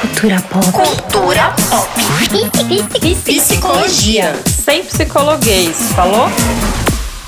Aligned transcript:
Cultura 0.00 0.40
pop. 0.42 0.64
Cultura 0.72 1.54
pop. 1.68 1.90
Psicologia. 3.24 4.32
Sem 4.46 4.84
psicologuês, 4.84 5.76
falou? 5.92 6.26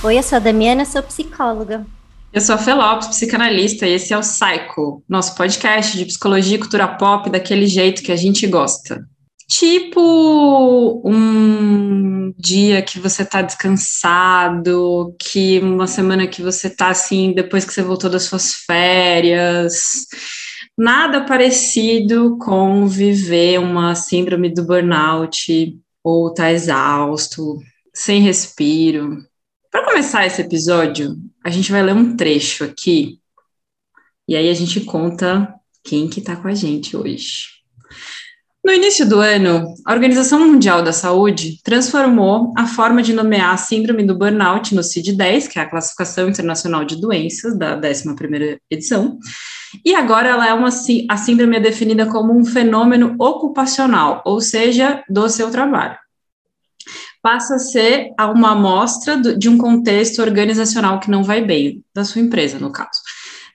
Oi, 0.04 0.18
eu 0.18 0.22
sou 0.22 0.36
a 0.36 0.38
Damiana, 0.38 0.84
sou 0.84 1.02
psicóloga. 1.02 1.84
Eu 2.32 2.40
sou 2.40 2.54
a 2.54 2.58
Felopes, 2.58 3.08
psicanalista, 3.08 3.86
e 3.86 3.94
esse 3.94 4.12
é 4.12 4.16
o 4.16 4.20
Psycho, 4.20 5.02
nosso 5.08 5.34
podcast 5.34 5.98
de 5.98 6.04
psicologia 6.04 6.54
e 6.54 6.60
cultura 6.60 6.86
pop 6.86 7.28
daquele 7.28 7.66
jeito 7.66 8.02
que 8.02 8.12
a 8.12 8.16
gente 8.16 8.46
gosta. 8.46 9.04
Tipo 9.48 11.02
um 11.04 12.32
dia 12.38 12.82
que 12.82 13.00
você 13.00 13.24
tá 13.24 13.42
descansado, 13.42 15.12
que 15.18 15.58
uma 15.58 15.88
semana 15.88 16.28
que 16.28 16.40
você 16.40 16.70
tá 16.70 16.90
assim, 16.90 17.32
depois 17.32 17.64
que 17.64 17.74
você 17.74 17.82
voltou 17.82 18.08
das 18.08 18.22
suas 18.22 18.54
férias. 18.54 20.06
Nada 20.82 21.26
parecido 21.26 22.38
com 22.38 22.88
viver 22.88 23.58
uma 23.60 23.94
síndrome 23.94 24.48
do 24.48 24.64
burnout 24.64 25.78
ou 26.02 26.32
tá 26.32 26.50
exausto, 26.50 27.58
sem 27.92 28.22
respiro. 28.22 29.22
Para 29.70 29.84
começar 29.84 30.24
esse 30.24 30.40
episódio, 30.40 31.18
a 31.44 31.50
gente 31.50 31.70
vai 31.70 31.82
ler 31.82 31.94
um 31.94 32.16
trecho 32.16 32.64
aqui 32.64 33.20
e 34.26 34.34
aí 34.34 34.48
a 34.48 34.54
gente 34.54 34.80
conta 34.80 35.54
quem 35.84 36.08
que 36.08 36.22
tá 36.22 36.34
com 36.34 36.48
a 36.48 36.54
gente 36.54 36.96
hoje. 36.96 37.59
No 38.62 38.74
início 38.74 39.08
do 39.08 39.20
ano, 39.20 39.74
a 39.86 39.92
Organização 39.94 40.38
Mundial 40.46 40.82
da 40.82 40.92
Saúde 40.92 41.58
transformou 41.64 42.52
a 42.54 42.66
forma 42.66 43.02
de 43.02 43.14
nomear 43.14 43.54
a 43.54 43.56
síndrome 43.56 44.04
do 44.04 44.14
burnout 44.14 44.74
no 44.74 44.82
CID-10, 44.82 45.48
que 45.48 45.58
é 45.58 45.62
a 45.62 45.68
classificação 45.68 46.28
internacional 46.28 46.84
de 46.84 47.00
doenças 47.00 47.56
da 47.56 47.80
11ª 47.80 48.58
edição, 48.70 49.18
e 49.82 49.94
agora 49.94 50.28
ela 50.28 50.46
é 50.46 50.52
uma 50.52 50.68
a 50.68 51.16
síndrome 51.16 51.56
é 51.56 51.60
definida 51.60 52.04
como 52.04 52.36
um 52.36 52.44
fenômeno 52.44 53.16
ocupacional, 53.18 54.20
ou 54.26 54.42
seja, 54.42 55.02
do 55.08 55.26
seu 55.30 55.50
trabalho. 55.50 55.96
Passa 57.22 57.54
a 57.54 57.58
ser 57.58 58.10
uma 58.18 58.52
amostra 58.52 59.16
de 59.16 59.48
um 59.48 59.56
contexto 59.56 60.20
organizacional 60.20 61.00
que 61.00 61.10
não 61.10 61.24
vai 61.24 61.42
bem, 61.42 61.82
da 61.94 62.04
sua 62.04 62.20
empresa, 62.20 62.58
no 62.58 62.70
caso. 62.70 63.00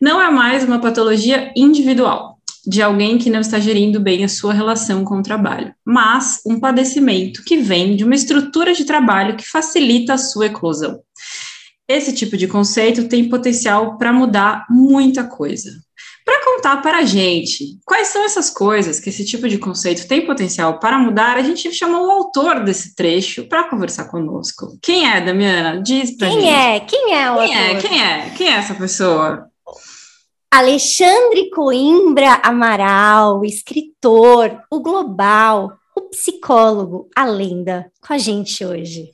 Não 0.02 0.20
é 0.20 0.32
mais 0.32 0.64
uma 0.64 0.80
patologia 0.80 1.54
individual, 1.56 2.35
de 2.68 2.82
alguém 2.82 3.18
que 3.18 3.30
não 3.30 3.40
está 3.40 3.60
gerindo 3.60 4.00
bem 4.00 4.24
a 4.24 4.30
sua 4.30 4.54
relação 4.54 5.04
com 5.04 5.20
o 5.20 5.24
trabalho, 5.24 5.74
mas 5.86 6.42
um 6.46 6.60
padecimento 6.60 7.44
que 7.44 7.58
vem 7.58 7.96
de 7.96 8.04
uma 8.04 8.16
estrutura 8.16 8.74
de 8.74 8.86
trabalho 8.86 9.36
que 9.36 9.48
facilita 9.48 10.14
a 10.14 10.18
sua 10.18 10.48
eclosão. 10.48 11.00
Esse 11.88 12.14
tipo 12.14 12.36
de 12.36 12.48
conceito 12.48 13.08
tem 13.08 13.30
potencial 13.30 13.98
para 13.98 14.12
mudar 14.12 14.66
muita 14.70 15.24
coisa. 15.24 15.72
Para 16.26 16.44
contar 16.44 16.82
para 16.82 16.98
a 16.98 17.06
gente 17.06 17.78
quais 17.86 18.08
são 18.08 18.26
essas 18.26 18.50
coisas 18.50 19.00
que 19.00 19.10
esse 19.10 19.24
tipo 19.24 19.48
de 19.48 19.60
conceito 19.60 20.08
tem 20.08 20.26
potencial 20.26 20.80
para 20.80 20.98
mudar, 20.98 21.38
a 21.38 21.44
gente 21.44 21.72
chamou 21.72 22.08
o 22.08 22.12
autor 22.12 22.64
desse 22.64 22.96
trecho 22.96 23.48
para 23.48 23.70
conversar 23.70 24.06
conosco. 24.06 24.76
Quem 24.82 25.08
é, 25.08 25.22
Damiana? 25.22 25.80
Diz 25.84 26.18
para 26.18 26.30
Quem 26.30 26.42
gente. 26.42 26.52
é? 26.52 26.80
Quem 26.80 27.14
é 27.14 27.32
o 27.32 27.38
Quem 27.38 27.56
é? 27.56 27.68
autor? 27.68 27.82
Quem 27.82 28.02
é? 28.02 28.30
Quem 28.36 28.48
é 28.48 28.54
essa 28.54 28.74
pessoa? 28.74 29.46
Alexandre 30.56 31.50
Coimbra 31.50 32.40
Amaral, 32.42 33.44
escritor, 33.44 34.58
o 34.72 34.80
global, 34.80 35.74
o 35.94 36.04
psicólogo, 36.04 37.10
a 37.14 37.26
lenda, 37.26 37.92
com 38.00 38.14
a 38.14 38.18
gente 38.18 38.64
hoje. 38.64 39.10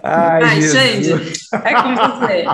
Ai, 0.00 0.44
Ai. 0.44 0.62
Xande, 0.62 1.32
é 1.64 1.82
com 1.82 1.96
você. 1.96 2.44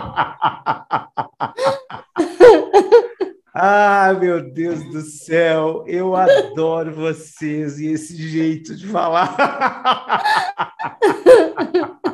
Ah, 3.59 4.15
meu 4.19 4.53
Deus 4.53 4.84
do 4.91 5.00
céu, 5.00 5.83
eu 5.87 6.15
adoro 6.15 6.95
vocês 6.95 7.78
e 7.78 7.89
esse 7.89 8.17
jeito 8.17 8.75
de 8.75 8.87
falar. 8.87 9.34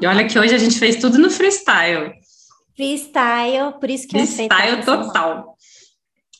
E 0.00 0.06
olha 0.06 0.26
que 0.26 0.36
hoje 0.36 0.54
a 0.54 0.58
gente 0.58 0.80
fez 0.80 0.96
tudo 0.96 1.18
no 1.18 1.30
freestyle. 1.30 2.12
Freestyle, 2.76 3.78
por 3.78 3.90
isso 3.90 4.06
que 4.08 4.18
Freestyle 4.18 4.84
total. 4.84 5.56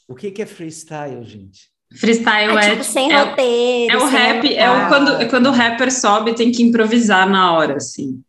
O 0.08 0.14
que 0.14 0.30
que 0.30 0.42
é 0.42 0.46
freestyle, 0.46 1.22
gente? 1.24 1.70
Freestyle 1.94 2.56
Ah, 2.56 2.64
é, 2.64 2.70
tipo, 2.70 2.84
sem 2.84 3.12
é, 3.12 3.22
roteiro. 3.22 3.92
é 3.92 3.96
o 3.98 4.06
rap, 4.06 4.54
é 4.54 4.70
o 4.70 4.88
quando, 4.88 5.10
é 5.22 5.28
quando 5.28 5.46
o 5.46 5.52
rapper 5.52 5.92
sobe 5.92 6.30
e 6.30 6.34
tem 6.34 6.50
que 6.50 6.62
improvisar 6.62 7.28
na 7.28 7.54
hora, 7.54 7.76
assim. 7.76 8.22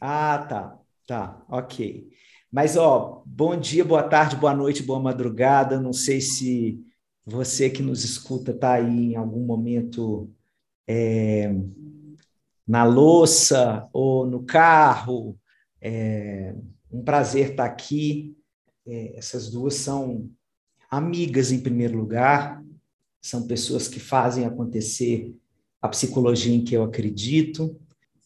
Ah, 0.00 0.38
tá, 0.48 0.76
tá, 1.06 1.42
ok. 1.48 2.08
Mas, 2.50 2.76
ó, 2.76 3.22
bom 3.26 3.56
dia, 3.56 3.84
boa 3.84 4.02
tarde, 4.02 4.36
boa 4.36 4.54
noite, 4.54 4.82
boa 4.82 5.00
madrugada. 5.00 5.80
Não 5.80 5.92
sei 5.92 6.20
se 6.20 6.78
você 7.24 7.70
que 7.70 7.82
nos 7.82 8.04
escuta 8.04 8.50
está 8.52 8.74
aí 8.74 9.12
em 9.12 9.16
algum 9.16 9.44
momento 9.44 10.30
é, 10.86 11.52
na 12.66 12.84
louça 12.84 13.88
ou 13.92 14.26
no 14.26 14.44
carro. 14.44 15.36
É, 15.80 16.54
um 16.94 17.02
prazer 17.02 17.50
estar 17.50 17.64
aqui. 17.64 18.36
É, 18.86 19.16
essas 19.16 19.50
duas 19.50 19.74
são 19.74 20.30
amigas, 20.90 21.50
em 21.50 21.60
primeiro 21.60 21.98
lugar, 21.98 22.62
são 23.20 23.46
pessoas 23.46 23.88
que 23.88 23.98
fazem 23.98 24.44
acontecer 24.44 25.34
a 25.82 25.88
psicologia 25.88 26.54
em 26.54 26.62
que 26.62 26.74
eu 26.74 26.84
acredito 26.84 27.76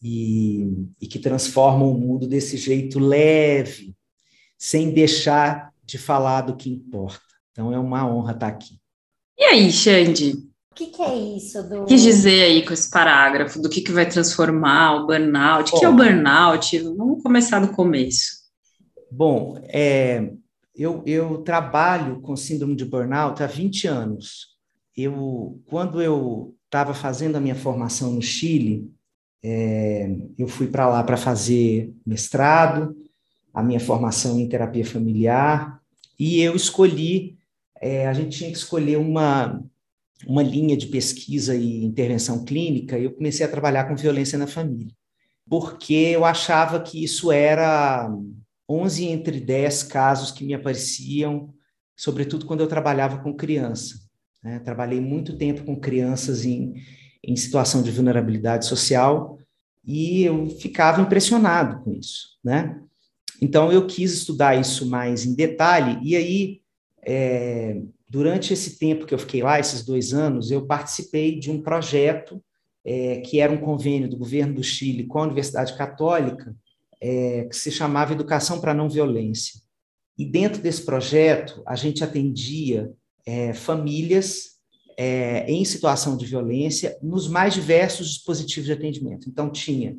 e, 0.03 0.87
e 1.01 1.07
que 1.07 1.19
transformam 1.19 1.91
o 1.91 1.97
mundo 1.97 2.27
desse 2.27 2.57
jeito 2.57 2.99
leve, 2.99 3.95
sem 4.57 4.91
deixar 4.93 5.73
de 5.83 5.97
falar 5.97 6.41
do 6.41 6.55
que 6.55 6.69
importa. 6.69 7.19
Então 7.51 7.73
é 7.73 7.79
uma 7.79 8.07
honra 8.07 8.33
estar 8.33 8.47
aqui. 8.47 8.79
E 9.37 9.43
aí, 9.43 9.71
Xande, 9.71 10.33
O 10.71 10.75
que, 10.75 10.87
que 10.87 11.01
é 11.01 11.15
isso 11.15 11.63
do. 11.63 11.83
o 11.83 11.85
que 11.85 11.95
dizer 11.95 12.43
aí 12.43 12.65
com 12.65 12.73
esse 12.73 12.89
parágrafo 12.89 13.61
do 13.61 13.69
que, 13.69 13.81
que 13.81 13.91
vai 13.91 14.07
transformar 14.07 14.95
o 14.95 15.07
burnout? 15.07 15.73
O 15.73 15.79
que 15.79 15.85
é 15.85 15.89
o 15.89 15.95
burnout? 15.95 16.77
Vamos 16.79 17.23
começar 17.23 17.59
do 17.59 17.73
começo. 17.73 18.38
Bom, 19.11 19.59
é, 19.63 20.31
eu, 20.75 21.03
eu 21.05 21.39
trabalho 21.39 22.21
com 22.21 22.35
síndrome 22.35 22.75
de 22.75 22.85
burnout 22.85 23.41
há 23.41 23.47
20 23.47 23.87
anos. 23.87 24.57
Eu, 24.95 25.59
quando 25.65 26.01
eu 26.01 26.55
estava 26.65 26.93
fazendo 26.93 27.35
a 27.35 27.39
minha 27.39 27.55
formação 27.55 28.13
no 28.13 28.21
Chile, 28.21 28.89
é, 29.43 30.09
eu 30.37 30.47
fui 30.47 30.67
para 30.67 30.87
lá 30.87 31.03
para 31.03 31.17
fazer 31.17 31.93
mestrado, 32.05 32.95
a 33.53 33.63
minha 33.63 33.79
formação 33.79 34.39
em 34.39 34.47
terapia 34.47 34.85
familiar, 34.85 35.81
e 36.19 36.41
eu 36.41 36.55
escolhi, 36.55 37.37
é, 37.81 38.07
a 38.07 38.13
gente 38.13 38.37
tinha 38.37 38.51
que 38.51 38.57
escolher 38.57 38.97
uma, 38.97 39.63
uma 40.27 40.43
linha 40.43 40.77
de 40.77 40.87
pesquisa 40.87 41.55
e 41.55 41.83
intervenção 41.83 42.45
clínica, 42.45 42.99
e 42.99 43.05
eu 43.05 43.11
comecei 43.11 43.45
a 43.45 43.49
trabalhar 43.49 43.85
com 43.85 43.95
violência 43.95 44.37
na 44.37 44.47
família, 44.47 44.93
porque 45.49 45.93
eu 45.93 46.25
achava 46.25 46.79
que 46.79 47.03
isso 47.03 47.31
era 47.31 48.09
11 48.69 49.05
entre 49.07 49.39
10 49.39 49.83
casos 49.83 50.31
que 50.31 50.43
me 50.45 50.53
apareciam, 50.53 51.53
sobretudo 51.97 52.45
quando 52.45 52.61
eu 52.61 52.67
trabalhava 52.67 53.17
com 53.19 53.33
criança. 53.33 53.95
né? 54.43 54.59
Trabalhei 54.59 55.01
muito 55.01 55.37
tempo 55.37 55.63
com 55.63 55.79
crianças 55.79 56.45
em, 56.45 56.75
em 57.23 57.35
situação 57.35 57.81
de 57.81 57.91
vulnerabilidade 57.91 58.65
social 58.65 59.39
e 59.83 60.23
eu 60.23 60.47
ficava 60.49 61.01
impressionado 61.01 61.83
com 61.83 61.93
isso, 61.93 62.37
né? 62.43 62.79
Então 63.41 63.71
eu 63.71 63.87
quis 63.87 64.13
estudar 64.13 64.59
isso 64.59 64.85
mais 64.87 65.25
em 65.25 65.33
detalhe 65.33 65.97
e 66.03 66.15
aí 66.15 66.61
é, 67.05 67.81
durante 68.09 68.53
esse 68.53 68.77
tempo 68.77 69.05
que 69.05 69.13
eu 69.13 69.19
fiquei 69.19 69.41
lá, 69.41 69.59
esses 69.59 69.83
dois 69.83 70.13
anos, 70.13 70.51
eu 70.51 70.65
participei 70.65 71.39
de 71.39 71.49
um 71.49 71.61
projeto 71.61 72.43
é, 72.83 73.21
que 73.21 73.39
era 73.39 73.51
um 73.51 73.57
convênio 73.57 74.09
do 74.09 74.17
governo 74.17 74.55
do 74.55 74.63
Chile 74.63 75.05
com 75.05 75.19
a 75.19 75.23
Universidade 75.23 75.77
Católica 75.77 76.55
é, 77.01 77.45
que 77.45 77.55
se 77.55 77.71
chamava 77.71 78.13
Educação 78.13 78.59
para 78.59 78.71
a 78.71 78.75
Não 78.75 78.89
Violência. 78.89 79.59
E 80.17 80.25
dentro 80.25 80.61
desse 80.61 80.83
projeto, 80.83 81.63
a 81.65 81.75
gente 81.75 82.03
atendia 82.03 82.91
é, 83.25 83.53
famílias 83.53 84.59
é, 84.97 85.49
em 85.49 85.63
situação 85.63 86.17
de 86.17 86.25
violência 86.25 86.97
nos 87.01 87.29
mais 87.29 87.53
diversos 87.53 88.09
dispositivos 88.09 88.65
de 88.65 88.73
atendimento. 88.73 89.29
Então, 89.29 89.49
tinha 89.49 89.95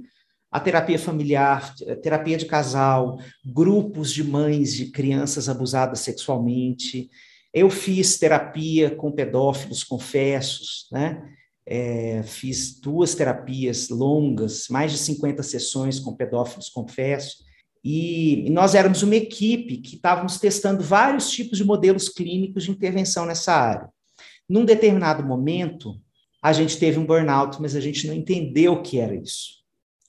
a 0.50 0.60
terapia 0.60 0.98
familiar, 0.98 1.74
terapia 2.02 2.36
de 2.36 2.44
casal, 2.44 3.18
grupos 3.44 4.12
de 4.12 4.24
mães 4.24 4.74
de 4.74 4.86
crianças 4.86 5.48
abusadas 5.48 6.00
sexualmente. 6.00 7.08
Eu 7.54 7.70
fiz 7.70 8.18
terapia 8.18 8.90
com 8.90 9.12
pedófilos 9.12 9.84
confessos, 9.84 10.86
né? 10.90 11.22
É, 11.72 12.24
fiz 12.24 12.80
duas 12.80 13.14
terapias 13.14 13.88
longas, 13.88 14.66
mais 14.68 14.90
de 14.90 14.98
50 14.98 15.40
sessões 15.44 16.00
com 16.00 16.16
pedófilos 16.16 16.68
confessos, 16.68 17.44
e, 17.84 18.46
e 18.46 18.50
nós 18.50 18.74
éramos 18.74 19.04
uma 19.04 19.14
equipe 19.14 19.76
que 19.76 19.94
estávamos 19.94 20.38
testando 20.38 20.82
vários 20.82 21.30
tipos 21.30 21.56
de 21.56 21.64
modelos 21.64 22.08
clínicos 22.08 22.64
de 22.64 22.72
intervenção 22.72 23.24
nessa 23.24 23.54
área. 23.54 23.88
Num 24.48 24.64
determinado 24.64 25.24
momento, 25.24 26.00
a 26.42 26.52
gente 26.52 26.76
teve 26.76 26.98
um 26.98 27.06
burnout, 27.06 27.62
mas 27.62 27.76
a 27.76 27.80
gente 27.80 28.04
não 28.06 28.14
entendeu 28.14 28.72
o 28.72 28.82
que 28.82 28.98
era 28.98 29.14
isso. 29.14 29.60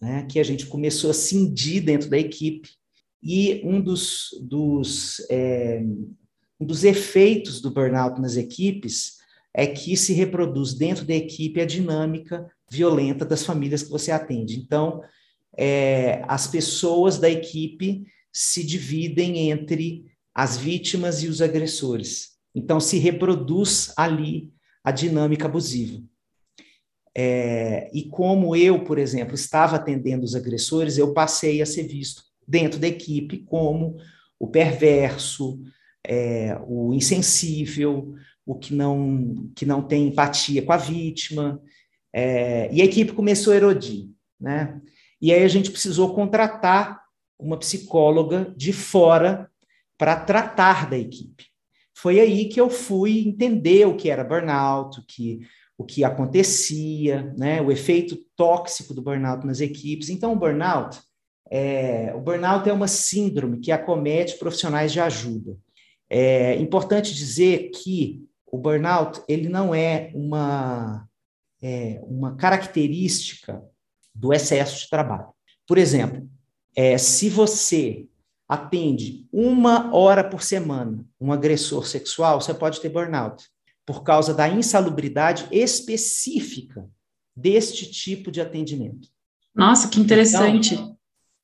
Né? 0.02 0.26
Que 0.30 0.40
a 0.40 0.44
gente 0.44 0.66
começou 0.66 1.12
a 1.12 1.14
cindir 1.14 1.84
dentro 1.84 2.10
da 2.10 2.18
equipe, 2.18 2.70
e 3.24 3.62
um 3.64 3.80
dos, 3.80 4.30
dos, 4.42 5.24
é, 5.30 5.80
um 6.60 6.66
dos 6.66 6.84
efeitos 6.84 7.62
do 7.62 7.70
burnout 7.70 8.20
nas 8.20 8.36
equipes 8.36 9.21
é 9.54 9.68
que 9.68 9.98
se 9.98 10.14
reproduz 10.14 10.74
dentro 10.74 11.06
da 11.06 11.14
equipe 11.14 11.60
a 11.60 11.66
dinâmica 11.66 12.50
violenta 12.70 13.26
das 13.26 13.46
famílias 13.46 13.84
que 13.84 13.90
você 13.90 14.12
atende. 14.12 14.58
Então, 14.58 15.02
é, 15.58 16.24
as 16.28 16.48
pessoas 16.48 17.18
da 17.18 17.30
equipe 17.30 18.06
se 18.32 18.64
dividem 18.64 19.52
entre 19.52 20.06
as 20.34 20.58
vítimas 20.58 21.22
e 21.22 21.28
os 21.28 21.42
agressores. 21.42 22.32
Então, 22.56 22.80
se 22.80 22.98
reproduz 22.98 23.94
ali 23.98 24.52
a 24.84 24.92
dinâmica 24.92 25.48
abusiva. 25.48 26.02
É, 27.16 27.92
e 27.94 28.04
como 28.04 28.56
eu, 28.56 28.86
por 28.86 28.98
exemplo, 28.98 29.36
estava 29.36 29.76
atendendo 29.76 30.24
os 30.24 30.34
agressores, 30.34 30.98
eu 30.98 31.14
passei 31.14 31.62
a 31.62 31.66
ser 31.66 31.84
visto 31.84 32.24
dentro 32.48 32.80
da 32.80 32.88
equipe 32.88 33.40
como 33.40 33.98
o 34.40 34.48
perverso, 34.48 35.60
é, 36.06 36.58
o 36.66 36.94
insensível, 36.94 38.16
o 38.46 38.56
que 38.56 38.74
não, 38.74 39.50
que 39.56 39.66
não 39.66 39.82
tem 39.82 40.08
empatia 40.08 40.62
com 40.62 40.72
a 40.72 40.78
vítima. 40.78 41.62
É, 42.14 42.70
e 42.74 42.82
a 42.82 42.86
equipe 42.86 43.14
começou 43.14 43.54
a 43.54 43.56
erodir. 43.56 44.10
Né? 44.40 44.80
E 45.22 45.34
aí 45.34 45.44
a 45.44 45.48
gente 45.48 45.72
precisou 45.72 46.14
contratar 46.14 47.02
uma 47.40 47.58
psicóloga 47.58 48.54
de 48.56 48.74
fora 48.74 49.50
para 49.98 50.16
tratar 50.16 50.90
da 50.90 50.98
equipe. 50.98 51.46
Foi 51.96 52.20
aí 52.20 52.50
que 52.50 52.60
eu 52.60 52.70
fui 52.70 53.28
entender 53.28 53.86
o 53.88 53.96
que 53.96 54.10
era 54.10 54.24
burnout, 54.24 55.00
o 55.00 55.06
que, 55.06 55.40
o 55.78 55.84
que 55.84 56.04
acontecia, 56.04 57.34
né? 57.38 57.62
o 57.62 57.72
efeito 57.72 58.18
tóxico 58.36 58.94
do 58.94 59.02
burnout 59.02 59.46
nas 59.46 59.62
equipes. 59.62 60.10
Então, 60.10 60.34
o 60.34 60.36
burnout 60.36 61.00
é, 61.54 62.14
o 62.16 62.22
burnout 62.22 62.68
é 62.70 62.72
uma 62.72 62.88
síndrome 62.88 63.60
que 63.60 63.74
acomete 63.74 64.38
profissionais 64.38 64.94
de 64.94 65.02
ajuda. 65.02 65.58
É 66.10 66.56
importante 66.56 67.14
dizer 67.14 67.72
que 67.72 68.24
o 68.52 68.58
burnout 68.58 69.22
ele 69.28 69.48
não 69.48 69.74
é 69.74 70.12
uma, 70.14 71.08
é, 71.62 72.02
uma 72.04 72.36
característica 72.36 73.64
do 74.14 74.34
excesso 74.34 74.82
de 74.82 74.90
trabalho. 74.90 75.30
Por 75.66 75.78
exemplo, 75.78 76.30
é, 76.76 76.98
se 76.98 77.30
você 77.30 78.08
atende 78.48 79.26
uma 79.32 79.96
hora 79.96 80.24
por 80.24 80.44
semana 80.44 81.06
um 81.20 81.32
agressor 81.32 81.88
sexual, 81.88 82.42
você 82.42 82.54
pode 82.54 82.82
ter 82.82 82.90
burnout, 82.90 83.46
por 83.86 84.04
causa 84.04 84.34
da 84.34 84.50
insalubridade 84.50 85.48
específica 85.50 86.86
deste 87.34 87.90
tipo 87.90 88.30
de 88.30 88.42
atendimento. 88.42 89.08
Nossa, 89.56 89.88
que 89.88 90.00
interessante. 90.00 90.74
Então, 90.74 90.98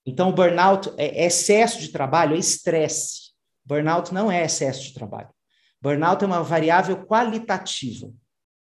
então 0.05 0.29
o 0.29 0.33
burnout 0.33 0.91
é 0.97 1.25
excesso 1.25 1.79
de 1.79 1.89
trabalho, 1.89 2.35
é 2.35 2.39
estresse. 2.39 3.31
Burnout 3.65 4.13
não 4.13 4.29
é 4.29 4.43
excesso 4.43 4.83
de 4.83 4.93
trabalho. 4.93 5.29
Burnout 5.81 6.23
é 6.23 6.27
uma 6.27 6.43
variável 6.43 7.05
qualitativa. 7.05 8.11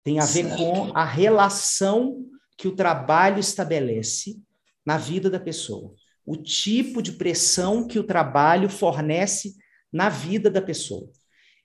Tem 0.04 0.20
a 0.20 0.26
ver 0.26 0.46
certo. 0.46 0.58
com 0.58 0.92
a 0.96 1.06
relação 1.06 2.26
que 2.58 2.68
o 2.68 2.76
trabalho 2.76 3.40
estabelece 3.40 4.42
na 4.86 4.98
vida 4.98 5.30
da 5.30 5.40
pessoa 5.40 5.94
o 6.28 6.36
tipo 6.36 7.02
de 7.02 7.14
pressão 7.14 7.88
que 7.88 7.98
o 7.98 8.04
trabalho 8.04 8.70
fornece 8.70 9.56
na 9.92 10.10
vida 10.10 10.52
da 10.52 10.62
pessoa. 10.62 11.10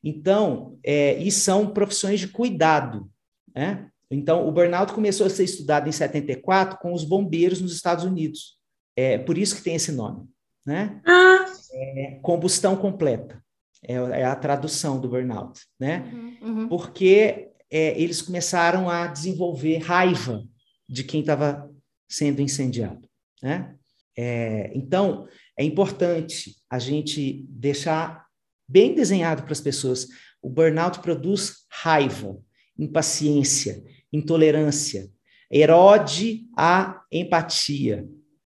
Então, 0.05 0.79
é, 0.85 1.19
e 1.19 1.33
são 1.33 1.73
profissões 1.73 2.21
de 2.21 2.29
cuidado. 2.29 3.11
Né? 3.53 3.89
Então, 4.09 4.47
o 4.47 4.53
burnout 4.53 4.93
começou 4.93 5.27
a 5.27 5.31
ser 5.31 5.43
estudado 5.43 5.89
em 5.89 5.93
74 5.93 6.79
com 6.79 6.93
os 6.93 7.03
bombeiros 7.03 7.61
nos 7.61 7.75
Estados 7.75 8.05
Unidos. 8.05 8.57
É 8.95 9.19
por 9.19 9.37
isso 9.37 9.57
que 9.57 9.65
tem 9.65 9.75
esse 9.75 9.91
nome. 9.91 10.29
Né? 10.65 11.01
Ah. 11.05 11.45
É, 11.75 12.21
combustão 12.23 12.77
completa. 12.77 13.42
É, 13.85 13.95
é, 13.95 14.25
a 14.25 14.37
tradução 14.37 15.01
do 15.01 15.09
burnout. 15.09 15.61
Né? 15.79 16.09
Uhum, 16.13 16.37
uhum. 16.43 16.69
Porque 16.69 17.51
é, 17.71 18.01
eles 18.01 18.23
começaram 18.23 18.89
a 18.89 19.09
desenvolver 19.09 19.79
raiva 19.79 20.45
de 20.89 21.03
quem 21.03 21.21
estava 21.21 21.69
sendo 22.09 22.41
incendiado. 22.41 23.09
Né? 23.43 23.75
É, 24.17 24.71
então, 24.75 25.27
é 25.59 25.65
importante 25.65 26.57
a 26.71 26.79
gente 26.79 27.45
deixar 27.49 28.27
bem 28.69 28.95
desenhado 28.95 29.43
para 29.43 29.53
as 29.53 29.61
pessoas. 29.61 30.07
O 30.41 30.49
burnout 30.49 31.01
produz 31.01 31.65
raiva, 31.69 32.39
impaciência, 32.79 33.83
intolerância, 34.13 35.11
erode 35.51 36.47
a 36.57 37.03
empatia. 37.11 38.07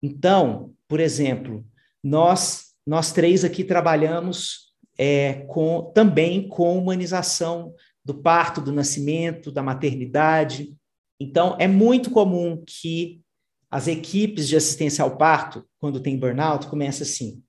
Então, 0.01 0.73
por 0.87 0.99
exemplo, 0.99 1.65
nós 2.03 2.67
nós 2.85 3.11
três 3.11 3.43
aqui 3.43 3.65
trabalhamos 3.65 4.66
é, 4.97 5.45
com, 5.47 5.91
também 5.93 6.47
com 6.47 6.77
humanização 6.77 7.73
do 8.03 8.15
parto, 8.15 8.61
do 8.61 8.71
nascimento, 8.71 9.51
da 9.51 9.61
maternidade. 9.61 10.75
Então, 11.19 11.55
é 11.59 11.67
muito 11.67 12.09
comum 12.09 12.63
que 12.65 13.21
as 13.69 13.87
equipes 13.87 14.47
de 14.47 14.55
assistência 14.55 15.03
ao 15.03 15.17
parto, 15.17 15.67
quando 15.79 15.99
tem 15.99 16.17
burnout, 16.17 16.67
começa 16.67 17.03
assim. 17.03 17.43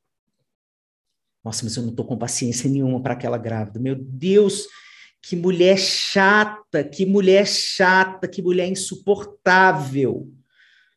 Nossa, 1.44 1.64
mas 1.64 1.76
eu 1.76 1.84
não 1.84 1.90
estou 1.90 2.04
com 2.04 2.18
paciência 2.18 2.68
nenhuma 2.68 3.00
para 3.00 3.14
aquela 3.14 3.38
grávida. 3.38 3.78
Meu 3.78 3.94
Deus, 3.94 4.66
que 5.22 5.36
mulher 5.36 5.78
chata, 5.78 6.82
que 6.82 7.06
mulher 7.06 7.46
chata, 7.46 8.26
que 8.28 8.42
mulher 8.42 8.68
insuportável. 8.68 10.30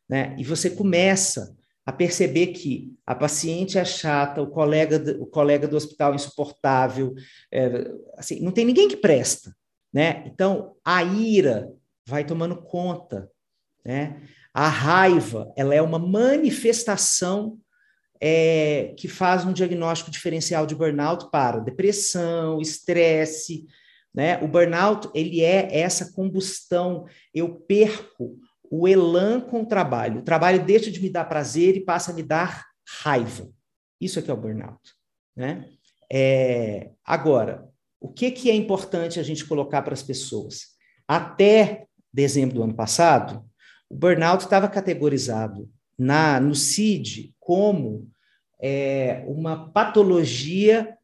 Né? 0.09 0.35
E 0.37 0.43
você 0.43 0.69
começa 0.69 1.55
a 1.85 1.91
perceber 1.91 2.47
que 2.47 2.93
a 3.05 3.15
paciente 3.15 3.77
é 3.77 3.85
chata, 3.85 4.41
o 4.41 4.47
colega, 4.47 5.17
o 5.19 5.25
colega 5.25 5.67
do 5.67 5.75
hospital 5.75 6.13
é 6.13 6.15
insuportável, 6.15 7.13
é, 7.51 7.91
assim, 8.17 8.39
não 8.39 8.51
tem 8.51 8.65
ninguém 8.65 8.87
que 8.87 8.97
presta. 8.97 9.55
Né? 9.91 10.23
Então, 10.27 10.75
a 10.85 11.03
ira 11.03 11.71
vai 12.07 12.23
tomando 12.23 12.61
conta. 12.61 13.29
Né? 13.83 14.21
A 14.53 14.67
raiva, 14.67 15.51
ela 15.57 15.73
é 15.73 15.81
uma 15.81 15.99
manifestação 15.99 17.57
é, 18.21 18.93
que 18.97 19.07
faz 19.07 19.43
um 19.43 19.51
diagnóstico 19.51 20.11
diferencial 20.11 20.67
de 20.67 20.75
burnout 20.75 21.31
para 21.31 21.59
depressão, 21.59 22.61
estresse, 22.61 23.65
né? 24.13 24.37
O 24.43 24.47
burnout, 24.47 25.09
ele 25.15 25.41
é 25.41 25.79
essa 25.79 26.11
combustão, 26.13 27.05
eu 27.33 27.55
perco 27.55 28.37
o 28.71 28.87
elan 28.87 29.41
com 29.41 29.63
o 29.63 29.65
trabalho. 29.65 30.21
O 30.21 30.23
trabalho 30.23 30.65
deixa 30.65 30.89
de 30.89 31.01
me 31.01 31.09
dar 31.09 31.25
prazer 31.25 31.75
e 31.75 31.81
passa 31.83 32.11
a 32.11 32.13
me 32.13 32.23
dar 32.23 32.65
raiva. 33.03 33.49
Isso 33.99 34.21
que 34.21 34.31
é 34.31 34.33
o 34.33 34.37
burnout, 34.37 34.79
né? 35.35 35.69
É, 36.11 36.91
agora, 37.05 37.69
o 37.99 38.07
que, 38.07 38.31
que 38.31 38.49
é 38.49 38.55
importante 38.55 39.19
a 39.19 39.23
gente 39.23 39.45
colocar 39.45 39.81
para 39.81 39.93
as 39.93 40.01
pessoas? 40.01 40.69
Até 41.05 41.85
dezembro 42.13 42.55
do 42.55 42.63
ano 42.63 42.73
passado, 42.73 43.45
o 43.89 43.95
burnout 43.95 44.43
estava 44.43 44.69
categorizado 44.69 45.69
na, 45.99 46.39
no 46.39 46.55
CID 46.55 47.35
como 47.39 48.09
é, 48.61 49.23
uma 49.27 49.69
patologia 49.71 50.97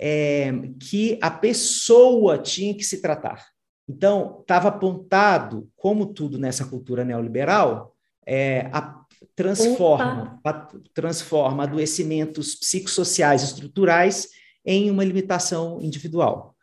é, 0.00 0.52
que 0.80 1.18
a 1.22 1.30
pessoa 1.30 2.36
tinha 2.36 2.74
que 2.74 2.82
se 2.82 3.00
tratar. 3.00 3.46
Então, 3.88 4.38
estava 4.40 4.68
apontado, 4.68 5.68
como 5.76 6.06
tudo 6.06 6.38
nessa 6.38 6.64
cultura 6.64 7.04
neoliberal, 7.04 7.94
é, 8.26 8.68
a, 8.72 9.00
transforma, 9.34 10.40
a, 10.44 10.68
transforma 10.94 11.64
adoecimentos 11.64 12.54
psicossociais 12.54 13.42
estruturais 13.42 14.28
em 14.64 14.90
uma 14.90 15.04
limitação 15.04 15.80
individual. 15.82 16.54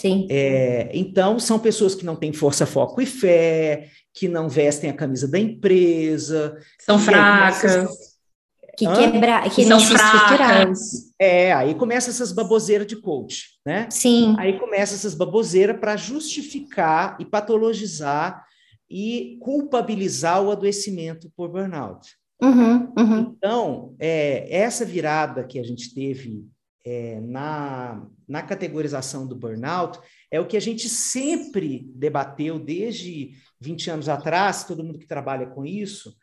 Sim. 0.00 0.28
É, 0.30 0.90
então, 0.94 1.40
são 1.40 1.58
pessoas 1.58 1.94
que 1.94 2.04
não 2.04 2.14
têm 2.14 2.32
força, 2.32 2.64
foco 2.64 3.00
e 3.00 3.06
fé, 3.06 3.90
que 4.14 4.28
não 4.28 4.48
vestem 4.48 4.90
a 4.90 4.94
camisa 4.94 5.26
da 5.26 5.38
empresa. 5.38 6.56
São 6.78 6.98
fracas. 6.98 8.17
Que 8.78 8.86
quebra, 8.86 9.42
que, 9.42 9.56
que 9.56 9.64
são 9.64 9.80
fracas. 9.80 11.12
É, 11.18 11.52
aí 11.52 11.74
começa 11.74 12.10
essas 12.10 12.30
baboseiras 12.30 12.86
de 12.86 12.94
coach, 12.94 13.58
né? 13.66 13.88
Sim. 13.90 14.36
Aí 14.38 14.56
começa 14.56 14.94
essas 14.94 15.16
baboseiras 15.16 15.80
para 15.80 15.96
justificar 15.96 17.16
e 17.18 17.24
patologizar 17.24 18.46
e 18.88 19.36
culpabilizar 19.40 20.40
o 20.44 20.52
adoecimento 20.52 21.28
por 21.36 21.48
burnout. 21.48 22.08
Uhum, 22.40 22.92
uhum. 22.96 23.34
Então, 23.36 23.96
é, 23.98 24.46
essa 24.48 24.84
virada 24.84 25.42
que 25.42 25.58
a 25.58 25.64
gente 25.64 25.92
teve 25.92 26.46
é, 26.86 27.20
na, 27.20 28.06
na 28.28 28.42
categorização 28.42 29.26
do 29.26 29.34
burnout 29.34 29.98
é 30.30 30.38
o 30.38 30.46
que 30.46 30.56
a 30.56 30.60
gente 30.60 30.88
sempre 30.88 31.90
debateu 31.96 32.60
desde 32.60 33.32
20 33.60 33.90
anos 33.90 34.08
atrás, 34.08 34.62
todo 34.62 34.84
mundo 34.84 35.00
que 35.00 35.06
trabalha 35.08 35.48
com 35.48 35.66
isso, 35.66 36.14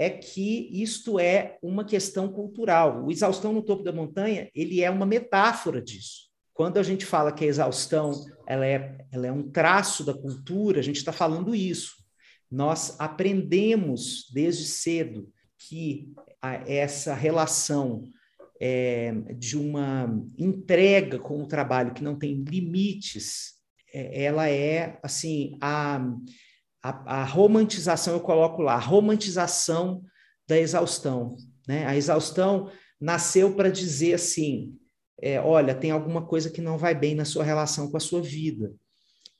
é 0.00 0.08
que 0.08 0.70
isto 0.72 1.20
é 1.20 1.58
uma 1.62 1.84
questão 1.84 2.32
cultural. 2.32 3.04
O 3.04 3.10
exaustão 3.10 3.52
no 3.52 3.62
topo 3.62 3.82
da 3.82 3.92
montanha, 3.92 4.48
ele 4.54 4.80
é 4.80 4.90
uma 4.90 5.04
metáfora 5.04 5.82
disso. 5.82 6.30
Quando 6.54 6.78
a 6.78 6.82
gente 6.82 7.04
fala 7.04 7.30
que 7.30 7.44
a 7.44 7.48
exaustão 7.48 8.12
ela 8.46 8.66
é, 8.66 8.96
ela 9.12 9.26
é 9.26 9.32
um 9.32 9.50
traço 9.50 10.02
da 10.02 10.14
cultura, 10.14 10.80
a 10.80 10.82
gente 10.82 10.96
está 10.96 11.12
falando 11.12 11.54
isso. 11.54 11.96
Nós 12.50 12.98
aprendemos 12.98 14.24
desde 14.32 14.64
cedo 14.64 15.28
que 15.68 16.10
essa 16.66 17.12
relação 17.12 18.04
é, 18.58 19.12
de 19.36 19.58
uma 19.58 20.08
entrega 20.38 21.18
com 21.18 21.42
o 21.42 21.46
trabalho 21.46 21.92
que 21.92 22.02
não 22.02 22.18
tem 22.18 22.42
limites 22.42 23.60
é, 23.92 24.24
ela 24.24 24.48
é 24.48 24.98
assim 25.02 25.58
a, 25.60 26.00
a, 26.82 27.20
a, 27.20 27.24
romantização, 27.24 28.14
eu 28.14 28.20
coloco 28.20 28.62
lá, 28.62 28.74
a 28.74 28.78
romantização 28.78 30.02
da 30.48 30.58
exaustão. 30.58 31.36
Né? 31.66 31.86
A 31.86 31.96
exaustão 31.96 32.70
nasceu 33.00 33.54
para 33.54 33.70
dizer 33.70 34.14
assim: 34.14 34.76
é, 35.20 35.40
olha, 35.40 35.74
tem 35.74 35.90
alguma 35.90 36.26
coisa 36.26 36.50
que 36.50 36.60
não 36.60 36.78
vai 36.78 36.94
bem 36.94 37.14
na 37.14 37.24
sua 37.24 37.44
relação 37.44 37.90
com 37.90 37.96
a 37.96 38.00
sua 38.00 38.22
vida. 38.22 38.72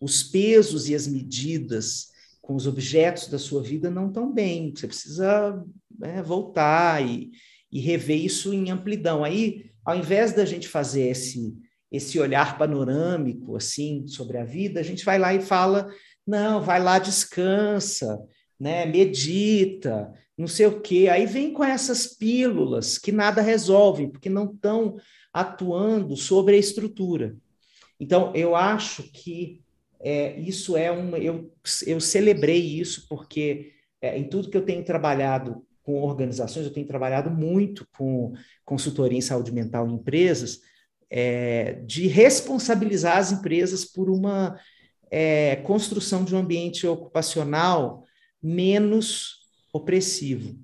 Os 0.00 0.22
pesos 0.22 0.88
e 0.88 0.94
as 0.94 1.06
medidas 1.06 2.08
com 2.40 2.54
os 2.54 2.66
objetos 2.66 3.28
da 3.28 3.38
sua 3.38 3.62
vida 3.62 3.90
não 3.90 4.08
estão 4.08 4.32
bem. 4.32 4.72
Você 4.74 4.86
precisa 4.86 5.62
né, 5.98 6.22
voltar 6.22 7.06
e, 7.06 7.30
e 7.70 7.80
rever 7.80 8.18
isso 8.18 8.52
em 8.52 8.70
amplidão. 8.70 9.22
Aí, 9.24 9.70
ao 9.84 9.96
invés 9.96 10.32
da 10.32 10.44
gente 10.44 10.68
fazer 10.68 11.08
esse 11.08 11.54
esse 11.90 12.20
olhar 12.20 12.56
panorâmico 12.56 13.56
assim 13.56 14.06
sobre 14.06 14.38
a 14.38 14.44
vida, 14.44 14.78
a 14.78 14.82
gente 14.82 15.04
vai 15.04 15.18
lá 15.18 15.34
e 15.34 15.40
fala: 15.40 15.88
não, 16.26 16.62
vai 16.62 16.82
lá, 16.82 16.98
descansa, 16.98 18.18
né, 18.58 18.86
medita, 18.86 20.12
não 20.36 20.46
sei 20.46 20.66
o 20.66 20.80
quê. 20.80 21.08
Aí 21.10 21.26
vem 21.26 21.52
com 21.52 21.64
essas 21.64 22.06
pílulas 22.06 22.98
que 22.98 23.12
nada 23.12 23.42
resolvem, 23.42 24.10
porque 24.10 24.30
não 24.30 24.52
estão 24.52 24.96
atuando 25.32 26.16
sobre 26.16 26.56
a 26.56 26.58
estrutura. 26.58 27.36
Então, 27.98 28.32
eu 28.34 28.56
acho 28.56 29.02
que 29.12 29.62
é, 30.00 30.38
isso 30.40 30.76
é 30.76 30.90
uma. 30.90 31.18
Eu, 31.18 31.52
eu 31.86 32.00
celebrei 32.00 32.58
isso 32.58 33.06
porque 33.08 33.72
é, 34.00 34.18
em 34.18 34.24
tudo 34.24 34.48
que 34.48 34.56
eu 34.56 34.64
tenho 34.64 34.84
trabalhado 34.84 35.64
com 35.82 36.02
organizações, 36.02 36.64
eu 36.64 36.72
tenho 36.72 36.86
trabalhado 36.86 37.30
muito 37.30 37.86
com 37.96 38.32
consultoria 38.64 39.18
em 39.18 39.22
saúde 39.22 39.52
mental 39.52 39.86
em 39.86 39.94
empresas, 39.94 40.60
é, 41.10 41.74
de 41.84 42.06
responsabilizar 42.06 43.18
as 43.18 43.32
empresas 43.32 43.84
por 43.84 44.08
uma 44.08 44.58
é, 45.10 45.56
construção 45.56 46.24
de 46.24 46.34
um 46.34 46.38
ambiente 46.38 46.86
ocupacional 46.86 48.04
menos 48.42 49.40
opressivo. 49.72 50.58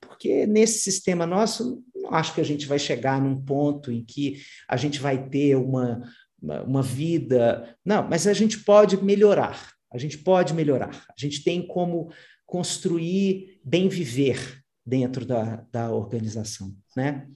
Porque 0.00 0.46
nesse 0.46 0.80
sistema 0.80 1.26
nosso, 1.26 1.82
não 1.94 2.12
acho 2.14 2.34
que 2.34 2.40
a 2.40 2.44
gente 2.44 2.66
vai 2.66 2.78
chegar 2.78 3.20
num 3.20 3.40
ponto 3.40 3.90
em 3.90 4.04
que 4.04 4.42
a 4.68 4.76
gente 4.76 4.98
vai 4.98 5.28
ter 5.28 5.56
uma, 5.56 6.02
uma, 6.40 6.62
uma 6.62 6.82
vida. 6.82 7.76
Não, 7.84 8.08
mas 8.08 8.26
a 8.26 8.32
gente 8.32 8.60
pode 8.60 9.02
melhorar. 9.02 9.72
A 9.92 9.98
gente 9.98 10.18
pode 10.18 10.54
melhorar. 10.54 11.04
A 11.08 11.14
gente 11.16 11.44
tem 11.44 11.66
como 11.66 12.10
construir 12.46 13.60
bem 13.64 13.88
viver 13.88 14.62
dentro 14.84 15.24
da, 15.24 15.64
da 15.70 15.90
organização, 15.90 16.74
né? 16.96 17.26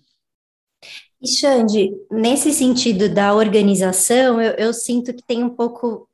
E 1.21 1.29
Xande, 1.29 1.91
nesse 2.11 2.53
sentido 2.53 3.09
da 3.09 3.35
organização, 3.35 4.41
eu, 4.41 4.53
eu 4.53 4.75
sinto 4.75 5.15
que 5.15 5.23
tem 5.27 5.43
um 5.43 5.49
pouco 5.49 6.06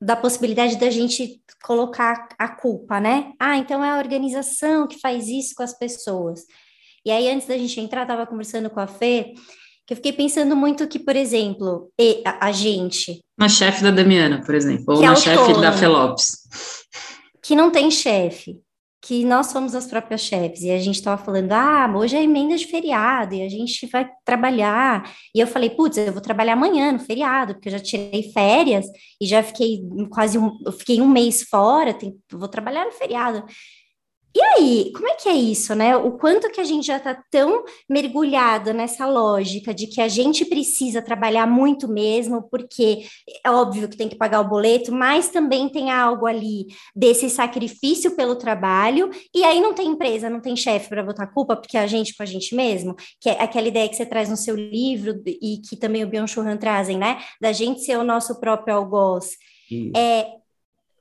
da 0.00 0.16
possibilidade 0.16 0.76
da 0.76 0.90
gente 0.90 1.40
colocar 1.62 2.28
a 2.38 2.48
culpa, 2.48 2.98
né? 2.98 3.32
Ah, 3.38 3.58
então 3.58 3.84
é 3.84 3.90
a 3.90 3.98
organização 3.98 4.86
que 4.86 4.98
faz 4.98 5.28
isso 5.28 5.54
com 5.54 5.62
as 5.62 5.76
pessoas. 5.78 6.40
E 7.04 7.10
aí, 7.10 7.28
antes 7.30 7.46
da 7.46 7.56
gente 7.56 7.78
entrar, 7.80 8.02
estava 8.02 8.26
conversando 8.26 8.70
com 8.70 8.80
a 8.80 8.86
Fê, 8.86 9.34
que 9.86 9.92
eu 9.92 9.96
fiquei 9.96 10.12
pensando 10.12 10.56
muito 10.56 10.86
que, 10.86 10.98
por 10.98 11.16
exemplo, 11.16 11.90
a, 12.40 12.52
gente. 12.52 13.20
Na 13.36 13.48
chefe 13.48 13.82
da 13.82 13.90
Damiana, 13.90 14.42
por 14.44 14.54
exemplo, 14.54 14.94
ou 14.94 15.02
na 15.02 15.12
é 15.12 15.16
chefe 15.16 15.60
da 15.60 15.72
Felopes. 15.72 16.28
Que 17.42 17.54
não 17.54 17.70
tem 17.70 17.90
chefe 17.90 18.60
que 19.02 19.24
nós 19.24 19.46
somos 19.46 19.74
as 19.74 19.86
próprias 19.86 20.20
chefes, 20.20 20.62
e 20.62 20.70
a 20.70 20.78
gente 20.78 20.96
estava 20.96 21.22
falando, 21.22 21.52
ah, 21.52 21.90
hoje 21.96 22.16
é 22.16 22.22
emenda 22.22 22.56
de 22.56 22.66
feriado, 22.66 23.34
e 23.34 23.42
a 23.42 23.48
gente 23.48 23.86
vai 23.86 24.08
trabalhar, 24.24 25.10
e 25.34 25.40
eu 25.40 25.46
falei, 25.46 25.70
putz, 25.70 25.96
eu 25.96 26.12
vou 26.12 26.20
trabalhar 26.20 26.52
amanhã 26.52 26.92
no 26.92 26.98
feriado, 26.98 27.54
porque 27.54 27.68
eu 27.68 27.72
já 27.72 27.80
tirei 27.80 28.30
férias, 28.32 28.86
e 29.20 29.26
já 29.26 29.42
fiquei 29.42 29.80
quase 30.10 30.38
um, 30.38 30.50
eu 30.66 30.72
fiquei 30.72 31.00
um 31.00 31.08
mês 31.08 31.42
fora, 31.44 31.94
tem, 31.94 32.14
vou 32.30 32.48
trabalhar 32.48 32.84
no 32.84 32.92
feriado, 32.92 33.44
e 34.34 34.40
aí, 34.40 34.92
como 34.94 35.08
é 35.08 35.14
que 35.16 35.28
é 35.28 35.34
isso, 35.34 35.74
né? 35.74 35.96
O 35.96 36.12
quanto 36.12 36.50
que 36.50 36.60
a 36.60 36.64
gente 36.64 36.86
já 36.86 36.98
está 36.98 37.20
tão 37.30 37.64
mergulhado 37.88 38.72
nessa 38.72 39.04
lógica 39.06 39.74
de 39.74 39.88
que 39.88 40.00
a 40.00 40.06
gente 40.06 40.44
precisa 40.44 41.02
trabalhar 41.02 41.46
muito 41.46 41.88
mesmo, 41.88 42.42
porque 42.48 43.04
é 43.44 43.50
óbvio 43.50 43.88
que 43.88 43.96
tem 43.96 44.08
que 44.08 44.16
pagar 44.16 44.40
o 44.40 44.48
boleto, 44.48 44.92
mas 44.92 45.28
também 45.28 45.68
tem 45.68 45.90
algo 45.90 46.26
ali 46.26 46.66
desse 46.94 47.28
sacrifício 47.28 48.14
pelo 48.14 48.36
trabalho, 48.36 49.10
e 49.34 49.42
aí 49.42 49.60
não 49.60 49.74
tem 49.74 49.88
empresa, 49.88 50.30
não 50.30 50.40
tem 50.40 50.54
chefe 50.54 50.88
para 50.88 51.02
botar 51.02 51.26
culpa, 51.26 51.56
porque 51.56 51.76
é 51.76 51.80
a 51.80 51.86
gente 51.88 52.14
com 52.16 52.22
a 52.22 52.26
gente 52.26 52.54
mesmo, 52.54 52.94
que 53.20 53.28
é 53.28 53.42
aquela 53.42 53.66
ideia 53.66 53.88
que 53.88 53.96
você 53.96 54.06
traz 54.06 54.28
no 54.28 54.36
seu 54.36 54.54
livro 54.54 55.20
e 55.26 55.60
que 55.68 55.76
também 55.76 56.04
o 56.04 56.08
Byung-Chul 56.08 56.46
Han 56.46 56.56
trazem, 56.56 56.96
né? 56.96 57.18
Da 57.40 57.52
gente 57.52 57.80
ser 57.80 57.96
o 57.98 58.04
nosso 58.04 58.38
próprio 58.38 58.76
algoz. 58.76 59.30
É, 59.96 60.39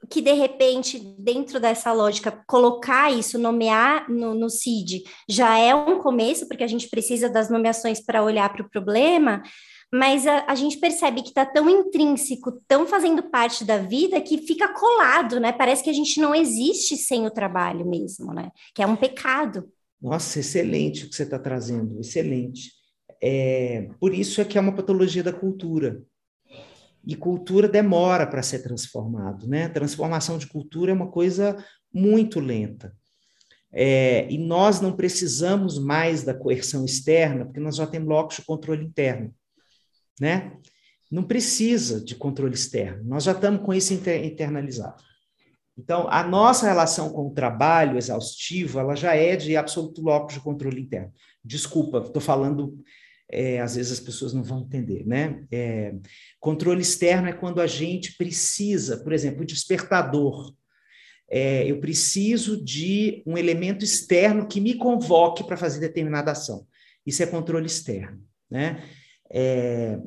que 0.09 0.21
de 0.21 0.33
repente, 0.33 0.99
dentro 1.17 1.59
dessa 1.59 1.93
lógica, 1.93 2.43
colocar 2.47 3.11
isso, 3.11 3.37
nomear 3.37 4.09
no, 4.09 4.33
no 4.33 4.49
CID, 4.49 5.03
já 5.27 5.57
é 5.57 5.73
um 5.75 5.99
começo, 5.99 6.47
porque 6.47 6.63
a 6.63 6.67
gente 6.67 6.89
precisa 6.89 7.29
das 7.29 7.49
nomeações 7.49 8.01
para 8.01 8.23
olhar 8.23 8.51
para 8.51 8.63
o 8.63 8.69
problema, 8.69 9.43
mas 9.91 10.25
a, 10.27 10.45
a 10.47 10.55
gente 10.55 10.77
percebe 10.77 11.21
que 11.21 11.29
está 11.29 11.45
tão 11.45 11.69
intrínseco, 11.69 12.61
tão 12.67 12.85
fazendo 12.85 13.23
parte 13.23 13.63
da 13.63 13.77
vida, 13.77 14.21
que 14.21 14.37
fica 14.39 14.73
colado, 14.73 15.39
né? 15.39 15.51
Parece 15.51 15.83
que 15.83 15.89
a 15.89 15.93
gente 15.93 16.19
não 16.19 16.33
existe 16.33 16.95
sem 16.95 17.25
o 17.25 17.31
trabalho 17.31 17.85
mesmo, 17.85 18.33
né? 18.33 18.51
Que 18.73 18.81
é 18.83 18.87
um 18.87 18.95
pecado. 18.95 19.69
Nossa, 20.01 20.39
excelente 20.39 21.05
o 21.05 21.09
que 21.09 21.15
você 21.15 21.23
está 21.23 21.39
trazendo, 21.39 21.99
excelente. 21.99 22.71
É, 23.21 23.89
por 23.99 24.13
isso 24.13 24.39
é 24.39 24.45
que 24.45 24.57
é 24.57 24.61
uma 24.61 24.75
patologia 24.75 25.23
da 25.23 25.33
cultura. 25.33 26.01
E 27.05 27.15
cultura 27.15 27.67
demora 27.67 28.27
para 28.27 28.43
ser 28.43 28.59
transformado, 28.59 29.47
né? 29.47 29.69
Transformação 29.69 30.37
de 30.37 30.47
cultura 30.47 30.91
é 30.91 30.93
uma 30.93 31.09
coisa 31.09 31.57
muito 31.93 32.39
lenta. 32.39 32.93
É, 33.71 34.27
e 34.31 34.37
nós 34.37 34.81
não 34.81 34.95
precisamos 34.95 35.77
mais 35.77 36.23
da 36.23 36.33
coerção 36.33 36.83
externa, 36.83 37.45
porque 37.45 37.59
nós 37.59 37.75
já 37.75 37.85
temos 37.85 38.07
blocos 38.07 38.37
de 38.37 38.41
controle 38.43 38.83
interno, 38.83 39.33
né? 40.19 40.57
Não 41.11 41.23
precisa 41.23 42.03
de 42.03 42.15
controle 42.15 42.53
externo, 42.53 43.03
nós 43.03 43.23
já 43.23 43.31
estamos 43.31 43.61
com 43.61 43.73
isso 43.73 43.93
internalizado. 43.93 45.03
Então, 45.77 46.07
a 46.09 46.23
nossa 46.23 46.67
relação 46.67 47.09
com 47.11 47.27
o 47.27 47.33
trabalho 47.33 47.97
exaustivo, 47.97 48.79
ela 48.79 48.95
já 48.95 49.15
é 49.15 49.35
de 49.35 49.55
absoluto 49.55 50.01
locus 50.01 50.33
de 50.33 50.41
controle 50.41 50.81
interno. 50.81 51.13
Desculpa, 51.43 51.99
estou 51.99 52.21
falando 52.21 52.77
é, 53.31 53.59
às 53.59 53.75
vezes 53.75 53.91
as 53.91 53.99
pessoas 53.99 54.33
não 54.33 54.43
vão 54.43 54.61
entender, 54.61 55.05
né? 55.05 55.43
É, 55.51 55.93
controle 56.39 56.81
externo 56.81 57.27
é 57.27 57.33
quando 57.33 57.61
a 57.61 57.67
gente 57.67 58.17
precisa, 58.17 58.97
por 58.97 59.13
exemplo, 59.13 59.43
o 59.43 59.45
despertador. 59.45 60.53
É, 61.29 61.69
eu 61.69 61.79
preciso 61.79 62.63
de 62.63 63.21
um 63.25 63.37
elemento 63.37 63.85
externo 63.85 64.47
que 64.47 64.59
me 64.59 64.73
convoque 64.73 65.43
para 65.43 65.57
fazer 65.57 65.79
determinada 65.79 66.31
ação. 66.31 66.65
Isso 67.05 67.21
é 67.21 67.27
controle 67.27 67.67
externo, 67.67 68.19
né? 68.49 68.83
É, 69.31 69.99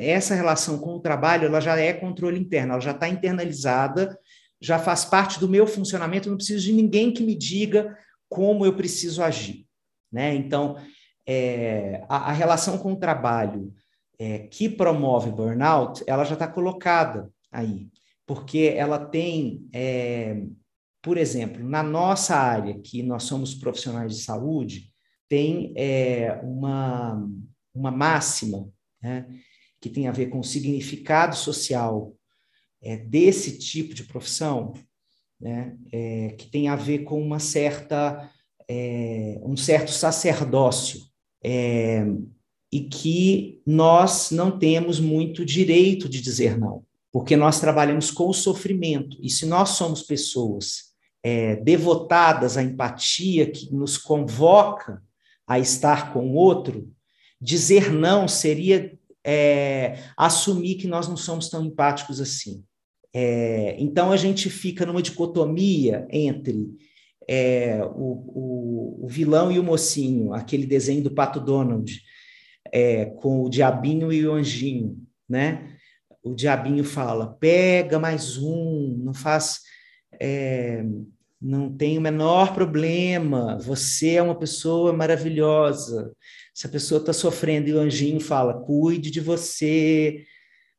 essa 0.00 0.34
relação 0.34 0.78
com 0.78 0.96
o 0.96 1.00
trabalho, 1.00 1.46
ela 1.46 1.60
já 1.60 1.78
é 1.78 1.94
controle 1.94 2.38
interno, 2.38 2.72
ela 2.72 2.80
já 2.80 2.90
está 2.90 3.08
internalizada, 3.08 4.18
já 4.60 4.78
faz 4.78 5.02
parte 5.02 5.40
do 5.40 5.48
meu 5.48 5.66
funcionamento, 5.66 6.28
eu 6.28 6.30
não 6.30 6.36
preciso 6.36 6.62
de 6.62 6.72
ninguém 6.72 7.10
que 7.10 7.22
me 7.22 7.34
diga 7.34 7.96
como 8.28 8.66
eu 8.66 8.76
preciso 8.76 9.22
agir, 9.22 9.66
né? 10.12 10.34
Então, 10.34 10.76
é, 11.26 12.04
a, 12.08 12.30
a, 12.30 12.32
relação 12.32 12.78
com 12.78 12.92
o 12.92 12.98
trabalho 12.98 13.74
é, 14.18 14.38
que 14.38 14.68
promove 14.68 15.30
burnout, 15.30 16.04
ela 16.06 16.24
já 16.24 16.34
está 16.34 16.46
colocada 16.46 17.30
aí, 17.50 17.88
porque 18.24 18.72
ela 18.76 19.04
tem, 19.04 19.68
é, 19.72 20.42
por 21.02 21.18
exemplo, 21.18 21.62
na 21.68 21.82
nossa 21.82 22.36
área, 22.36 22.78
que 22.78 23.02
nós 23.02 23.24
somos 23.24 23.54
profissionais 23.54 24.14
de 24.16 24.22
saúde, 24.22 24.92
tem 25.28 25.74
é, 25.76 26.40
uma, 26.44 27.28
uma 27.74 27.90
máxima 27.90 28.68
né, 29.02 29.26
que 29.80 29.90
tem 29.90 30.06
a 30.06 30.12
ver 30.12 30.26
com 30.26 30.38
o 30.38 30.44
significado 30.44 31.34
social 31.34 32.14
é, 32.80 32.96
desse 32.96 33.58
tipo 33.58 33.92
de 33.92 34.04
profissão, 34.04 34.72
né, 35.40 35.76
é, 35.92 36.28
que 36.38 36.48
tem 36.48 36.68
a 36.68 36.76
ver 36.76 37.00
com 37.00 37.20
uma 37.20 37.40
certa, 37.40 38.30
um 39.44 39.56
certo 39.56 39.92
sacerdócio 39.92 41.00
é, 41.48 42.04
e 42.72 42.80
que 42.80 43.62
nós 43.64 44.32
não 44.32 44.58
temos 44.58 44.98
muito 44.98 45.44
direito 45.44 46.08
de 46.08 46.20
dizer 46.20 46.58
não, 46.58 46.82
porque 47.12 47.36
nós 47.36 47.60
trabalhamos 47.60 48.10
com 48.10 48.28
o 48.28 48.34
sofrimento, 48.34 49.16
e 49.22 49.30
se 49.30 49.46
nós 49.46 49.70
somos 49.70 50.02
pessoas 50.02 50.86
é, 51.22 51.54
devotadas 51.54 52.56
à 52.56 52.62
empatia 52.64 53.48
que 53.48 53.72
nos 53.72 53.96
convoca 53.96 55.00
a 55.46 55.60
estar 55.60 56.12
com 56.12 56.32
o 56.32 56.34
outro, 56.34 56.92
dizer 57.40 57.92
não 57.92 58.26
seria 58.26 58.98
é, 59.24 60.00
assumir 60.16 60.74
que 60.74 60.88
nós 60.88 61.06
não 61.06 61.16
somos 61.16 61.48
tão 61.48 61.64
empáticos 61.64 62.20
assim. 62.20 62.64
É, 63.14 63.76
então 63.78 64.10
a 64.10 64.16
gente 64.16 64.50
fica 64.50 64.84
numa 64.84 65.00
dicotomia 65.00 66.08
entre 66.10 66.68
é, 67.28 67.80
o, 67.82 68.98
o, 69.00 69.04
o, 69.04 69.08
vilão 69.08 69.50
e 69.50 69.58
o 69.58 69.64
mocinho, 69.64 70.32
aquele 70.32 70.66
desenho 70.66 71.02
do 71.02 71.10
Pato 71.10 71.40
Donald, 71.40 72.00
é, 72.72 73.06
com 73.06 73.42
o 73.42 73.50
diabinho 73.50 74.12
e 74.12 74.26
o 74.26 74.32
anjinho, 74.32 74.96
né? 75.28 75.76
o 76.26 76.34
diabinho 76.34 76.82
fala: 76.82 77.36
pega 77.38 77.98
mais 77.98 78.36
um, 78.36 79.00
não 79.04 79.14
faz. 79.14 79.60
É, 80.20 80.84
não 81.40 81.70
tem 81.70 81.98
o 81.98 82.00
menor 82.00 82.54
problema, 82.54 83.58
você 83.58 84.14
é 84.14 84.22
uma 84.22 84.34
pessoa 84.34 84.92
maravilhosa. 84.92 86.12
Se 86.54 86.66
a 86.66 86.70
pessoa 86.70 86.98
está 86.98 87.12
sofrendo 87.12 87.68
e 87.68 87.74
o 87.74 87.78
anjinho 87.78 88.18
fala: 88.18 88.60
cuide 88.64 89.10
de 89.10 89.20
você, 89.20 90.24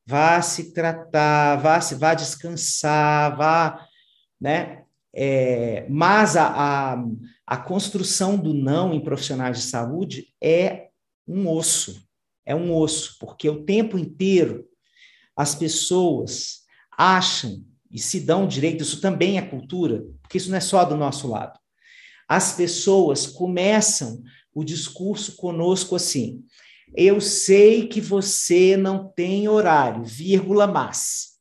vá 0.06 0.42
se 0.42 0.74
tratar, 0.74 1.56
vá, 1.58 1.80
se, 1.80 1.96
vá 1.96 2.14
descansar, 2.14 3.38
vá. 3.38 3.88
Né? 4.40 4.84
É, 5.20 5.88
mas 5.90 6.36
a, 6.36 6.94
a, 6.94 7.06
a 7.48 7.58
construção 7.58 8.38
do 8.38 8.54
não 8.54 8.94
em 8.94 9.04
profissionais 9.04 9.58
de 9.58 9.64
saúde 9.64 10.28
é 10.40 10.90
um 11.28 11.50
osso, 11.50 12.08
é 12.46 12.54
um 12.54 12.72
osso, 12.72 13.18
porque 13.20 13.50
o 13.50 13.66
tempo 13.66 13.98
inteiro 13.98 14.68
as 15.36 15.56
pessoas 15.56 16.60
acham 16.96 17.66
e 17.90 17.98
se 17.98 18.20
dão 18.20 18.48
direito, 18.48 18.84
isso 18.84 19.02
também 19.02 19.40
é 19.40 19.42
cultura, 19.42 20.06
porque 20.22 20.38
isso 20.38 20.52
não 20.52 20.58
é 20.58 20.62
só 20.62 20.86
do 20.86 20.96
nosso 20.96 21.28
lado. 21.28 21.58
As 22.30 22.54
pessoas 22.54 23.26
começam 23.26 24.22
o 24.54 24.64
discurso 24.64 25.36
conosco 25.36 25.96
assim: 25.96 26.44
eu 26.96 27.20
sei 27.20 27.88
que 27.88 28.00
você 28.00 28.78
não 28.78 29.08
tem 29.08 29.48
horário, 29.48 30.04
vírgula, 30.04 30.68
mas. 30.68 31.37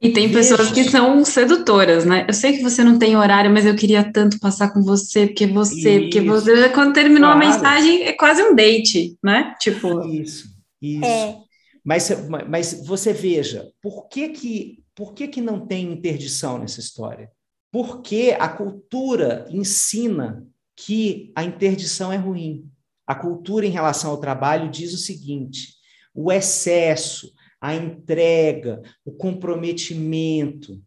E 0.00 0.10
tem 0.10 0.32
pessoas 0.32 0.70
que 0.72 0.84
são 0.84 1.22
sedutoras, 1.26 2.06
né? 2.06 2.24
Eu 2.26 2.32
sei 2.32 2.56
que 2.56 2.62
você 2.62 2.82
não 2.82 2.98
tem 2.98 3.16
horário, 3.16 3.50
mas 3.50 3.66
eu 3.66 3.76
queria 3.76 4.10
tanto 4.10 4.40
passar 4.40 4.72
com 4.72 4.82
você, 4.82 5.26
porque 5.26 5.46
você, 5.46 5.90
isso. 5.90 6.00
porque 6.04 6.20
você. 6.22 6.68
Quando 6.70 6.94
terminou 6.94 7.30
claro. 7.30 7.36
a 7.36 7.48
mensagem, 7.48 8.04
é 8.04 8.12
quase 8.14 8.42
um 8.42 8.54
date, 8.54 9.18
né? 9.22 9.54
Tipo. 9.60 10.06
Isso, 10.06 10.48
isso. 10.80 11.04
É. 11.04 11.36
Mas, 11.84 12.10
mas 12.48 12.86
você 12.86 13.12
veja, 13.12 13.70
por 13.82 14.08
que 14.08 14.28
que, 14.30 14.82
por 14.94 15.12
que 15.12 15.28
que 15.28 15.40
não 15.40 15.66
tem 15.66 15.92
interdição 15.92 16.58
nessa 16.58 16.80
história? 16.80 17.30
Porque 17.70 18.34
a 18.38 18.48
cultura 18.48 19.46
ensina 19.50 20.46
que 20.74 21.30
a 21.36 21.44
interdição 21.44 22.10
é 22.10 22.16
ruim. 22.16 22.64
A 23.06 23.14
cultura 23.14 23.66
em 23.66 23.70
relação 23.70 24.10
ao 24.10 24.20
trabalho 24.20 24.70
diz 24.70 24.94
o 24.94 24.98
seguinte: 24.98 25.74
o 26.14 26.32
excesso, 26.32 27.30
a 27.60 27.74
entrega, 27.74 28.82
o 29.04 29.12
comprometimento, 29.12 30.80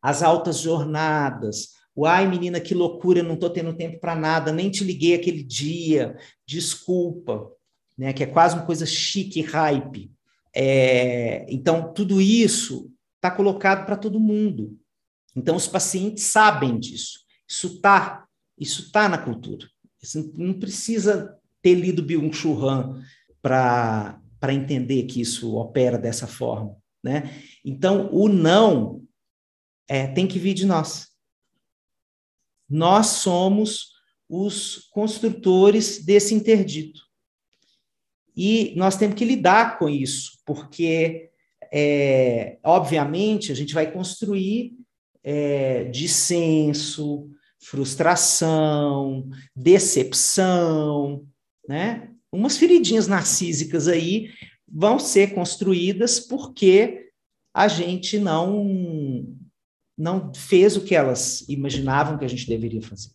as 0.00 0.22
altas 0.22 0.58
jornadas, 0.58 1.70
o 1.94 2.06
ai, 2.06 2.26
menina, 2.26 2.60
que 2.60 2.74
loucura, 2.74 3.22
não 3.22 3.34
estou 3.34 3.50
tendo 3.50 3.76
tempo 3.76 4.00
para 4.00 4.14
nada, 4.14 4.52
nem 4.52 4.70
te 4.70 4.84
liguei 4.84 5.14
aquele 5.14 5.42
dia, 5.42 6.16
desculpa 6.46 7.50
né, 7.96 8.12
que 8.12 8.22
é 8.22 8.26
quase 8.26 8.54
uma 8.56 8.66
coisa 8.66 8.86
chique, 8.86 9.40
hype. 9.42 10.10
É, 10.54 11.46
então, 11.48 11.92
tudo 11.92 12.20
isso 12.20 12.90
está 13.16 13.30
colocado 13.30 13.86
para 13.86 13.96
todo 13.96 14.20
mundo. 14.20 14.78
Então, 15.36 15.56
os 15.56 15.66
pacientes 15.66 16.24
sabem 16.24 16.78
disso. 16.78 17.20
Isso 17.48 17.76
está 17.76 18.26
isso 18.58 18.92
tá 18.92 19.08
na 19.08 19.18
cultura. 19.18 19.66
Não 20.36 20.54
precisa 20.54 21.36
ter 21.60 21.74
lido 21.74 22.02
Byung-Chul 22.02 22.68
Han 22.68 23.02
para 23.40 24.20
entender 24.50 25.02
que 25.02 25.20
isso 25.20 25.54
opera 25.56 25.98
dessa 25.98 26.26
forma. 26.26 26.74
Né? 27.04 27.30
Então, 27.62 28.08
o 28.10 28.28
não 28.28 29.04
é, 29.86 30.06
tem 30.06 30.26
que 30.26 30.38
vir 30.38 30.54
de 30.54 30.64
nós. 30.64 31.08
Nós 32.66 33.08
somos 33.08 33.92
os 34.26 34.88
construtores 34.90 36.02
desse 36.02 36.34
interdito. 36.34 37.02
E 38.34 38.72
nós 38.76 38.96
temos 38.96 39.14
que 39.14 39.26
lidar 39.26 39.78
com 39.78 39.90
isso, 39.90 40.38
porque, 40.46 41.30
é, 41.70 42.58
obviamente, 42.64 43.52
a 43.52 43.54
gente 43.54 43.74
vai 43.74 43.92
construir 43.92 44.72
é, 45.22 45.84
dissenso, 45.84 47.30
frustração, 47.60 49.28
decepção, 49.54 51.26
né? 51.68 52.11
Umas 52.32 52.56
feridinhas 52.56 53.06
narcísicas 53.06 53.88
aí 53.88 54.30
vão 54.66 54.98
ser 54.98 55.34
construídas 55.34 56.18
porque 56.18 57.10
a 57.54 57.68
gente 57.68 58.18
não 58.18 59.26
não 59.98 60.32
fez 60.34 60.76
o 60.76 60.84
que 60.84 60.94
elas 60.94 61.46
imaginavam 61.48 62.18
que 62.18 62.24
a 62.24 62.28
gente 62.28 62.48
deveria 62.48 62.80
fazer. 62.80 63.10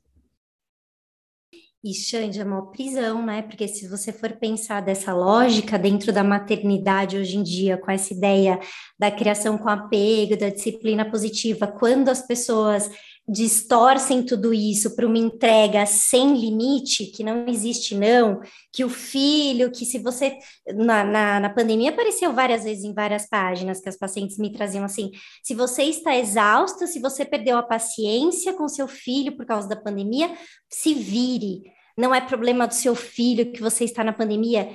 E 1.83 1.93
Xande, 1.93 2.39
é 2.39 2.43
uma 2.43 2.71
prisão, 2.71 3.25
né? 3.25 3.41
Porque 3.41 3.67
se 3.67 3.87
você 3.87 4.11
for 4.11 4.33
pensar 4.33 4.81
dessa 4.81 5.13
lógica 5.13 5.77
dentro 5.77 6.11
da 6.11 6.23
maternidade 6.23 7.17
hoje 7.17 7.37
em 7.37 7.43
dia, 7.43 7.77
com 7.77 7.89
essa 7.91 8.13
ideia 8.13 8.59
da 8.99 9.11
criação 9.11 9.57
com 9.57 9.69
apego, 9.69 10.37
da 10.37 10.49
disciplina 10.49 11.09
positiva, 11.09 11.67
quando 11.67 12.09
as 12.09 12.25
pessoas 12.25 12.89
distorcem 13.27 14.23
tudo 14.23 14.53
isso 14.53 14.95
para 14.95 15.05
uma 15.05 15.17
entrega 15.17 15.85
sem 15.85 16.39
limite, 16.39 17.07
que 17.07 17.23
não 17.23 17.45
existe 17.47 17.93
não, 17.93 18.39
que 18.71 18.85
o 18.85 18.89
filho, 18.89 19.69
que 19.69 19.85
se 19.85 19.99
você, 19.99 20.37
na, 20.73 21.03
na, 21.03 21.39
na, 21.41 21.49
pandemia 21.49 21.89
apareceu 21.89 22.31
várias 22.31 22.63
vezes 22.63 22.85
em 22.85 22.93
várias 22.93 23.27
páginas 23.27 23.81
que 23.81 23.89
as 23.89 23.97
pacientes 23.97 24.37
me 24.37 24.53
traziam 24.53 24.85
assim, 24.85 25.11
se 25.43 25.53
você 25.53 25.83
está 25.83 26.15
exausta, 26.15 26.87
se 26.87 27.01
você 27.01 27.25
perdeu 27.25 27.57
a 27.57 27.63
paciência 27.63 28.53
com 28.53 28.67
seu 28.69 28.87
filho 28.87 29.35
por 29.35 29.45
causa 29.45 29.67
da 29.67 29.75
pandemia, 29.75 30.33
se 30.69 30.93
vire, 30.93 31.63
não 31.97 32.15
é 32.15 32.21
problema 32.21 32.65
do 32.65 32.75
seu 32.75 32.95
filho 32.95 33.51
que 33.51 33.61
você 33.61 33.83
está 33.83 34.05
na 34.05 34.13
pandemia, 34.13 34.69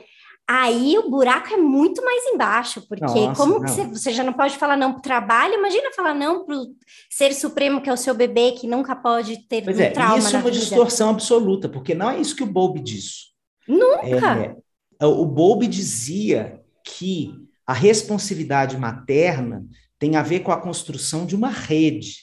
aí 0.49 0.99
o 0.99 1.11
buraco 1.11 1.53
é 1.53 1.57
muito 1.57 2.05
mais 2.05 2.25
embaixo, 2.27 2.87
porque 2.89 3.05
Nossa, 3.05 3.35
como 3.35 3.65
que 3.65 3.71
você, 3.71 3.85
você, 3.87 4.13
já 4.13 4.23
não 4.23 4.33
pode 4.33 4.57
falar 4.57 4.77
não 4.77 4.93
para 4.93 4.99
o 4.99 5.03
trabalho, 5.03 5.55
imagina 5.55 5.93
falar 5.95 6.15
não 6.15 6.45
para 6.45 6.57
o 6.57 6.67
ser 7.11 7.33
supremo 7.33 7.81
que 7.81 7.89
é 7.89 7.93
o 7.93 7.97
seu 7.97 8.15
bebê, 8.15 8.53
que 8.53 8.67
nunca 8.67 8.95
pode 8.95 9.47
ter 9.49 9.63
pois 9.63 9.79
um 9.79 9.83
é, 9.83 9.91
trauma 9.91 10.19
Isso 10.19 10.37
é 10.37 10.39
uma 10.39 10.51
vida. 10.51 10.59
distorção 10.59 11.11
absoluta, 11.11 11.69
porque 11.69 11.95
não 11.95 12.11
é 12.11 12.21
isso 12.21 12.37
que 12.37 12.43
o 12.43 12.47
Bowlby 12.47 12.81
diz. 12.81 13.33
Nunca! 13.67 14.57
É, 15.01 15.07
o 15.07 15.25
Bowlby 15.25 15.67
dizia 15.67 16.61
que 16.85 17.35
a 17.67 17.73
responsividade 17.73 18.77
materna 18.77 19.65
tem 19.99 20.17
a 20.17 20.23
ver 20.23 20.41
com 20.41 20.53
a 20.53 20.61
construção 20.61 21.25
de 21.25 21.37
uma 21.37 21.49
rede. 21.49 22.17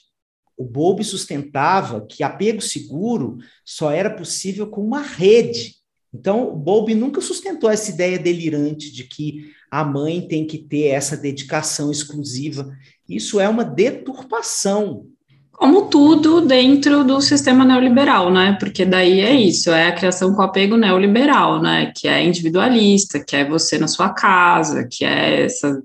O 0.58 0.66
Bowlby 0.66 1.04
sustentava 1.06 2.06
que 2.06 2.24
apego 2.24 2.62
seguro 2.62 3.38
só 3.64 3.90
era 3.90 4.10
possível 4.10 4.68
com 4.68 4.82
uma 4.82 5.02
rede. 5.02 5.79
Então, 6.14 6.50
o 6.50 6.56
Bowlby 6.56 6.96
nunca 6.96 7.22
sustentou 7.22 7.70
essa 7.70 7.92
ideia 7.92 8.18
delirante 8.18 8.92
de 8.92 9.04
que 9.04 9.52
a 9.70 9.84
mãe 9.84 10.22
tem 10.22 10.46
que 10.46 10.58
ter 10.58 10.88
essa 10.88 11.16
dedicação 11.16 11.92
exclusiva. 11.92 12.68
Isso 13.08 13.40
é 13.40 13.48
uma 13.48 13.64
deturpação. 13.64 15.06
Como 15.52 15.88
tudo 15.88 16.42
dentro 16.42 17.04
do 17.04 17.22
sistema 17.22 17.66
neoliberal, 17.66 18.32
né? 18.32 18.58
Porque 18.60 18.86
daí 18.86 19.20
é 19.20 19.34
isso, 19.34 19.70
é 19.70 19.88
a 19.88 19.96
criação 19.96 20.34
com 20.34 20.42
apego 20.42 20.78
neoliberal, 20.78 21.62
né? 21.62 21.92
Que 21.96 22.08
é 22.08 22.24
individualista, 22.24 23.24
que 23.24 23.36
é 23.36 23.48
você 23.48 23.78
na 23.78 23.88
sua 23.88 24.10
casa, 24.10 24.88
que 24.90 25.04
é 25.04 25.44
essa 25.44 25.82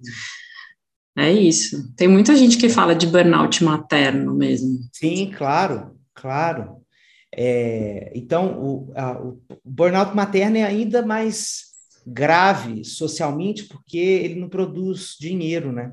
é 1.17 1.33
isso. 1.33 1.93
Tem 1.95 2.09
muita 2.09 2.35
gente 2.35 2.59
que 2.59 2.69
fala 2.69 2.95
de 2.95 3.07
burnout 3.07 3.63
materno 3.63 4.35
mesmo. 4.35 4.81
Sim, 4.93 5.33
claro, 5.37 5.93
claro. 6.13 6.84
É, 7.37 8.13
então, 8.15 8.63
o, 8.63 8.93
a, 8.95 9.21
o 9.21 9.41
burnout 9.65 10.15
materno 10.15 10.57
é 10.57 10.63
ainda 10.63 11.05
mais 11.05 11.75
grave 12.07 12.85
socialmente 12.85 13.65
porque 13.65 13.99
ele 13.99 14.37
não 14.37 14.49
produz 14.49 15.17
dinheiro, 15.19 15.73
né? 15.73 15.93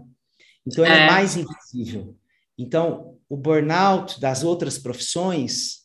Então, 0.65 0.85
ele 0.85 0.93
é, 0.93 1.05
é 1.05 1.07
mais 1.07 1.35
invisível. 1.35 2.15
Então, 2.57 3.17
o 3.27 3.35
burnout 3.35 4.19
das 4.19 4.43
outras 4.43 4.77
profissões, 4.77 5.79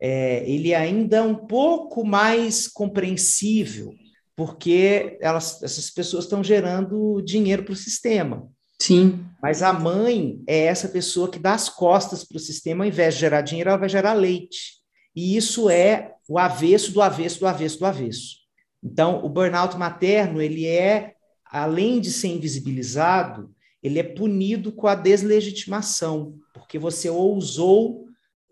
é, 0.00 0.48
ele 0.48 0.74
ainda 0.74 1.18
é 1.18 1.22
um 1.22 1.34
pouco 1.34 2.04
mais 2.04 2.66
compreensível, 2.66 3.92
porque 4.34 5.18
elas, 5.20 5.62
essas 5.62 5.90
pessoas 5.90 6.24
estão 6.24 6.42
gerando 6.42 7.20
dinheiro 7.22 7.64
para 7.64 7.72
o 7.72 7.76
sistema. 7.76 8.48
Sim. 8.80 9.24
Mas 9.42 9.62
a 9.62 9.72
mãe 9.72 10.42
é 10.46 10.64
essa 10.64 10.88
pessoa 10.88 11.30
que 11.30 11.38
dá 11.38 11.54
as 11.54 11.68
costas 11.68 12.24
para 12.24 12.36
o 12.36 12.40
sistema, 12.40 12.84
ao 12.84 12.88
invés 12.88 13.14
de 13.14 13.20
gerar 13.20 13.42
dinheiro, 13.42 13.70
ela 13.70 13.78
vai 13.78 13.88
gerar 13.88 14.14
leite. 14.14 14.81
E 15.14 15.36
isso 15.36 15.68
é 15.68 16.14
o 16.28 16.38
avesso 16.38 16.92
do 16.92 17.02
avesso 17.02 17.40
do 17.40 17.46
avesso 17.46 17.78
do 17.78 17.86
avesso. 17.86 18.36
Então, 18.82 19.24
o 19.24 19.28
burnout 19.28 19.76
materno, 19.76 20.40
ele 20.40 20.66
é, 20.66 21.14
além 21.44 22.00
de 22.00 22.10
ser 22.10 22.28
invisibilizado, 22.28 23.54
ele 23.82 23.98
é 23.98 24.02
punido 24.02 24.72
com 24.72 24.86
a 24.86 24.94
deslegitimação, 24.94 26.38
porque 26.54 26.78
você 26.78 27.10
ousou 27.10 28.06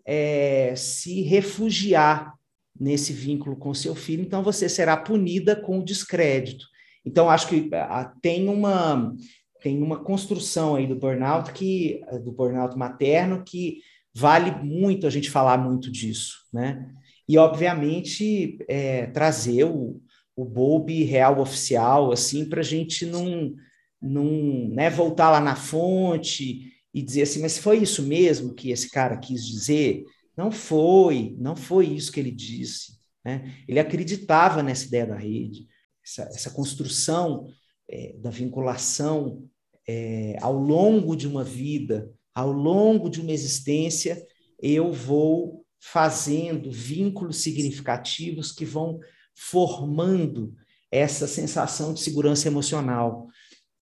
é, 0.05 0.73
se 0.75 1.21
refugiar 1.21 2.33
nesse 2.79 3.13
vínculo 3.13 3.55
com 3.55 3.73
seu 3.73 3.93
filho, 3.93 4.23
então 4.23 4.43
você 4.43 4.67
será 4.67 4.97
punida 4.97 5.55
com 5.55 5.79
o 5.79 5.85
descrédito. 5.85 6.65
Então, 7.05 7.29
acho 7.29 7.47
que 7.47 7.69
ah, 7.73 8.11
tem 8.21 8.47
uma 8.47 9.15
tem 9.61 9.81
uma 9.81 10.03
construção 10.03 10.75
aí 10.75 10.87
do 10.87 10.95
burnout 10.95 11.53
que 11.53 12.01
do 12.23 12.31
burnout 12.31 12.75
materno 12.75 13.43
que 13.45 13.77
vale 14.13 14.51
muito 14.63 15.07
a 15.07 15.09
gente 15.09 15.29
falar 15.29 15.57
muito 15.57 15.91
disso, 15.91 16.39
né? 16.51 16.93
E 17.27 17.37
obviamente 17.37 18.57
é, 18.67 19.07
trazer 19.07 19.63
o, 19.65 20.01
o 20.35 20.43
Bob 20.43 21.03
real 21.03 21.39
oficial 21.39 22.11
assim 22.11 22.47
para 22.47 22.61
a 22.61 22.63
gente 22.63 23.05
não 23.05 23.53
não 24.01 24.67
né, 24.69 24.89
voltar 24.89 25.29
lá 25.29 25.39
na 25.39 25.55
fonte 25.55 26.73
e 26.93 27.01
dizer 27.01 27.21
assim, 27.21 27.39
mas 27.39 27.57
foi 27.57 27.77
isso 27.77 28.03
mesmo 28.03 28.53
que 28.53 28.71
esse 28.71 28.89
cara 28.89 29.15
quis 29.17 29.45
dizer? 29.45 30.03
Não 30.35 30.51
foi, 30.51 31.35
não 31.37 31.55
foi 31.55 31.87
isso 31.87 32.11
que 32.11 32.19
ele 32.19 32.31
disse. 32.31 32.99
Né? 33.23 33.53
Ele 33.67 33.79
acreditava 33.79 34.63
nessa 34.63 34.85
ideia 34.85 35.05
da 35.05 35.15
rede, 35.15 35.67
essa, 36.03 36.23
essa 36.23 36.49
construção 36.49 37.47
é, 37.87 38.13
da 38.17 38.31
vinculação 38.31 39.47
é, 39.87 40.35
ao 40.41 40.53
longo 40.53 41.15
de 41.15 41.27
uma 41.27 41.43
vida, 41.43 42.11
ao 42.33 42.51
longo 42.51 43.09
de 43.09 43.21
uma 43.21 43.31
existência, 43.31 44.25
eu 44.61 44.91
vou 44.91 45.65
fazendo 45.79 46.71
vínculos 46.71 47.37
significativos 47.37 48.51
que 48.51 48.63
vão 48.63 48.99
formando 49.35 50.53
essa 50.91 51.27
sensação 51.27 51.93
de 51.93 52.01
segurança 52.01 52.47
emocional. 52.47 53.27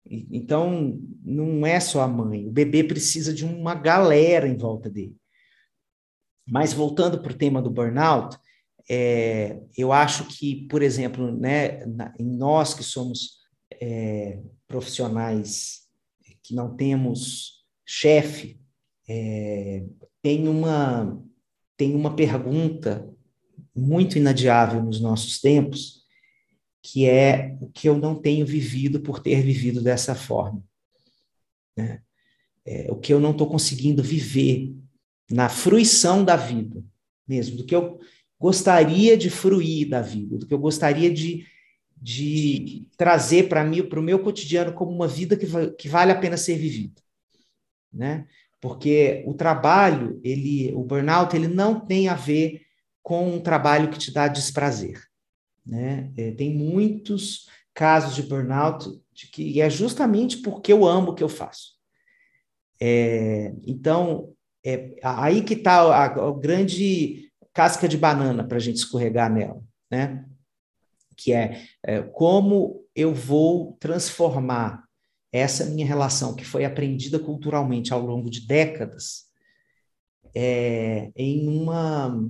Então, 0.06 1.00
não 1.24 1.66
é 1.66 1.80
só 1.80 2.02
a 2.02 2.08
mãe, 2.08 2.48
o 2.48 2.52
bebê 2.52 2.84
precisa 2.84 3.34
de 3.34 3.46
uma 3.46 3.74
galera 3.74 4.48
em 4.48 4.58
volta 4.58 4.90
dele. 4.90 5.16
Mas 6.48 6.74
voltando 6.74 7.22
para 7.22 7.32
o 7.32 7.38
tema 7.38 7.62
do 7.62 7.72
burnout, 7.72 8.38
é, 8.88 9.60
eu 9.76 9.92
acho 9.92 10.26
que, 10.26 10.68
por 10.68 10.84
exemplo, 10.84 11.36
né, 11.36 11.84
em 12.20 12.38
nós 12.38 12.74
que 12.74 12.84
somos 12.84 13.40
é, 13.82 14.40
profissionais 14.68 15.86
que 16.44 16.54
não 16.54 16.76
temos 16.76 17.55
chefe, 17.86 18.60
é, 19.08 19.84
tem 20.22 20.48
uma 20.48 21.22
tem 21.78 21.94
uma 21.94 22.16
pergunta 22.16 23.08
muito 23.76 24.18
inadiável 24.18 24.82
nos 24.82 25.02
nossos 25.02 25.42
tempos, 25.42 26.06
que 26.82 27.06
é 27.06 27.58
o 27.60 27.68
que 27.68 27.90
eu 27.90 27.98
não 27.98 28.16
tenho 28.16 28.46
vivido 28.46 29.02
por 29.02 29.20
ter 29.20 29.42
vivido 29.42 29.82
dessa 29.82 30.16
forma. 30.16 30.64
Né? 31.76 32.02
É, 32.66 32.92
o 32.92 32.96
que 32.96 33.14
eu 33.14 33.20
não 33.20 33.32
estou 33.32 33.48
conseguindo 33.48 34.02
viver 34.02 34.74
na 35.30 35.50
fruição 35.50 36.24
da 36.24 36.36
vida, 36.36 36.84
mesmo, 37.28 37.58
do 37.58 37.66
que 37.66 37.76
eu 37.76 38.00
gostaria 38.40 39.18
de 39.18 39.30
fruir 39.30 39.90
da 39.90 40.02
vida, 40.02 40.38
do 40.38 40.48
que 40.48 40.54
eu 40.54 40.60
gostaria 40.60 41.12
de, 41.12 41.46
de 41.98 42.88
trazer 42.96 43.50
para 43.50 43.64
mim, 43.64 43.84
para 43.84 44.00
o 44.00 44.04
meu 44.04 44.20
cotidiano, 44.20 44.74
como 44.74 44.92
uma 44.92 45.08
vida 45.08 45.36
que, 45.36 45.46
que 45.78 45.90
vale 45.90 46.12
a 46.12 46.20
pena 46.20 46.38
ser 46.38 46.58
vivida. 46.58 47.02
Né? 47.96 48.28
Porque 48.60 49.24
o 49.26 49.34
trabalho, 49.34 50.20
ele, 50.24 50.74
o 50.74 50.84
burnout, 50.84 51.36
ele 51.36 51.48
não 51.48 51.80
tem 51.80 52.10
a 52.10 52.14
ver 52.14 52.62
com 53.02 53.36
um 53.36 53.40
trabalho 53.40 53.90
que 53.90 53.98
te 53.98 54.12
dá 54.12 54.28
desprazer. 54.28 55.02
Né? 55.66 56.12
É, 56.18 56.32
tem 56.32 56.54
muitos 56.54 57.48
casos 57.74 58.16
de 58.16 58.24
burnout 58.24 58.90
de 59.14 59.28
que 59.28 59.62
é 59.62 59.70
justamente 59.70 60.38
porque 60.38 60.74
eu 60.74 60.86
amo 60.86 61.12
o 61.12 61.16
que 61.16 61.24
eu 61.24 61.30
faço. 61.30 61.76
É, 62.82 63.54
então, 63.66 64.34
é 64.66 64.96
aí 65.04 65.42
que 65.42 65.54
está 65.54 65.82
a, 65.82 66.06
a, 66.06 66.32
grande 66.34 67.32
casca 67.54 67.88
de 67.88 67.98
banana 67.98 68.44
para 68.44 68.58
a 68.58 68.60
gente 68.60 68.78
escorregar 68.78 69.32
nela, 69.32 69.62
né? 69.90 70.26
Que 71.16 71.32
é, 71.32 71.64
é 71.84 72.02
como 72.02 72.84
eu 72.94 73.14
vou 73.14 73.78
transformar 73.80 74.85
essa 75.38 75.66
minha 75.66 75.86
relação, 75.86 76.36
que 76.36 76.46
foi 76.46 76.66
aprendida 76.66 77.20
culturalmente 77.20 77.94
ao 77.94 78.02
longo 78.02 78.30
de 78.30 78.46
décadas, 78.46 79.26
é, 80.34 81.12
em, 81.16 81.48
uma, 81.48 82.30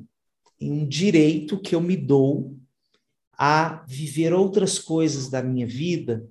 em 0.59 0.71
um 0.71 0.87
direito 0.87 1.59
que 1.59 1.75
eu 1.75 1.81
me 1.81 1.97
dou 1.97 2.55
a 3.37 3.83
viver 3.87 4.33
outras 4.33 4.79
coisas 4.79 5.29
da 5.29 5.41
minha 5.41 5.67
vida 5.67 6.25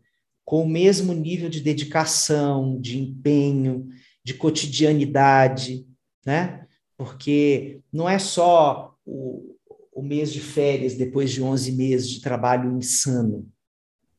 com 0.45 0.63
o 0.63 0.69
mesmo 0.69 1.13
nível 1.13 1.49
de 1.49 1.61
dedicação, 1.61 2.81
de 2.81 2.99
empenho, 2.99 3.89
de 4.23 4.35
cotidianidade, 4.35 5.87
né? 6.25 6.67
Porque 6.97 7.81
não 7.93 8.09
é 8.09 8.19
só 8.19 8.95
o, 9.05 9.57
o 9.93 10.03
mês 10.03 10.33
de 10.33 10.41
férias 10.41 10.95
depois 10.95 11.33
de 11.33 11.43
11 11.43 11.73
meses 11.73 12.09
de 12.09 12.21
trabalho 12.21 12.77
insano, 12.77 13.49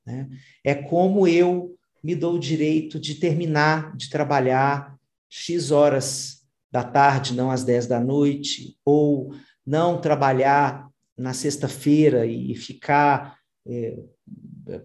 né? 0.06 0.28
É 0.64 0.74
como 0.74 1.28
eu 1.28 1.75
me 2.06 2.14
dou 2.14 2.36
o 2.36 2.40
direito 2.40 3.00
de 3.00 3.16
terminar 3.16 3.98
de 3.98 4.12
trabalhar 4.12 4.96
X 5.28 5.72
horas 5.72 6.46
da 6.72 6.84
tarde, 6.84 7.34
não 7.34 7.50
às 7.50 7.64
10 7.64 7.88
da 7.88 8.00
noite, 8.00 8.78
ou 8.86 9.34
não 9.66 10.00
trabalhar 10.00 10.88
na 11.18 11.34
sexta-feira 11.34 12.28
e 12.28 12.54
ficar 12.54 13.40
é, 13.66 13.98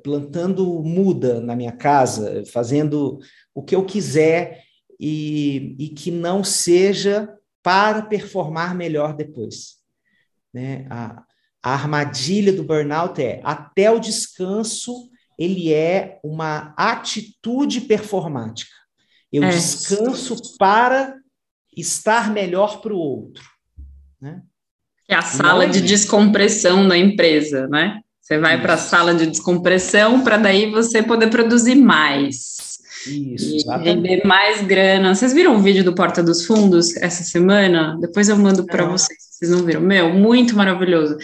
plantando 0.03 0.83
muda 0.83 1.43
na 1.43 1.55
minha 1.55 1.73
casa, 1.73 2.43
fazendo 2.47 3.19
o 3.55 3.63
que 3.63 3.77
eu 3.77 3.85
quiser 3.85 4.63
e, 4.99 5.77
e 5.79 5.89
que 5.91 6.11
não 6.11 6.43
seja 6.43 7.29
para 7.63 8.01
performar 8.01 8.75
melhor 8.75 9.15
depois. 9.15 9.77
Né? 10.55 10.87
A, 10.89 11.23
a 11.63 11.75
armadilha 11.75 12.51
do 12.51 12.65
burnout 12.65 13.21
é 13.21 13.43
até 13.45 13.91
o 13.91 14.01
descanso 14.01 15.10
ele 15.41 15.73
é 15.73 16.21
uma 16.23 16.75
atitude 16.77 17.81
performática. 17.81 18.71
Eu 19.33 19.43
é. 19.43 19.49
descanso 19.49 20.37
para 20.59 21.15
estar 21.75 22.31
melhor 22.31 22.83
para 22.83 22.93
o 22.93 22.99
outro. 22.99 23.43
Né? 24.21 24.43
É 25.09 25.15
a 25.15 25.23
sala 25.23 25.65
Não, 25.65 25.73
de 25.73 25.81
descompressão 25.81 26.87
da 26.87 26.97
empresa, 26.97 27.67
né? 27.69 28.01
Você 28.21 28.39
vai 28.39 28.61
para 28.61 28.75
a 28.75 28.79
sala 28.79 29.15
de 29.15 29.27
descompressão 29.27 30.23
para 30.23 30.37
daí 30.37 30.71
você 30.71 31.03
poder 31.03 31.31
produzir 31.31 31.75
mais. 31.75 32.79
Isso, 33.07 33.57
e 33.57 33.83
render 33.83 34.25
mais 34.27 34.61
grana. 34.61 35.15
Vocês 35.15 35.33
viram 35.33 35.57
o 35.57 35.63
vídeo 35.63 35.83
do 35.83 35.95
Porta 35.95 36.23
dos 36.23 36.45
Fundos 36.45 36.95
essa 36.99 37.25
semana? 37.25 37.97
Depois 37.99 38.29
eu 38.29 38.37
mando 38.37 38.67
para 38.67 38.85
vocês, 38.85 39.19
vocês 39.31 39.51
não 39.51 39.65
viram. 39.65 39.81
Meu, 39.81 40.13
muito 40.13 40.55
maravilhoso 40.55 41.17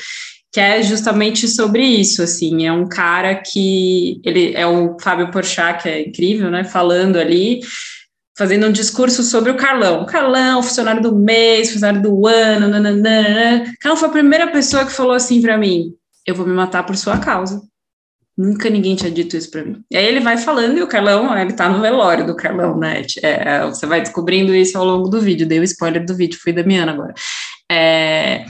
que 0.56 0.60
é 0.60 0.82
justamente 0.82 1.46
sobre 1.48 1.84
isso, 1.84 2.22
assim, 2.22 2.66
é 2.66 2.72
um 2.72 2.88
cara 2.88 3.34
que, 3.34 4.22
ele 4.24 4.54
é 4.54 4.66
o 4.66 4.96
Fábio 4.98 5.30
Porchat, 5.30 5.82
que 5.82 5.88
é 5.90 6.08
incrível, 6.08 6.50
né, 6.50 6.64
falando 6.64 7.18
ali, 7.18 7.60
fazendo 8.38 8.66
um 8.66 8.72
discurso 8.72 9.22
sobre 9.22 9.50
o 9.50 9.56
Carlão. 9.58 10.06
Carlão, 10.06 10.62
funcionário 10.62 11.02
do 11.02 11.14
mês, 11.14 11.70
funcionário 11.70 12.00
do 12.00 12.26
ano, 12.26 12.68
nananana. 12.68 13.70
Carlão 13.82 13.98
foi 13.98 14.08
a 14.08 14.12
primeira 14.12 14.46
pessoa 14.50 14.86
que 14.86 14.92
falou 14.92 15.12
assim 15.12 15.42
para 15.42 15.58
mim, 15.58 15.92
eu 16.26 16.34
vou 16.34 16.46
me 16.46 16.54
matar 16.54 16.86
por 16.86 16.96
sua 16.96 17.18
causa. 17.18 17.60
Nunca 18.34 18.70
ninguém 18.70 18.96
tinha 18.96 19.10
dito 19.10 19.36
isso 19.36 19.50
para 19.50 19.62
mim. 19.62 19.82
E 19.90 19.96
aí 19.98 20.06
ele 20.06 20.20
vai 20.20 20.38
falando, 20.38 20.78
e 20.78 20.82
o 20.82 20.88
Carlão, 20.88 21.36
ele 21.38 21.52
tá 21.52 21.68
no 21.68 21.82
velório 21.82 22.26
do 22.26 22.34
Carlão, 22.34 22.78
né? 22.78 23.02
É, 23.22 23.66
você 23.66 23.84
vai 23.84 24.00
descobrindo 24.00 24.54
isso 24.54 24.78
ao 24.78 24.86
longo 24.86 25.10
do 25.10 25.20
vídeo. 25.20 25.46
Dei 25.46 25.60
o 25.60 25.64
spoiler 25.64 26.06
do 26.06 26.16
vídeo, 26.16 26.40
fui 26.42 26.54
da 26.54 26.62
Miana 26.62 26.92
agora. 26.92 27.12
É, 27.70 28.46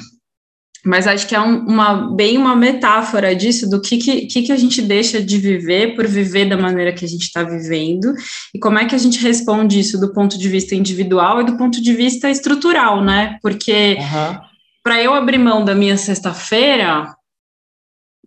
mas 0.86 1.08
acho 1.08 1.26
que 1.26 1.34
é 1.34 1.40
um, 1.40 1.66
uma, 1.66 2.14
bem 2.14 2.38
uma 2.38 2.54
metáfora 2.54 3.34
disso, 3.34 3.68
do 3.68 3.80
que, 3.80 3.98
que, 3.98 4.42
que 4.42 4.52
a 4.52 4.56
gente 4.56 4.80
deixa 4.80 5.20
de 5.20 5.36
viver 5.36 5.96
por 5.96 6.06
viver 6.06 6.48
da 6.48 6.56
maneira 6.56 6.92
que 6.92 7.04
a 7.04 7.08
gente 7.08 7.24
está 7.24 7.42
vivendo, 7.42 8.14
e 8.54 8.58
como 8.60 8.78
é 8.78 8.84
que 8.84 8.94
a 8.94 8.98
gente 8.98 9.20
responde 9.20 9.80
isso 9.80 10.00
do 10.00 10.12
ponto 10.12 10.38
de 10.38 10.48
vista 10.48 10.76
individual 10.76 11.40
e 11.40 11.44
do 11.44 11.56
ponto 11.56 11.82
de 11.82 11.92
vista 11.92 12.30
estrutural, 12.30 13.02
né? 13.04 13.36
Porque 13.42 13.96
uhum. 13.98 14.38
para 14.84 15.02
eu 15.02 15.12
abrir 15.12 15.38
mão 15.38 15.64
da 15.64 15.74
minha 15.74 15.96
sexta-feira, 15.96 17.12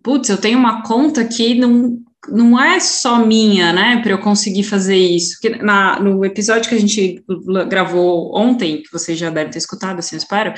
putz, 0.03 0.27
eu 0.27 0.37
tenho 0.37 0.59
uma 0.59 0.83
conta 0.83 1.23
que 1.23 1.55
não, 1.55 1.97
não 2.27 2.61
é 2.61 2.79
só 2.81 3.25
minha, 3.25 3.71
né, 3.71 4.01
para 4.01 4.11
eu 4.11 4.19
conseguir 4.19 4.63
fazer 4.63 4.97
isso. 4.97 5.39
Que 5.39 5.49
na, 5.63 5.97
no 5.99 6.25
episódio 6.25 6.69
que 6.69 6.75
a 6.75 6.79
gente 6.79 7.23
gravou 7.69 8.35
ontem, 8.35 8.81
que 8.81 8.91
vocês 8.91 9.17
já 9.17 9.29
devem 9.29 9.51
ter 9.51 9.59
escutado, 9.59 9.99
assim, 9.99 10.15
eu 10.15 10.19
espero, 10.19 10.53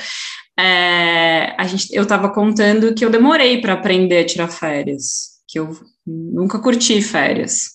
é, 0.58 1.54
a 1.58 1.64
gente, 1.64 1.94
eu 1.94 2.02
estava 2.02 2.28
contando 2.30 2.94
que 2.94 3.04
eu 3.04 3.10
demorei 3.10 3.60
para 3.60 3.72
aprender 3.72 4.18
a 4.18 4.26
tirar 4.26 4.48
férias, 4.48 5.40
que 5.48 5.58
eu 5.58 5.76
nunca 6.06 6.58
curti 6.58 7.00
férias. 7.00 7.70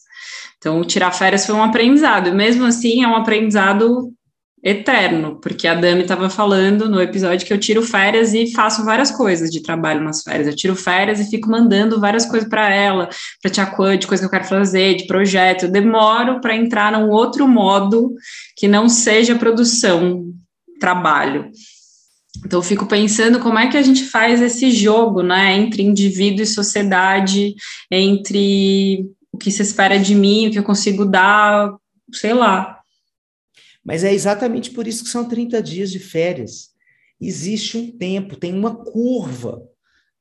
Então, 0.57 0.83
tirar 0.83 1.11
férias 1.11 1.45
foi 1.45 1.55
um 1.55 1.63
aprendizado, 1.63 2.33
mesmo 2.33 2.65
assim 2.65 3.03
é 3.03 3.07
um 3.07 3.15
aprendizado 3.15 4.11
eterno, 4.63 5.39
porque 5.39 5.67
a 5.67 5.75
Dami 5.75 6.01
estava 6.01 6.29
falando 6.29 6.89
no 6.89 6.99
episódio 6.99 7.45
que 7.45 7.53
eu 7.53 7.59
tiro 7.59 7.81
férias 7.83 8.33
e 8.33 8.51
faço 8.51 8.83
várias 8.83 9.11
coisas 9.11 9.49
de 9.49 9.61
trabalho 9.61 10.03
nas 10.03 10.23
férias. 10.23 10.47
Eu 10.47 10.55
tiro 10.55 10.75
férias 10.75 11.19
e 11.19 11.29
fico 11.29 11.49
mandando 11.49 11.99
várias 11.99 12.25
coisas 12.25 12.49
para 12.49 12.73
ela, 12.73 13.07
para 13.41 13.51
Tia 13.51 13.65
Quan, 13.65 13.97
de 13.97 14.07
coisa 14.07 14.21
que 14.21 14.25
eu 14.25 14.31
quero 14.31 14.49
fazer, 14.49 14.95
de 14.95 15.07
projeto. 15.07 15.63
Eu 15.63 15.71
demoro 15.71 16.41
para 16.41 16.55
entrar 16.55 16.91
num 16.91 17.09
outro 17.09 17.47
modo 17.47 18.13
que 18.55 18.67
não 18.67 18.89
seja 18.89 19.35
produção, 19.35 20.25
trabalho. 20.79 21.51
Então, 22.45 22.59
eu 22.59 22.63
fico 22.63 22.85
pensando 22.85 23.39
como 23.39 23.57
é 23.59 23.69
que 23.69 23.77
a 23.77 23.81
gente 23.81 24.03
faz 24.05 24.41
esse 24.41 24.71
jogo, 24.71 25.21
né, 25.21 25.55
entre 25.55 25.83
indivíduo 25.83 26.43
e 26.43 26.47
sociedade, 26.47 27.55
entre 27.91 29.09
o 29.31 29.37
que 29.37 29.51
se 29.51 29.61
espera 29.61 29.99
de 29.99 30.15
mim, 30.15 30.47
o 30.47 30.51
que 30.51 30.59
eu 30.59 30.63
consigo 30.63 31.05
dar, 31.05 31.75
sei 32.13 32.33
lá. 32.33 32.79
Mas 33.83 34.03
é 34.03 34.13
exatamente 34.13 34.71
por 34.71 34.87
isso 34.87 35.03
que 35.03 35.09
são 35.09 35.27
30 35.27 35.61
dias 35.61 35.91
de 35.91 35.99
férias. 35.99 36.69
Existe 37.19 37.77
um 37.77 37.91
tempo, 37.97 38.35
tem 38.35 38.53
uma 38.53 38.75
curva, 38.75 39.61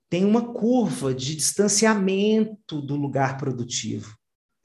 tem 0.08 0.24
uma 0.24 0.52
curva 0.52 1.12
de 1.12 1.34
distanciamento 1.34 2.80
do 2.80 2.96
lugar 2.96 3.36
produtivo. 3.36 4.16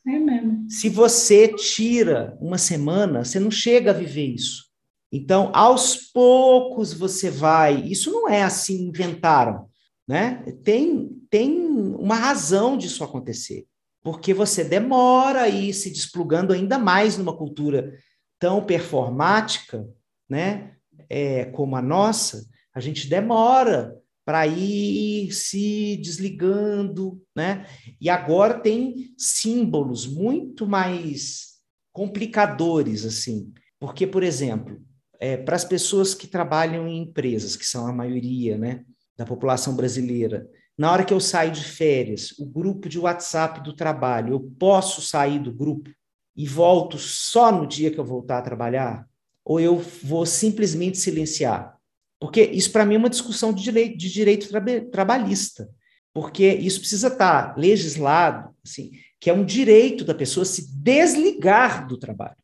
É 0.07 0.17
mesmo. 0.17 0.65
Se 0.69 0.89
você 0.89 1.47
tira 1.47 2.37
uma 2.39 2.57
semana, 2.57 3.23
você 3.23 3.39
não 3.39 3.51
chega 3.51 3.91
a 3.91 3.93
viver 3.93 4.27
isso. 4.27 4.70
Então, 5.11 5.51
aos 5.53 5.95
poucos 5.95 6.93
você 6.93 7.29
vai. 7.29 7.81
Isso 7.81 8.11
não 8.11 8.29
é 8.29 8.43
assim, 8.43 8.87
inventaram. 8.87 9.67
Né? 10.07 10.43
Tem, 10.63 11.09
tem 11.29 11.51
uma 11.97 12.15
razão 12.15 12.77
disso 12.77 13.03
acontecer. 13.03 13.65
Porque 14.03 14.33
você 14.33 14.63
demora 14.63 15.47
ir 15.47 15.73
se 15.73 15.91
desplugando 15.91 16.53
ainda 16.53 16.79
mais 16.79 17.17
numa 17.17 17.35
cultura 17.35 17.93
tão 18.39 18.65
performática, 18.65 19.87
né? 20.27 20.75
É, 21.07 21.45
como 21.45 21.75
a 21.75 21.81
nossa, 21.81 22.47
a 22.73 22.79
gente 22.79 23.07
demora 23.07 23.95
para 24.25 24.47
ir 24.47 25.31
se 25.31 25.97
desligando, 25.97 27.21
né? 27.35 27.67
E 27.99 28.09
agora 28.09 28.59
tem 28.59 29.13
símbolos 29.17 30.07
muito 30.07 30.65
mais 30.65 31.59
complicadores, 31.91 33.05
assim. 33.05 33.53
Porque, 33.79 34.07
por 34.07 34.23
exemplo, 34.23 34.81
é, 35.21 35.37
para 35.37 35.55
as 35.55 35.63
pessoas 35.63 36.15
que 36.15 36.25
trabalham 36.25 36.87
em 36.87 37.03
empresas, 37.03 37.55
que 37.55 37.65
são 37.65 37.85
a 37.85 37.93
maioria, 37.93 38.57
né, 38.57 38.83
da 39.15 39.23
população 39.23 39.75
brasileira, 39.75 40.49
na 40.75 40.91
hora 40.91 41.05
que 41.05 41.13
eu 41.13 41.19
saio 41.19 41.51
de 41.51 41.63
férias, 41.63 42.31
o 42.39 42.45
grupo 42.45 42.89
de 42.89 42.97
WhatsApp 42.97 43.61
do 43.61 43.75
trabalho, 43.75 44.33
eu 44.33 44.39
posso 44.57 44.99
sair 44.99 45.37
do 45.37 45.53
grupo 45.53 45.91
e 46.35 46.47
volto 46.47 46.97
só 46.97 47.51
no 47.51 47.67
dia 47.67 47.91
que 47.91 47.99
eu 47.99 48.03
voltar 48.03 48.39
a 48.39 48.41
trabalhar? 48.41 49.07
Ou 49.45 49.59
eu 49.59 49.77
vou 49.77 50.25
simplesmente 50.25 50.97
silenciar? 50.97 51.77
Porque 52.19 52.41
isso, 52.41 52.71
para 52.71 52.83
mim, 52.83 52.95
é 52.95 52.97
uma 52.97 53.09
discussão 53.09 53.53
de 53.53 53.61
direito, 53.61 53.97
de 53.97 54.11
direito 54.11 54.49
tra 54.49 54.61
trabalhista. 54.91 55.69
Porque 56.13 56.47
isso 56.47 56.79
precisa 56.79 57.09
estar 57.09 57.55
legislado, 57.57 58.55
assim, 58.65 58.91
que 59.19 59.29
é 59.29 59.33
um 59.33 59.45
direito 59.45 60.03
da 60.03 60.15
pessoa 60.15 60.45
se 60.45 60.75
desligar 60.77 61.87
do 61.87 61.97
trabalho. 61.97 62.40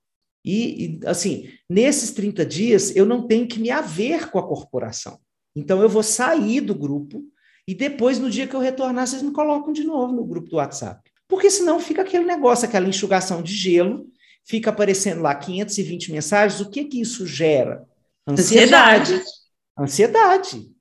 E, 0.48 0.86
e, 0.86 1.00
assim, 1.06 1.50
nesses 1.70 2.12
30 2.12 2.46
dias, 2.46 2.96
eu 2.96 3.06
não 3.06 3.28
tenho 3.28 3.46
que 3.46 3.60
me 3.60 3.70
haver 3.70 4.30
com 4.30 4.40
a 4.40 4.48
corporação. 4.48 5.20
Então, 5.54 5.82
eu 5.82 5.90
vou 5.90 6.02
sair 6.02 6.62
do 6.62 6.74
grupo 6.74 7.22
e 7.68 7.76
depois, 7.76 8.18
no 8.18 8.30
dia 8.30 8.48
que 8.48 8.56
eu 8.56 8.62
retornar, 8.62 9.06
vocês 9.06 9.22
me 9.22 9.34
colocam 9.34 9.74
de 9.74 9.84
novo 9.84 10.14
no 10.14 10.24
grupo 10.24 10.48
do 10.50 10.56
WhatsApp. 10.56 11.12
Porque 11.28 11.50
senão 11.50 11.82
fica 11.82 12.02
aquele 12.02 12.24
negócio, 12.24 12.66
aquela 12.66 12.88
enxugação 12.88 13.44
de 13.44 13.54
gelo, 13.54 14.08
fica 14.46 14.70
aparecendo 14.70 15.22
lá 15.22 15.36
520 15.36 16.14
mensagens. 16.14 16.62
O 16.62 16.70
que 16.70 16.86
que 16.86 17.02
isso 17.02 17.28
gera? 17.28 17.86
Ansiedade. 18.26 19.16
Ansiedade. 19.16 19.78
Ansiedade. 19.78 20.72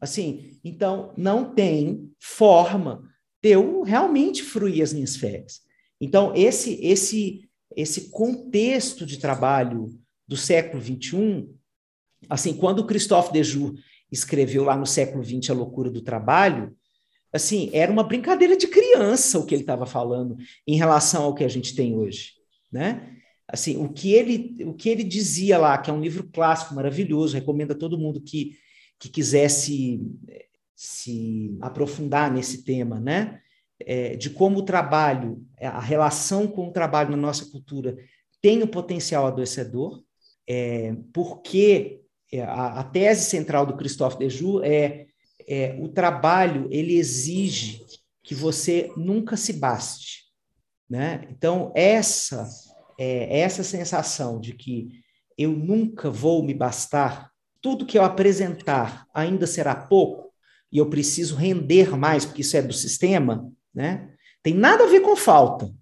Assim, 0.00 0.60
então 0.62 1.12
não 1.16 1.52
tem 1.52 2.08
forma 2.20 3.02
de 3.42 3.50
eu 3.50 3.82
realmente 3.82 4.44
fruir 4.44 4.80
as 4.80 4.92
minhas 4.92 5.16
férias. 5.16 5.60
Então 6.00 6.32
esse 6.36 6.78
esse 6.80 7.47
esse 7.78 8.10
contexto 8.10 9.06
de 9.06 9.18
trabalho 9.18 9.88
do 10.26 10.36
século 10.36 10.82
21, 10.82 11.54
assim, 12.28 12.52
quando 12.52 12.84
Christophe 12.84 13.32
Dejoux 13.32 13.80
escreveu 14.10 14.64
lá 14.64 14.76
no 14.76 14.84
século 14.84 15.22
XX 15.22 15.50
A 15.50 15.54
Loucura 15.54 15.88
do 15.88 16.02
Trabalho, 16.02 16.76
assim, 17.32 17.70
era 17.72 17.92
uma 17.92 18.02
brincadeira 18.02 18.56
de 18.56 18.66
criança 18.66 19.38
o 19.38 19.46
que 19.46 19.54
ele 19.54 19.62
estava 19.62 19.86
falando 19.86 20.36
em 20.66 20.76
relação 20.76 21.22
ao 21.22 21.34
que 21.36 21.44
a 21.44 21.48
gente 21.48 21.76
tem 21.76 21.94
hoje, 21.94 22.32
né? 22.72 23.16
Assim, 23.46 23.76
o 23.76 23.92
que 23.92 24.12
ele 24.12 24.56
o 24.64 24.74
que 24.74 24.88
ele 24.88 25.04
dizia 25.04 25.56
lá, 25.56 25.78
que 25.78 25.88
é 25.88 25.92
um 25.92 26.00
livro 26.00 26.28
clássico 26.32 26.74
maravilhoso, 26.74 27.36
recomendo 27.36 27.70
a 27.70 27.78
todo 27.78 27.98
mundo 27.98 28.20
que 28.20 28.58
que 28.98 29.08
quisesse 29.08 30.00
se 30.74 31.56
aprofundar 31.60 32.32
nesse 32.32 32.64
tema, 32.64 32.98
né? 32.98 33.40
É, 33.80 34.16
de 34.16 34.30
como 34.30 34.58
o 34.58 34.64
trabalho, 34.64 35.46
a 35.60 35.80
relação 35.80 36.48
com 36.48 36.68
o 36.68 36.72
trabalho 36.72 37.10
na 37.10 37.16
nossa 37.16 37.46
cultura 37.46 37.96
tem 38.42 38.62
um 38.62 38.66
potencial 38.66 39.26
adoecedor, 39.26 40.02
é, 40.48 40.96
porque 41.12 42.00
é, 42.32 42.42
a, 42.42 42.80
a, 42.80 42.84
tese 42.84 43.24
central 43.24 43.66
do 43.66 43.76
Christophe 43.76 44.18
Dejoux 44.18 44.64
é, 44.64 45.06
é 45.46 45.76
o 45.80 45.88
trabalho 45.88 46.66
ele 46.70 46.96
exige 46.96 47.84
que 48.22 48.34
você 48.34 48.90
nunca 48.96 49.36
se 49.36 49.52
baste, 49.52 50.24
né? 50.88 51.26
Então 51.30 51.72
essa 51.74 52.48
é, 52.98 53.40
essa 53.40 53.62
sensação 53.62 54.40
de 54.40 54.52
que 54.54 54.88
eu 55.36 55.52
nunca 55.52 56.10
vou 56.10 56.42
me 56.42 56.52
bastar, 56.52 57.30
tudo 57.62 57.86
que 57.86 57.96
eu 57.96 58.02
apresentar 58.02 59.06
ainda 59.14 59.46
será 59.46 59.74
pouco 59.74 60.32
e 60.70 60.78
eu 60.78 60.90
preciso 60.90 61.36
render 61.36 61.96
mais 61.96 62.24
porque 62.24 62.42
isso 62.42 62.56
é 62.56 62.62
do 62.62 62.72
sistema, 62.72 63.50
né? 63.78 64.10
Tem 64.42 64.54
nada 64.54 64.84
a 64.84 64.86
ver 64.88 65.00
com 65.02 65.14
falta 65.14 65.72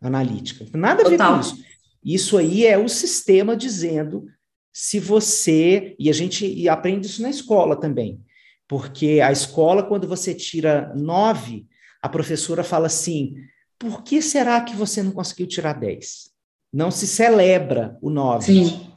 analítica, 0.00 0.66
nada 0.74 1.02
a 1.02 1.08
ver 1.08 1.18
Total. 1.18 1.34
com 1.34 1.40
isso. 1.40 1.64
Isso 2.02 2.38
aí 2.38 2.66
é 2.66 2.78
o 2.78 2.88
sistema 2.88 3.54
dizendo 3.54 4.26
se 4.72 4.98
você 4.98 5.94
e 5.98 6.08
a 6.08 6.14
gente 6.14 6.46
e 6.46 6.66
aprende 6.66 7.06
isso 7.06 7.20
na 7.20 7.28
escola 7.28 7.78
também, 7.78 8.18
porque 8.66 9.20
a 9.20 9.30
escola 9.30 9.82
quando 9.82 10.08
você 10.08 10.34
tira 10.34 10.92
nove, 10.96 11.66
a 12.00 12.08
professora 12.08 12.64
fala 12.64 12.86
assim: 12.86 13.34
por 13.78 14.02
que 14.02 14.22
será 14.22 14.62
que 14.62 14.74
você 14.74 15.02
não 15.02 15.12
conseguiu 15.12 15.46
tirar 15.46 15.74
dez? 15.74 16.32
Não 16.72 16.90
se 16.90 17.06
celebra 17.06 17.98
o 18.00 18.08
nove. 18.08 18.46
Sim. 18.46 18.88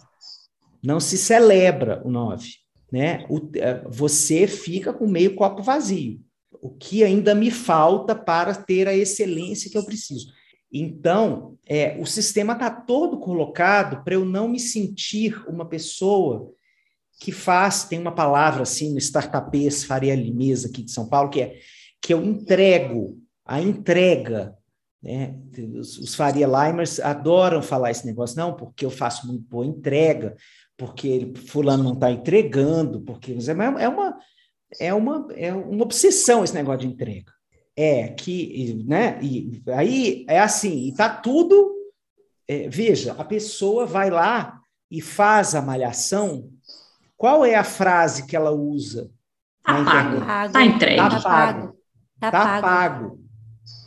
Não 0.82 1.02
se 1.02 1.18
celebra 1.18 2.02
o 2.06 2.10
nove, 2.10 2.52
né? 2.89 3.26
O, 3.30 3.50
é, 3.56 3.84
você 3.89 4.48
fica 4.48 4.94
com 4.94 5.08
meio 5.08 5.36
copo 5.36 5.62
vazio 5.62 6.24
o 6.62 6.70
que 6.70 7.04
ainda 7.04 7.34
me 7.36 7.52
falta 7.52 8.15
para 8.15 8.54
ter 8.54 8.88
a 8.88 8.96
excelência 8.96 9.70
que 9.70 9.78
eu 9.78 9.86
preciso. 9.86 10.28
Então, 10.72 11.58
é, 11.65 11.98
o 12.00 12.06
sistema 12.06 12.54
está 12.54 12.70
todo 12.70 13.20
colocado 13.20 14.04
para 14.04 14.15
eu 14.15 14.26
não 14.26 14.48
me 14.48 14.60
sentir 14.60 15.41
uma 15.48 15.65
pessoa 15.65 16.52
que 17.20 17.32
faz, 17.32 17.86
tem 17.86 17.98
uma 17.98 18.13
palavra 18.13 18.63
assim 18.63 18.91
no 18.91 18.98
startupês 18.98 19.86
Faria 19.86 20.15
Limesa 20.15 20.68
aqui 20.68 20.84
de 20.84 20.91
São 20.91 21.08
Paulo, 21.08 21.30
que 21.30 21.41
é 21.41 21.60
que 22.02 22.13
eu 22.13 22.24
entrego, 22.24 23.20
a 23.46 23.62
entrega. 23.62 24.56
Né? 25.02 25.36
Os, 25.80 25.98
os 25.98 26.13
Faria 26.13 26.46
Limers 26.46 27.00
adoram 27.00 27.62
falar 27.62 27.91
esse 27.91 28.06
negócio, 28.06 28.38
não, 28.38 28.54
porque 28.54 28.86
eu 28.86 28.91
faço 28.91 29.26
muito 29.28 29.44
boa 29.48 29.65
entrega, 29.65 30.36
porque 30.78 31.34
fulano 31.48 31.84
não 31.84 31.94
está 31.94 32.12
entregando, 32.12 33.02
porque 33.02 33.32
é, 33.32 33.84
é 33.84 33.89
uma 33.89 34.18
é 34.80 34.93
uma, 34.93 35.28
é 35.36 35.54
uma 35.54 35.84
obsessão 35.84 36.43
esse 36.43 36.54
negócio 36.54 36.82
de 36.82 36.88
entrega. 36.88 37.32
É 37.78 38.08
que, 38.10 38.84
né? 38.88 39.19
E 39.21 39.62
aí 39.73 40.25
é 40.30 40.39
assim, 40.39 40.88
e 40.88 40.95
tá 40.95 41.10
tudo. 41.10 41.73
É, 42.47 42.69
veja, 42.69 43.13
a 43.17 43.23
pessoa 43.23 43.86
vai 43.86 44.10
lá 44.10 44.60
e 44.89 45.01
faz 45.01 45.56
a 45.56 45.62
malhação. 45.62 46.49
Qual 47.17 47.45
é 47.45 47.56
a 47.56 47.63
frase 47.63 48.28
que 48.28 48.36
ela 48.36 48.51
usa? 48.51 49.10
Tá 49.63 49.84
pago. 49.84 50.51
Tá 50.54 50.63
entregue. 50.63 50.97
Tá 50.97 51.21
pago. 51.21 51.78
Tá, 52.19 52.32
tá 52.32 52.62
pago. 52.62 53.19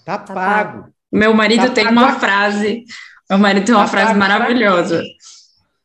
Tá, 0.04 0.18
tá 0.18 0.34
pago. 0.34 0.92
Meu 1.10 1.32
marido 1.32 1.68
tá 1.68 1.72
tem 1.72 1.86
uma 1.86 2.18
frase. 2.18 2.84
Meu 3.30 3.38
marido 3.38 3.66
tem 3.66 3.74
uma 3.74 3.84
tá 3.84 3.90
frase 3.90 4.14
maravilhosa. 4.14 5.02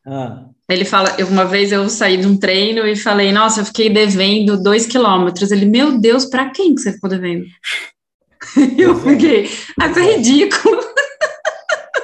Ah. 0.06 0.46
Ele 0.68 0.84
fala, 0.84 1.14
uma 1.28 1.44
vez 1.44 1.72
eu 1.72 1.88
saí 1.90 2.16
de 2.16 2.26
um 2.26 2.38
treino 2.38 2.86
e 2.86 2.96
falei, 2.96 3.32
nossa, 3.32 3.60
eu 3.60 3.66
fiquei 3.66 3.90
devendo 3.90 4.62
dois 4.62 4.86
quilômetros. 4.86 5.50
Ele, 5.50 5.66
meu 5.66 5.98
Deus, 5.98 6.24
para 6.24 6.50
quem 6.50 6.74
que 6.74 6.80
você 6.80 6.92
ficou 6.92 7.10
devendo? 7.10 7.44
eu 8.78 8.98
fiquei, 8.98 9.48
ah, 9.78 9.88
isso 9.88 9.98
é 9.98 10.16
ridículo. 10.16 10.80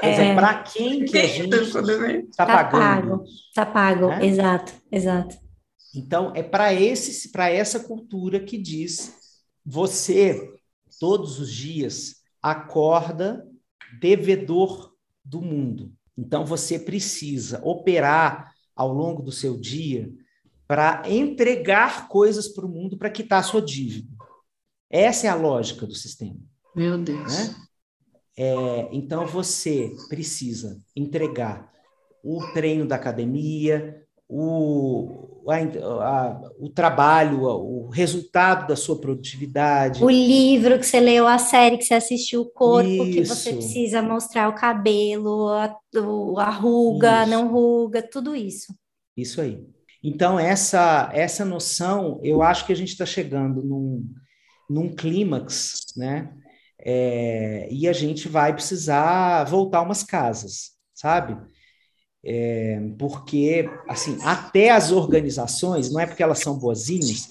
É, 0.03 0.29
é 0.29 0.35
para 0.35 0.63
quem 0.63 1.05
que 1.05 1.19
a 1.19 1.27
gente 1.27 1.55
está 1.55 2.47
tá 2.47 2.47
pagando? 2.47 3.19
Pago, 3.19 3.25
tá 3.55 3.67
pago, 3.67 4.09
né? 4.09 4.27
exato, 4.27 4.73
exato. 4.91 5.37
Então, 5.95 6.33
é 6.35 6.43
para 6.43 6.73
esse, 6.73 7.31
para 7.31 7.51
essa 7.51 7.81
cultura 7.81 8.41
que 8.41 8.57
diz 8.57 9.13
você 9.65 10.41
todos 10.99 11.39
os 11.39 11.53
dias 11.53 12.17
acorda 12.43 13.47
devedor 14.01 14.95
do 15.25 15.43
mundo. 15.43 15.93
Então, 16.21 16.45
você 16.45 16.79
precisa 16.79 17.61
operar 17.65 18.53
ao 18.77 18.93
longo 18.93 19.23
do 19.23 19.33
seu 19.33 19.59
dia 19.59 20.13
para 20.67 21.03
entregar 21.09 22.09
coisas 22.09 22.47
para 22.47 22.67
o 22.67 22.69
mundo 22.69 22.97
para 22.99 23.11
quitar 23.11 23.41
a 23.41 23.43
sua 23.43 23.63
dívida. 23.63 24.09
Essa 24.91 25.27
é 25.27 25.31
a 25.31 25.35
lógica 25.35 25.87
do 25.87 25.95
sistema. 25.95 26.37
Meu 26.77 26.99
Deus. 26.99 27.49
Né? 27.49 27.57
É, 28.37 28.89
então, 28.93 29.27
você 29.27 29.91
precisa 30.09 30.79
entregar 30.95 31.73
o 32.23 32.45
treino 32.53 32.87
da 32.87 32.97
academia, 32.97 34.05
o, 34.29 35.30
a, 35.51 35.57
a, 35.59 36.41
o 36.59 36.69
trabalho, 36.69 37.43
o 37.43 37.89
resultado 37.89 38.69
da 38.69 38.77
sua 38.77 39.01
produtividade. 39.01 40.03
O 40.03 40.11
livro 40.11 40.79
que 40.79 40.87
você 40.87 41.01
leu, 41.01 41.27
a 41.27 41.39
série 41.39 41.79
que 41.79 41.85
você 41.85 41.95
assistiu, 41.95 42.43
o 42.43 42.51
corpo 42.51 42.89
Isso. 42.89 43.13
que 43.13 43.25
você 43.25 43.53
precisa 43.53 44.03
mostrar, 44.03 44.49
o 44.49 44.55
cabelo, 44.55 45.49
a, 45.49 45.77
a 46.39 46.51
ruga, 46.51 47.23
isso. 47.23 47.31
não 47.31 47.49
ruga, 47.49 48.03
tudo 48.03 48.35
isso. 48.35 48.75
Isso 49.17 49.41
aí. 49.41 49.63
Então, 50.03 50.39
essa, 50.39 51.11
essa 51.13 51.45
noção, 51.45 52.21
eu 52.23 52.43
acho 52.43 52.67
que 52.67 52.73
a 52.73 52.77
gente 52.77 52.91
está 52.91 53.05
chegando 53.05 53.63
num, 53.63 54.07
num 54.69 54.95
clímax, 54.95 55.85
né? 55.97 56.31
é, 56.83 57.69
e 57.71 57.89
a 57.89 57.93
gente 57.93 58.29
vai 58.29 58.53
precisar 58.53 59.45
voltar 59.45 59.83
umas 59.83 60.03
casas, 60.03 60.73
sabe? 60.95 61.37
É, 62.25 62.79
porque, 62.99 63.69
assim, 63.89 64.19
até 64.23 64.71
as 64.71 64.93
organizações, 64.93 65.91
não 65.91 66.01
é 66.01 66.07
porque 66.07 66.23
elas 66.23 66.41
são 66.41 66.59
boazinhas, 66.59 67.29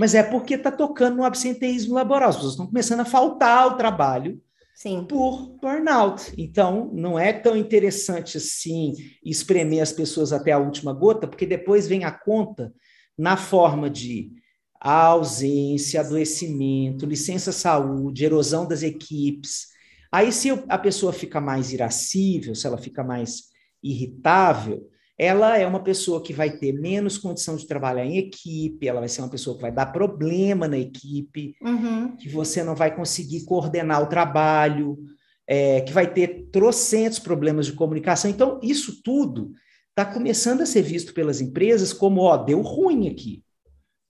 mas 0.00 0.14
é 0.14 0.22
porque 0.22 0.54
está 0.54 0.70
tocando 0.70 1.18
no 1.18 1.24
absenteísmo 1.24 1.94
laboral. 1.94 2.30
As 2.30 2.36
pessoas 2.36 2.54
estão 2.54 2.66
começando 2.66 3.00
a 3.00 3.04
faltar 3.04 3.58
ao 3.62 3.76
trabalho 3.76 4.40
Sim. 4.74 5.04
por 5.08 5.56
burnout. 5.60 6.32
Então, 6.36 6.90
não 6.92 7.18
é 7.18 7.32
tão 7.32 7.56
interessante 7.56 8.36
assim 8.36 8.94
espremer 9.24 9.82
as 9.82 9.92
pessoas 9.92 10.32
até 10.32 10.50
a 10.50 10.58
última 10.58 10.92
gota, 10.92 11.28
porque 11.28 11.46
depois 11.46 11.86
vem 11.86 12.04
a 12.04 12.10
conta 12.10 12.74
na 13.16 13.36
forma 13.36 13.88
de 13.88 14.32
ausência, 14.80 16.00
adoecimento, 16.00 17.06
licença 17.06 17.52
saúde, 17.52 18.24
erosão 18.24 18.66
das 18.66 18.82
equipes. 18.82 19.68
Aí, 20.10 20.32
se 20.32 20.50
a 20.68 20.76
pessoa 20.76 21.12
fica 21.12 21.40
mais 21.40 21.72
irascível, 21.72 22.54
se 22.56 22.66
ela 22.66 22.76
fica 22.76 23.04
mais 23.04 23.51
irritável, 23.82 24.88
ela 25.18 25.58
é 25.58 25.66
uma 25.66 25.82
pessoa 25.82 26.22
que 26.22 26.32
vai 26.32 26.50
ter 26.50 26.72
menos 26.72 27.18
condição 27.18 27.56
de 27.56 27.66
trabalhar 27.66 28.04
em 28.04 28.18
equipe, 28.18 28.88
ela 28.88 29.00
vai 29.00 29.08
ser 29.08 29.20
uma 29.20 29.30
pessoa 29.30 29.54
que 29.56 29.62
vai 29.62 29.70
dar 29.70 29.86
problema 29.86 30.66
na 30.66 30.78
equipe, 30.78 31.54
uhum. 31.62 32.16
que 32.16 32.28
você 32.28 32.62
não 32.62 32.74
vai 32.74 32.94
conseguir 32.94 33.44
coordenar 33.44 34.02
o 34.02 34.08
trabalho, 34.08 34.98
é, 35.46 35.80
que 35.82 35.92
vai 35.92 36.12
ter 36.12 36.48
trocentos 36.50 37.18
problemas 37.18 37.66
de 37.66 37.72
comunicação. 37.72 38.30
Então, 38.30 38.58
isso 38.62 39.02
tudo 39.02 39.52
está 39.90 40.04
começando 40.04 40.62
a 40.62 40.66
ser 40.66 40.82
visto 40.82 41.12
pelas 41.12 41.40
empresas 41.40 41.92
como, 41.92 42.22
ó, 42.22 42.36
deu 42.36 42.60
ruim 42.62 43.08
aqui. 43.08 43.44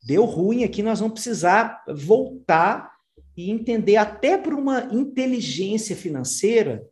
Deu 0.04 0.24
ruim 0.24 0.64
aqui, 0.64 0.82
nós 0.82 1.00
vamos 1.00 1.14
precisar 1.14 1.82
voltar 1.88 2.92
e 3.37 3.50
entender 3.50 3.96
até 3.96 4.37
por 4.37 4.54
uma 4.54 4.88
inteligência 4.92 5.96
financeira 5.96 6.87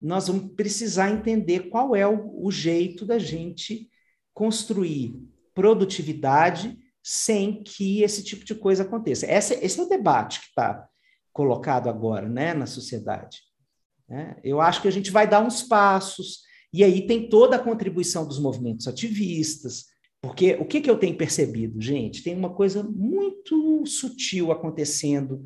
nós 0.00 0.28
vamos 0.28 0.52
precisar 0.54 1.10
entender 1.10 1.68
qual 1.70 1.96
é 1.96 2.06
o, 2.06 2.44
o 2.44 2.50
jeito 2.50 3.04
da 3.04 3.18
gente 3.18 3.88
construir 4.34 5.14
produtividade 5.54 6.78
sem 7.02 7.62
que 7.62 8.02
esse 8.02 8.22
tipo 8.22 8.44
de 8.44 8.54
coisa 8.54 8.82
aconteça. 8.82 9.26
Esse 9.30 9.80
é 9.80 9.82
o 9.82 9.88
debate 9.88 10.40
que 10.40 10.46
está 10.46 10.86
colocado 11.32 11.88
agora 11.88 12.28
né, 12.28 12.52
na 12.52 12.66
sociedade. 12.66 13.38
Né? 14.08 14.36
Eu 14.42 14.60
acho 14.60 14.82
que 14.82 14.88
a 14.88 14.92
gente 14.92 15.10
vai 15.10 15.28
dar 15.28 15.44
uns 15.44 15.62
passos, 15.62 16.40
e 16.72 16.82
aí 16.82 17.06
tem 17.06 17.28
toda 17.28 17.56
a 17.56 17.62
contribuição 17.62 18.26
dos 18.26 18.38
movimentos 18.38 18.88
ativistas, 18.88 19.86
porque 20.20 20.54
o 20.54 20.64
que, 20.64 20.80
que 20.80 20.90
eu 20.90 20.98
tenho 20.98 21.16
percebido, 21.16 21.80
gente? 21.80 22.22
Tem 22.22 22.34
uma 22.34 22.52
coisa 22.52 22.82
muito 22.82 23.84
sutil 23.86 24.50
acontecendo 24.50 25.42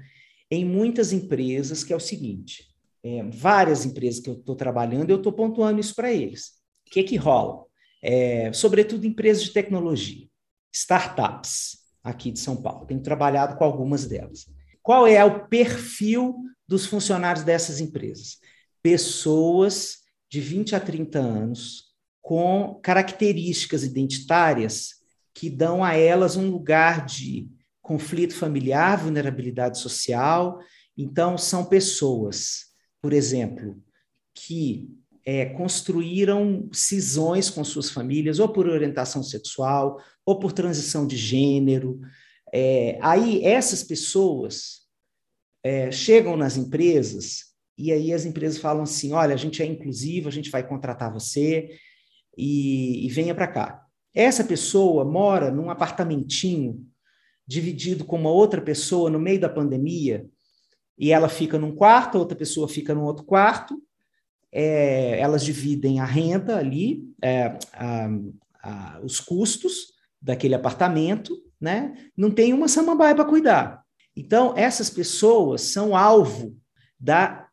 em 0.51 0.65
muitas 0.65 1.13
empresas, 1.13 1.85
que 1.85 1.93
é 1.93 1.97
o 1.97 2.01
seguinte: 2.01 2.65
é, 3.03 3.23
várias 3.25 3.85
empresas 3.85 4.21
que 4.21 4.31
eu 4.31 4.35
estou 4.35 4.55
trabalhando, 4.55 5.11
eu 5.11 5.17
estou 5.17 5.33
pontuando 5.33 5.81
isso 5.81 5.95
para 5.95 6.13
eles. 6.13 6.61
O 6.87 6.91
que, 6.91 7.03
que 7.03 7.17
rola? 7.17 7.65
É, 8.03 8.53
sobretudo 8.53 9.07
empresas 9.07 9.45
de 9.45 9.53
tecnologia, 9.53 10.27
startups 10.73 11.79
aqui 12.03 12.31
de 12.31 12.41
São 12.41 12.61
Paulo. 12.61 12.87
Tenho 12.87 13.03
trabalhado 13.03 13.57
com 13.57 13.65
algumas 13.65 14.07
delas. 14.07 14.47
Qual 14.83 15.07
é 15.07 15.23
o 15.25 15.47
perfil 15.49 16.37
dos 16.67 16.87
funcionários 16.87 17.45
dessas 17.45 17.81
empresas? 17.81 18.39
Pessoas 18.83 19.99
de 20.29 20.41
20 20.41 20.75
a 20.75 20.81
30 20.81 21.19
anos 21.19 21.91
com 22.23 22.81
características 22.83 23.83
identitárias 23.83 25.01
que 25.35 25.51
dão 25.51 25.85
a 25.85 25.95
elas 25.95 26.37
um 26.37 26.51
lugar 26.51 27.05
de 27.05 27.49
conflito 27.83 28.35
familiar, 28.35 28.99
vulnerabilidade 28.99 29.79
social. 29.79 30.61
Então, 30.97 31.37
são 31.37 31.65
pessoas 31.65 32.70
por 33.03 33.13
exemplo, 33.13 33.83
que 34.35 34.91
é, 35.25 35.47
construíram 35.47 36.69
cisões 36.73 37.51
com 37.51 37.63
suas 37.65 37.91
famílias, 37.91 38.39
ou 38.39 38.49
por 38.49 38.69
orientação 38.69 39.23
sexual, 39.23 39.99
ou 40.25 40.39
por 40.39 40.53
transição 40.53 41.07
de 41.07 41.17
gênero. 41.17 42.01
É, 42.53 42.99
aí 43.01 43.45
essas 43.45 43.83
pessoas 43.83 44.81
é, 45.63 45.91
chegam 45.91 46.37
nas 46.37 46.57
empresas 46.57 47.51
e 47.77 47.93
aí 47.93 48.13
as 48.13 48.25
empresas 48.25 48.59
falam 48.59 48.83
assim: 48.83 49.13
olha, 49.13 49.35
a 49.35 49.39
gente 49.39 49.63
é 49.63 49.67
inclusivo, 49.67 50.29
a 50.29 50.33
gente 50.33 50.51
vai 50.51 50.67
contratar 50.67 51.13
você 51.13 51.71
e, 52.37 53.07
e 53.07 53.09
venha 53.09 53.35
para 53.35 53.49
cá. 53.49 53.87
Essa 54.15 54.43
pessoa 54.43 55.05
mora 55.05 55.51
num 55.51 55.71
apartamentinho 55.71 56.87
dividido 57.47 58.05
com 58.05 58.17
uma 58.17 58.31
outra 58.31 58.61
pessoa 58.61 59.09
no 59.11 59.19
meio 59.19 59.41
da 59.41 59.49
pandemia 59.49 60.29
e 61.01 61.13
ela 61.13 61.31
fica 61.31 61.59
num 61.59 61.75
quarto, 61.75 62.19
outra 62.19 62.37
pessoa 62.37 62.69
fica 62.69 62.95
num 62.95 63.05
outro 63.05 63.25
quarto, 63.25 63.83
é, 64.53 65.19
elas 65.19 65.43
dividem 65.43 65.99
a 65.99 66.05
renda 66.05 66.59
ali, 66.59 67.11
é, 67.23 67.59
a, 67.73 68.09
a, 68.63 69.01
os 69.03 69.19
custos 69.19 69.95
daquele 70.21 70.55
apartamento, 70.55 71.35
né? 71.59 71.95
Não 72.15 72.31
tem 72.31 72.53
uma 72.53 72.69
samambaia 72.69 73.15
para 73.15 73.25
cuidar. 73.25 73.83
Então, 74.15 74.53
essas 74.55 74.91
pessoas 74.91 75.63
são 75.63 75.97
alvo 75.97 76.55
da, 76.99 77.49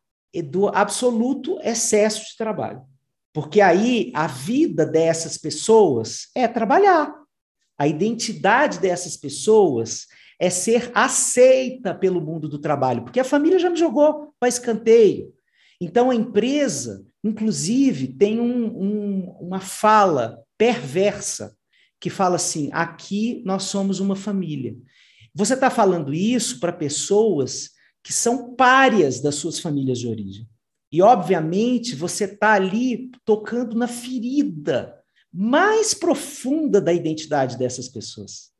do 0.50 0.68
absoluto 0.68 1.58
excesso 1.62 2.30
de 2.30 2.36
trabalho. 2.36 2.82
Porque 3.32 3.62
aí 3.62 4.12
a 4.14 4.26
vida 4.26 4.84
dessas 4.84 5.38
pessoas 5.38 6.28
é 6.34 6.46
trabalhar. 6.46 7.14
A 7.78 7.86
identidade 7.86 8.78
dessas 8.78 9.16
pessoas 9.16 10.06
é 10.38 10.50
ser 10.50 10.90
aceita 10.94 11.94
pelo 11.94 12.20
mundo 12.20 12.48
do 12.48 12.58
trabalho, 12.58 13.02
porque 13.02 13.20
a 13.20 13.24
família 13.24 13.58
já 13.58 13.68
me 13.68 13.76
jogou 13.76 14.32
para 14.38 14.48
escanteio. 14.48 15.32
Então, 15.80 16.10
a 16.10 16.14
empresa, 16.14 17.04
inclusive, 17.22 18.08
tem 18.08 18.40
um, 18.40 18.66
um, 18.66 19.30
uma 19.40 19.60
fala 19.60 20.42
perversa 20.56 21.56
que 22.00 22.10
fala 22.10 22.36
assim: 22.36 22.70
aqui 22.72 23.42
nós 23.44 23.64
somos 23.64 24.00
uma 24.00 24.16
família. 24.16 24.76
Você 25.34 25.54
está 25.54 25.70
falando 25.70 26.12
isso 26.12 26.58
para 26.60 26.72
pessoas 26.72 27.70
que 28.02 28.12
são 28.12 28.54
párias 28.54 29.20
das 29.20 29.36
suas 29.36 29.58
famílias 29.58 29.98
de 29.98 30.08
origem. 30.08 30.48
E, 30.90 31.02
obviamente, 31.02 31.94
você 31.94 32.24
está 32.24 32.54
ali 32.54 33.10
tocando 33.24 33.76
na 33.76 33.86
ferida 33.86 34.94
mais 35.32 35.92
profunda 35.92 36.80
da 36.80 36.92
identidade 36.92 37.58
dessas 37.58 37.88
pessoas. 37.88 38.50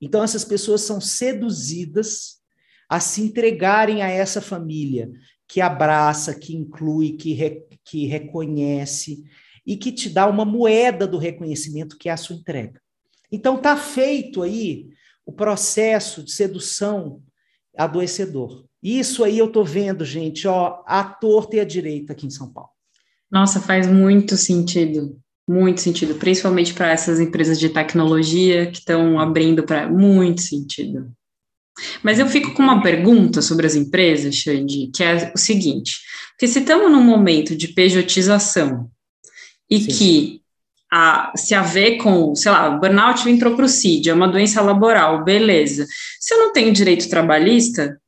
Então, 0.00 0.22
essas 0.22 0.44
pessoas 0.44 0.82
são 0.82 1.00
seduzidas 1.00 2.42
a 2.88 3.00
se 3.00 3.22
entregarem 3.22 4.02
a 4.02 4.08
essa 4.08 4.40
família 4.40 5.10
que 5.48 5.60
abraça, 5.60 6.34
que 6.34 6.54
inclui, 6.54 7.12
que, 7.12 7.32
re, 7.32 7.66
que 7.84 8.06
reconhece 8.06 9.24
e 9.66 9.76
que 9.76 9.92
te 9.92 10.08
dá 10.08 10.26
uma 10.26 10.44
moeda 10.44 11.06
do 11.06 11.18
reconhecimento 11.18 11.96
que 11.96 12.08
é 12.08 12.12
a 12.12 12.16
sua 12.16 12.36
entrega. 12.36 12.80
Então, 13.30 13.56
está 13.56 13.76
feito 13.76 14.42
aí 14.42 14.88
o 15.24 15.32
processo 15.32 16.22
de 16.22 16.32
sedução 16.32 17.22
adoecedor. 17.76 18.66
Isso 18.82 19.24
aí 19.24 19.38
eu 19.38 19.46
estou 19.46 19.64
vendo, 19.64 20.04
gente, 20.04 20.46
ó, 20.46 20.82
a 20.86 21.02
torta 21.02 21.56
e 21.56 21.60
a 21.60 21.64
direita 21.64 22.12
aqui 22.12 22.26
em 22.26 22.30
São 22.30 22.52
Paulo. 22.52 22.70
Nossa, 23.30 23.60
faz 23.60 23.86
muito 23.86 24.36
sentido 24.36 25.18
muito 25.48 25.80
sentido, 25.80 26.14
principalmente 26.14 26.72
para 26.72 26.90
essas 26.90 27.20
empresas 27.20 27.58
de 27.58 27.68
tecnologia 27.68 28.66
que 28.66 28.78
estão 28.78 29.18
abrindo 29.18 29.62
para 29.62 29.88
muito 29.88 30.40
sentido. 30.40 31.10
Mas 32.02 32.18
eu 32.18 32.26
fico 32.26 32.54
com 32.54 32.62
uma 32.62 32.82
pergunta 32.82 33.42
sobre 33.42 33.66
as 33.66 33.74
empresas, 33.74 34.34
Xande, 34.34 34.90
que 34.94 35.02
é 35.02 35.32
o 35.34 35.38
seguinte: 35.38 35.98
porque 36.30 36.48
se 36.48 36.60
estamos 36.60 36.90
num 36.90 37.02
momento 37.02 37.56
de 37.56 37.68
pejotização 37.68 38.88
e 39.70 39.80
Sim. 39.80 39.88
que 39.88 40.40
a, 40.90 41.32
se 41.34 41.54
a 41.54 41.62
ver 41.62 41.96
com, 41.96 42.34
sei 42.36 42.52
lá, 42.52 42.70
burnout 42.70 43.28
entrou 43.28 43.56
para 43.56 43.64
o 43.64 43.68
CID, 43.68 44.10
é 44.10 44.14
uma 44.14 44.28
doença 44.28 44.62
laboral, 44.62 45.24
beleza. 45.24 45.86
Se 46.20 46.32
eu 46.32 46.38
não 46.38 46.52
tenho 46.52 46.72
direito 46.72 47.08
trabalhista, 47.08 48.00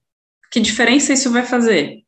que 0.53 0.61
diferença 0.61 1.13
isso 1.13 1.31
vai 1.33 1.45
fazer? 1.45 2.06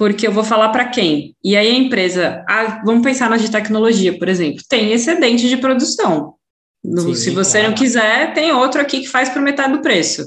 Porque 0.00 0.26
eu 0.26 0.32
vou 0.32 0.42
falar 0.42 0.70
para 0.70 0.88
quem? 0.88 1.36
E 1.44 1.54
aí 1.54 1.68
a 1.68 1.74
empresa, 1.74 2.42
ah, 2.48 2.80
vamos 2.86 3.02
pensar 3.02 3.28
na 3.28 3.36
de 3.36 3.50
tecnologia, 3.50 4.18
por 4.18 4.30
exemplo, 4.30 4.64
tem 4.66 4.92
excedente 4.92 5.46
de 5.46 5.58
produção. 5.58 6.36
No, 6.82 7.02
Sim, 7.02 7.14
se 7.14 7.30
você 7.32 7.58
claro. 7.58 7.68
não 7.68 7.76
quiser, 7.76 8.32
tem 8.32 8.50
outro 8.50 8.80
aqui 8.80 9.00
que 9.00 9.08
faz 9.08 9.28
por 9.28 9.42
metade 9.42 9.74
do 9.74 9.82
preço. 9.82 10.24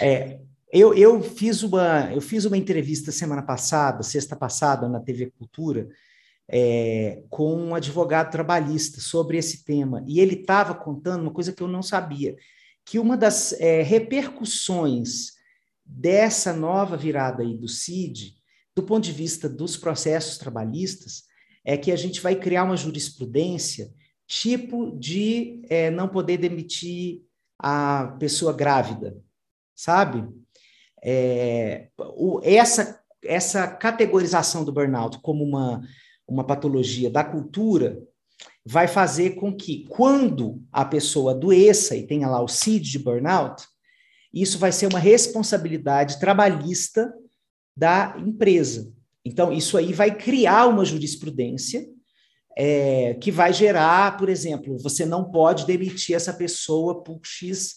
É, 0.00 0.40
eu, 0.72 0.92
eu, 0.94 1.22
fiz 1.22 1.62
uma, 1.62 2.10
eu 2.12 2.20
fiz 2.20 2.44
uma 2.44 2.56
entrevista 2.56 3.12
semana 3.12 3.40
passada, 3.40 4.02
sexta 4.02 4.34
passada, 4.34 4.88
na 4.88 4.98
TV 4.98 5.30
Cultura, 5.38 5.86
é, 6.50 7.22
com 7.30 7.54
um 7.54 7.72
advogado 7.72 8.32
trabalhista 8.32 9.00
sobre 9.00 9.38
esse 9.38 9.64
tema. 9.64 10.02
E 10.08 10.18
ele 10.18 10.34
estava 10.34 10.74
contando 10.74 11.22
uma 11.22 11.32
coisa 11.32 11.52
que 11.52 11.62
eu 11.62 11.68
não 11.68 11.84
sabia, 11.84 12.34
que 12.84 12.98
uma 12.98 13.16
das 13.16 13.52
é, 13.60 13.80
repercussões 13.80 15.34
dessa 15.86 16.52
nova 16.52 16.96
virada 16.96 17.44
aí 17.44 17.56
do 17.56 17.68
CID 17.68 18.42
do 18.74 18.82
ponto 18.82 19.04
de 19.04 19.12
vista 19.12 19.48
dos 19.48 19.76
processos 19.76 20.38
trabalhistas, 20.38 21.24
é 21.64 21.76
que 21.76 21.92
a 21.92 21.96
gente 21.96 22.20
vai 22.20 22.36
criar 22.36 22.64
uma 22.64 22.76
jurisprudência 22.76 23.92
tipo 24.26 24.96
de 24.98 25.62
é, 25.68 25.90
não 25.90 26.08
poder 26.08 26.38
demitir 26.38 27.22
a 27.58 28.16
pessoa 28.18 28.52
grávida, 28.52 29.16
sabe? 29.74 30.26
É, 31.02 31.88
o, 31.98 32.40
essa, 32.42 33.00
essa 33.22 33.68
categorização 33.68 34.64
do 34.64 34.72
burnout 34.72 35.18
como 35.20 35.44
uma, 35.44 35.82
uma 36.26 36.44
patologia 36.44 37.10
da 37.10 37.22
cultura 37.22 38.02
vai 38.64 38.88
fazer 38.88 39.34
com 39.34 39.54
que, 39.54 39.86
quando 39.88 40.62
a 40.72 40.84
pessoa 40.84 41.32
adoeça 41.32 41.94
e 41.94 42.06
tenha 42.06 42.28
lá 42.28 42.42
o 42.42 42.48
CID 42.48 42.90
de 42.90 42.98
burnout, 42.98 43.66
isso 44.32 44.58
vai 44.58 44.72
ser 44.72 44.86
uma 44.86 44.98
responsabilidade 44.98 46.18
trabalhista 46.18 47.12
da 47.76 48.14
empresa. 48.18 48.92
Então, 49.24 49.52
isso 49.52 49.76
aí 49.76 49.92
vai 49.92 50.14
criar 50.14 50.66
uma 50.66 50.84
jurisprudência 50.84 51.86
é, 52.56 53.14
que 53.14 53.30
vai 53.30 53.52
gerar, 53.52 54.16
por 54.16 54.28
exemplo, 54.28 54.78
você 54.78 55.04
não 55.04 55.30
pode 55.30 55.66
demitir 55.66 56.14
essa 56.14 56.32
pessoa 56.32 57.02
por 57.02 57.20
X, 57.24 57.76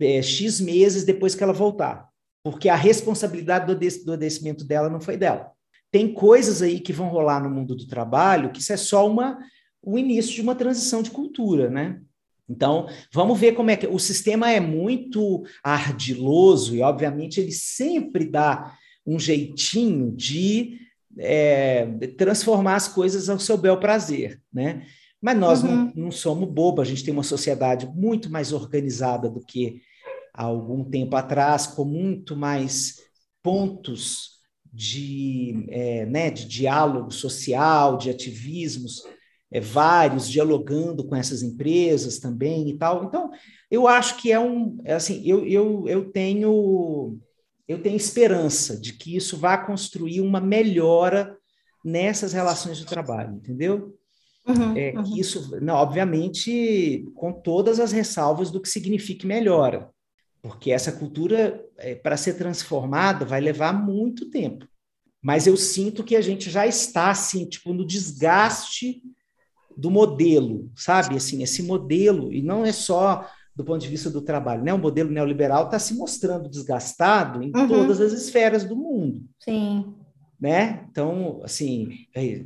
é, 0.00 0.22
X 0.22 0.60
meses 0.60 1.04
depois 1.04 1.34
que 1.34 1.42
ela 1.42 1.52
voltar, 1.52 2.08
porque 2.42 2.68
a 2.68 2.76
responsabilidade 2.76 3.66
do, 3.66 4.12
adoecimento 4.12 4.64
dela 4.64 4.88
não 4.88 5.00
foi 5.00 5.16
dela. 5.16 5.50
Tem 5.90 6.12
coisas 6.12 6.62
aí 6.62 6.80
que 6.80 6.92
vão 6.92 7.08
rolar 7.08 7.42
no 7.42 7.50
mundo 7.50 7.74
do 7.74 7.86
trabalho 7.86 8.50
que 8.50 8.60
isso 8.60 8.72
é 8.72 8.76
só 8.76 9.08
uma, 9.08 9.38
o 9.82 9.98
início 9.98 10.34
de 10.34 10.42
uma 10.42 10.54
transição 10.54 11.02
de 11.02 11.10
cultura, 11.10 11.68
né? 11.68 12.00
Então, 12.48 12.88
vamos 13.12 13.38
ver 13.38 13.52
como 13.52 13.70
é 13.70 13.76
que 13.76 13.86
o 13.86 13.98
sistema 13.98 14.50
é 14.50 14.58
muito 14.58 15.42
ardiloso 15.62 16.74
e, 16.74 16.80
obviamente, 16.80 17.40
ele 17.40 17.52
sempre 17.52 18.24
dá 18.24 18.74
um 19.08 19.18
jeitinho 19.18 20.12
de 20.12 20.78
é, 21.18 21.86
transformar 22.18 22.76
as 22.76 22.88
coisas 22.88 23.30
ao 23.30 23.38
seu 23.38 23.56
bel 23.56 23.80
prazer, 23.80 24.42
né? 24.52 24.86
Mas 25.20 25.36
nós 25.38 25.62
uhum. 25.62 25.70
não, 25.70 25.92
não 25.96 26.10
somos 26.10 26.48
bobos, 26.48 26.82
a 26.82 26.90
gente 26.90 27.02
tem 27.02 27.12
uma 27.12 27.22
sociedade 27.22 27.86
muito 27.86 28.30
mais 28.30 28.52
organizada 28.52 29.28
do 29.28 29.40
que 29.40 29.80
há 30.32 30.44
algum 30.44 30.84
tempo 30.84 31.16
atrás, 31.16 31.66
com 31.66 31.84
muito 31.84 32.36
mais 32.36 32.96
pontos 33.42 34.38
de, 34.70 35.66
é, 35.70 36.06
né, 36.06 36.30
de 36.30 36.44
diálogo 36.46 37.10
social, 37.10 37.96
de 37.96 38.10
ativismos, 38.10 39.02
é, 39.50 39.58
vários 39.58 40.28
dialogando 40.28 41.02
com 41.02 41.16
essas 41.16 41.42
empresas 41.42 42.18
também 42.18 42.68
e 42.68 42.76
tal. 42.76 43.04
Então, 43.04 43.30
eu 43.70 43.88
acho 43.88 44.18
que 44.18 44.30
é 44.30 44.38
um, 44.38 44.78
é 44.84 44.92
assim, 44.92 45.22
eu, 45.24 45.44
eu, 45.46 45.88
eu 45.88 46.12
tenho 46.12 47.18
eu 47.68 47.82
tenho 47.82 47.96
esperança 47.96 48.80
de 48.80 48.94
que 48.94 49.14
isso 49.14 49.36
vá 49.36 49.58
construir 49.58 50.22
uma 50.22 50.40
melhora 50.40 51.36
nessas 51.84 52.32
relações 52.32 52.78
de 52.78 52.86
trabalho, 52.86 53.36
entendeu? 53.36 53.94
Uhum, 54.46 54.76
é, 54.76 54.94
uhum. 54.96 55.16
Isso, 55.16 55.60
não, 55.60 55.74
obviamente, 55.74 57.04
com 57.14 57.32
todas 57.32 57.78
as 57.78 57.92
ressalvas 57.92 58.50
do 58.50 58.60
que 58.60 58.68
signifique 58.68 59.26
melhora, 59.26 59.90
porque 60.40 60.70
essa 60.70 60.90
cultura, 60.90 61.62
é, 61.76 61.94
para 61.94 62.16
ser 62.16 62.34
transformada, 62.34 63.26
vai 63.26 63.40
levar 63.40 63.74
muito 63.74 64.30
tempo. 64.30 64.66
Mas 65.20 65.46
eu 65.46 65.56
sinto 65.56 66.02
que 66.02 66.16
a 66.16 66.22
gente 66.22 66.48
já 66.48 66.66
está, 66.66 67.10
assim, 67.10 67.44
tipo, 67.44 67.74
no 67.74 67.86
desgaste 67.86 69.02
do 69.76 69.90
modelo, 69.90 70.70
sabe? 70.74 71.16
Assim, 71.16 71.42
esse 71.42 71.62
modelo, 71.62 72.32
e 72.32 72.40
não 72.40 72.64
é 72.64 72.72
só 72.72 73.28
do 73.58 73.64
ponto 73.64 73.80
de 73.80 73.88
vista 73.88 74.08
do 74.08 74.22
trabalho, 74.22 74.62
né? 74.62 74.72
O 74.72 74.78
modelo 74.78 75.10
neoliberal 75.10 75.64
está 75.64 75.80
se 75.80 75.92
mostrando 75.94 76.48
desgastado 76.48 77.42
em 77.42 77.50
uhum. 77.52 77.66
todas 77.66 78.00
as 78.00 78.12
esferas 78.12 78.62
do 78.62 78.76
mundo. 78.76 79.24
Sim. 79.40 79.96
Né? 80.40 80.86
Então, 80.88 81.40
assim, 81.42 81.88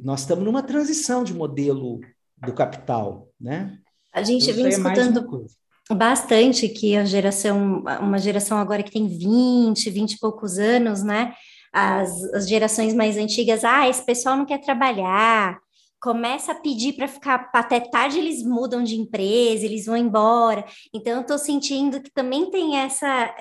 nós 0.02 0.20
estamos 0.20 0.42
numa 0.42 0.62
transição 0.62 1.22
de 1.22 1.34
modelo 1.34 2.00
do 2.38 2.54
capital, 2.54 3.28
né? 3.38 3.76
A 4.10 4.22
gente 4.22 4.44
então, 4.44 4.54
vem 4.54 4.64
é 4.64 4.68
escutando 4.70 5.46
bastante 5.90 6.66
que 6.66 6.96
a 6.96 7.04
geração, 7.04 7.84
uma 8.00 8.18
geração 8.18 8.56
agora 8.56 8.82
que 8.82 8.90
tem 8.90 9.06
20, 9.06 9.90
20 9.90 10.12
e 10.12 10.18
poucos 10.18 10.58
anos, 10.58 11.02
né? 11.02 11.34
As, 11.70 12.10
as 12.32 12.48
gerações 12.48 12.94
mais 12.94 13.18
antigas, 13.18 13.64
ah, 13.64 13.86
esse 13.86 14.04
pessoal 14.04 14.34
não 14.34 14.46
quer 14.46 14.62
trabalhar, 14.62 15.58
começa 16.02 16.50
a 16.50 16.54
pedir 16.56 16.94
para 16.94 17.06
ficar 17.06 17.48
até 17.54 17.78
tarde, 17.78 18.18
eles 18.18 18.42
mudam 18.42 18.82
de 18.82 18.96
empresa, 18.96 19.64
eles 19.64 19.86
vão 19.86 19.96
embora. 19.96 20.64
Então, 20.92 21.12
eu 21.12 21.20
estou 21.20 21.38
sentindo 21.38 22.02
que 22.02 22.10
também 22.10 22.50
tem 22.50 22.76
essa 22.76 23.32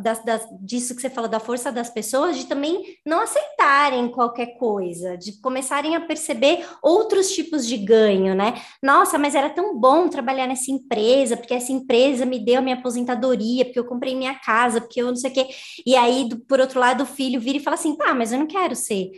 das, 0.00 0.24
das, 0.24 0.46
disso 0.60 0.94
que 0.94 1.02
você 1.02 1.10
falou, 1.10 1.28
da 1.28 1.40
força 1.40 1.72
das 1.72 1.90
pessoas, 1.90 2.38
de 2.38 2.46
também 2.46 2.96
não 3.04 3.20
aceitarem 3.20 4.12
qualquer 4.12 4.56
coisa, 4.58 5.18
de 5.18 5.40
começarem 5.40 5.96
a 5.96 6.00
perceber 6.00 6.64
outros 6.80 7.32
tipos 7.32 7.66
de 7.66 7.76
ganho, 7.76 8.32
né? 8.32 8.54
Nossa, 8.80 9.18
mas 9.18 9.34
era 9.34 9.50
tão 9.50 9.76
bom 9.76 10.08
trabalhar 10.08 10.46
nessa 10.46 10.70
empresa, 10.70 11.36
porque 11.36 11.54
essa 11.54 11.72
empresa 11.72 12.24
me 12.24 12.38
deu 12.38 12.62
minha 12.62 12.76
aposentadoria, 12.76 13.64
porque 13.64 13.78
eu 13.78 13.86
comprei 13.86 14.14
minha 14.14 14.36
casa, 14.36 14.80
porque 14.80 15.02
eu 15.02 15.08
não 15.08 15.16
sei 15.16 15.32
o 15.32 15.34
quê. 15.34 15.48
E 15.84 15.96
aí, 15.96 16.28
do, 16.28 16.38
por 16.38 16.60
outro 16.60 16.78
lado, 16.78 17.02
o 17.02 17.06
filho 17.06 17.40
vira 17.40 17.58
e 17.58 17.62
fala 17.62 17.74
assim: 17.74 17.96
tá, 17.96 18.14
mas 18.14 18.32
eu 18.32 18.38
não 18.38 18.46
quero 18.46 18.76
ser 18.76 19.10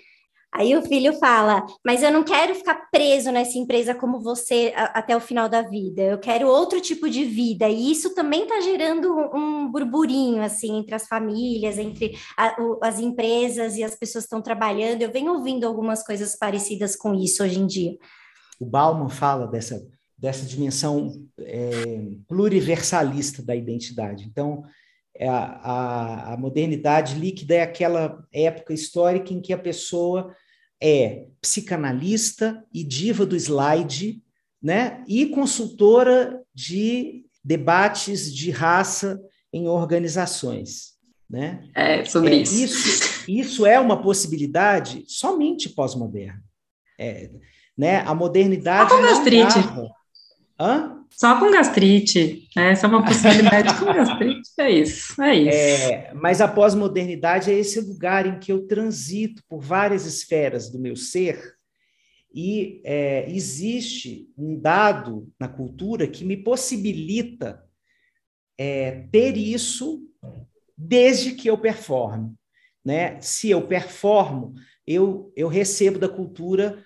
Aí 0.52 0.76
o 0.76 0.82
filho 0.82 1.12
fala: 1.18 1.64
Mas 1.84 2.02
eu 2.02 2.10
não 2.10 2.24
quero 2.24 2.54
ficar 2.54 2.88
preso 2.90 3.30
nessa 3.30 3.56
empresa 3.56 3.94
como 3.94 4.20
você 4.20 4.72
a, 4.74 4.98
até 4.98 5.16
o 5.16 5.20
final 5.20 5.48
da 5.48 5.62
vida. 5.62 6.02
Eu 6.02 6.18
quero 6.18 6.48
outro 6.48 6.80
tipo 6.80 7.08
de 7.08 7.24
vida. 7.24 7.68
E 7.68 7.90
isso 7.90 8.14
também 8.14 8.42
está 8.42 8.60
gerando 8.60 9.12
um 9.34 9.70
burburinho 9.70 10.42
assim 10.42 10.78
entre 10.78 10.94
as 10.94 11.06
famílias, 11.06 11.78
entre 11.78 12.16
a, 12.36 12.60
o, 12.60 12.80
as 12.82 12.98
empresas 12.98 13.76
e 13.76 13.84
as 13.84 13.94
pessoas 13.94 14.24
que 14.24 14.26
estão 14.26 14.42
trabalhando. 14.42 15.02
Eu 15.02 15.12
venho 15.12 15.32
ouvindo 15.34 15.66
algumas 15.66 16.02
coisas 16.02 16.36
parecidas 16.36 16.96
com 16.96 17.14
isso 17.14 17.44
hoje 17.44 17.58
em 17.58 17.66
dia. 17.66 17.96
O 18.58 18.66
Bauman 18.66 19.08
fala 19.08 19.46
dessa, 19.46 19.80
dessa 20.18 20.44
dimensão 20.44 21.26
é, 21.38 21.72
pluriversalista 22.26 23.42
da 23.42 23.54
identidade. 23.54 24.26
Então, 24.26 24.64
a, 25.28 25.38
a, 25.38 26.32
a, 26.34 26.36
modernidade 26.36 27.14
líquida 27.14 27.54
é 27.54 27.62
aquela 27.62 28.24
época 28.32 28.72
histórica 28.72 29.32
em 29.34 29.40
que 29.40 29.52
a 29.52 29.58
pessoa 29.58 30.34
é 30.80 31.26
psicanalista 31.40 32.64
e 32.72 32.82
diva 32.82 33.26
do 33.26 33.36
slide, 33.36 34.22
né? 34.62 35.04
E 35.06 35.26
consultora 35.26 36.42
de 36.54 37.26
debates 37.44 38.34
de 38.34 38.50
raça 38.50 39.20
em 39.52 39.68
organizações, 39.68 40.94
né? 41.28 41.68
É 41.74 42.04
sobre 42.04 42.36
é, 42.36 42.36
isso. 42.36 42.54
isso. 42.54 43.24
Isso 43.28 43.66
é 43.66 43.78
uma 43.78 44.00
possibilidade 44.00 45.04
somente 45.06 45.68
pós-moderna. 45.68 46.42
É, 46.98 47.30
né? 47.76 48.00
A 48.00 48.14
modernidade. 48.14 48.92
A 48.92 49.00
gastrite. 49.00 49.58
Hã? 50.58 50.99
Só 51.10 51.38
com 51.38 51.50
gastrite, 51.50 52.48
né? 52.56 52.70
Essa 52.72 52.86
é 52.86 52.88
uma 52.88 53.04
possibilidade 53.04 53.78
com 53.78 53.86
gastrite, 53.86 54.48
é 54.58 54.70
isso, 54.70 55.22
é 55.22 55.34
isso. 55.36 55.92
É, 55.92 56.14
mas 56.14 56.40
a 56.40 56.48
pós-modernidade 56.48 57.50
é 57.50 57.54
esse 57.54 57.80
lugar 57.80 58.26
em 58.26 58.38
que 58.38 58.50
eu 58.50 58.66
transito 58.66 59.42
por 59.48 59.60
várias 59.60 60.06
esferas 60.06 60.70
do 60.70 60.78
meu 60.78 60.96
ser 60.96 61.58
e 62.32 62.80
é, 62.84 63.28
existe 63.30 64.28
um 64.38 64.58
dado 64.58 65.28
na 65.38 65.48
cultura 65.48 66.06
que 66.06 66.24
me 66.24 66.36
possibilita 66.36 67.64
é, 68.56 69.06
ter 69.10 69.36
isso 69.36 70.06
desde 70.76 71.32
que 71.32 71.48
eu 71.48 71.58
performe. 71.58 72.34
Né? 72.84 73.20
Se 73.20 73.50
eu 73.50 73.66
performo, 73.66 74.54
eu, 74.86 75.32
eu 75.36 75.48
recebo 75.48 75.98
da 75.98 76.08
cultura 76.08 76.84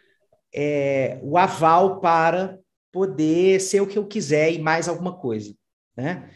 é, 0.53 1.19
o 1.23 1.37
aval 1.37 2.01
para 2.01 2.59
poder 2.95 3.61
ser 3.61 3.81
o 3.81 3.89
que 3.89 3.99
eu 3.99 4.07
quiser 4.07 4.53
e 4.53 4.61
mais 4.61 4.89
alguma 4.89 5.19
coisa, 5.19 5.53
né? 5.97 6.31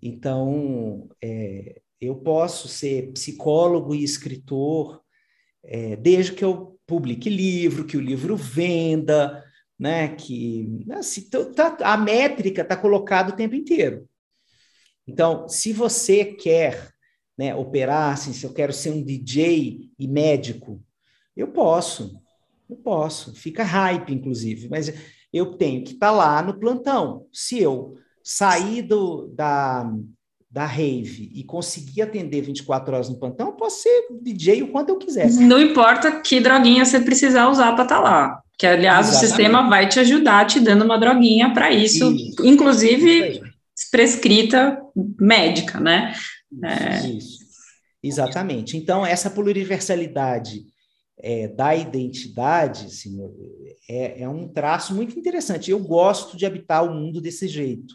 Então, 0.00 1.08
é, 1.22 1.80
eu 1.98 2.16
posso 2.16 2.68
ser 2.68 3.10
psicólogo 3.12 3.94
e 3.94 4.04
escritor 4.04 5.00
é, 5.64 5.96
desde 5.96 6.32
que 6.32 6.44
eu 6.44 6.78
publique 6.86 7.30
livro, 7.30 7.86
que 7.86 7.96
o 7.96 8.00
livro 8.00 8.36
venda, 8.36 9.42
né? 9.78 10.14
Que 10.14 10.84
assim, 10.90 11.30
tá, 11.54 11.78
a 11.80 11.96
métrica 11.96 12.60
está 12.60 12.76
colocada 12.76 13.32
o 13.32 13.36
tempo 13.36 13.54
inteiro. 13.54 14.06
Então, 15.06 15.48
se 15.48 15.72
você 15.72 16.26
quer 16.26 16.92
né, 17.38 17.54
operar, 17.54 18.12
assim, 18.12 18.34
se 18.34 18.44
eu 18.44 18.52
quero 18.52 18.72
ser 18.72 18.90
um 18.90 19.02
DJ 19.02 19.90
e 19.98 20.06
médico, 20.06 20.84
eu 21.34 21.48
posso, 21.48 22.20
eu 22.68 22.76
posso. 22.76 23.34
Fica 23.34 23.64
hype, 23.64 24.12
inclusive, 24.12 24.68
mas 24.68 24.92
eu 25.32 25.54
tenho 25.56 25.82
que 25.82 25.92
estar 25.92 26.08
tá 26.08 26.12
lá 26.12 26.42
no 26.42 26.54
plantão. 26.54 27.26
Se 27.32 27.60
eu 27.60 27.96
sair 28.22 28.82
do, 28.82 29.28
da, 29.28 29.90
da 30.50 30.66
rave 30.66 31.30
e 31.34 31.42
conseguir 31.44 32.02
atender 32.02 32.42
24 32.42 32.94
horas 32.94 33.08
no 33.08 33.18
plantão, 33.18 33.48
eu 33.48 33.52
posso 33.54 33.82
ser 33.82 34.06
DJ 34.20 34.62
o 34.62 34.68
quanto 34.68 34.90
eu 34.90 34.98
quiser. 34.98 35.30
Não 35.30 35.60
importa 35.60 36.20
que 36.20 36.40
droguinha 36.40 36.84
você 36.84 37.00
precisar 37.00 37.48
usar 37.48 37.72
para 37.72 37.84
estar 37.84 37.96
tá 37.96 38.02
lá. 38.02 38.42
Que, 38.58 38.66
aliás, 38.66 39.08
Exatamente. 39.08 39.24
o 39.24 39.28
sistema 39.28 39.68
vai 39.68 39.88
te 39.88 39.98
ajudar 39.98 40.46
te 40.46 40.60
dando 40.60 40.84
uma 40.84 40.98
droguinha 40.98 41.52
para 41.52 41.72
isso, 41.72 42.12
isso, 42.12 42.46
inclusive 42.46 43.28
isso 43.28 43.52
prescrita 43.90 44.78
médica, 45.18 45.80
né? 45.80 46.14
Isso, 46.52 46.64
é... 46.64 47.06
isso. 47.08 47.42
Exatamente. 48.02 48.76
Então, 48.76 49.06
essa 49.06 49.30
pluriversalidade 49.30 50.64
é, 51.18 51.48
da 51.48 51.74
identidade 51.74 52.86
assim, 52.86 53.18
é, 53.88 54.22
é, 54.22 54.28
um 54.28 54.48
traço 54.48 54.94
muito 54.94 55.18
interessante. 55.18 55.70
Eu 55.70 55.78
gosto 55.78 56.36
de 56.36 56.46
habitar 56.46 56.84
o 56.84 56.94
mundo 56.94 57.20
desse 57.20 57.48
jeito. 57.48 57.94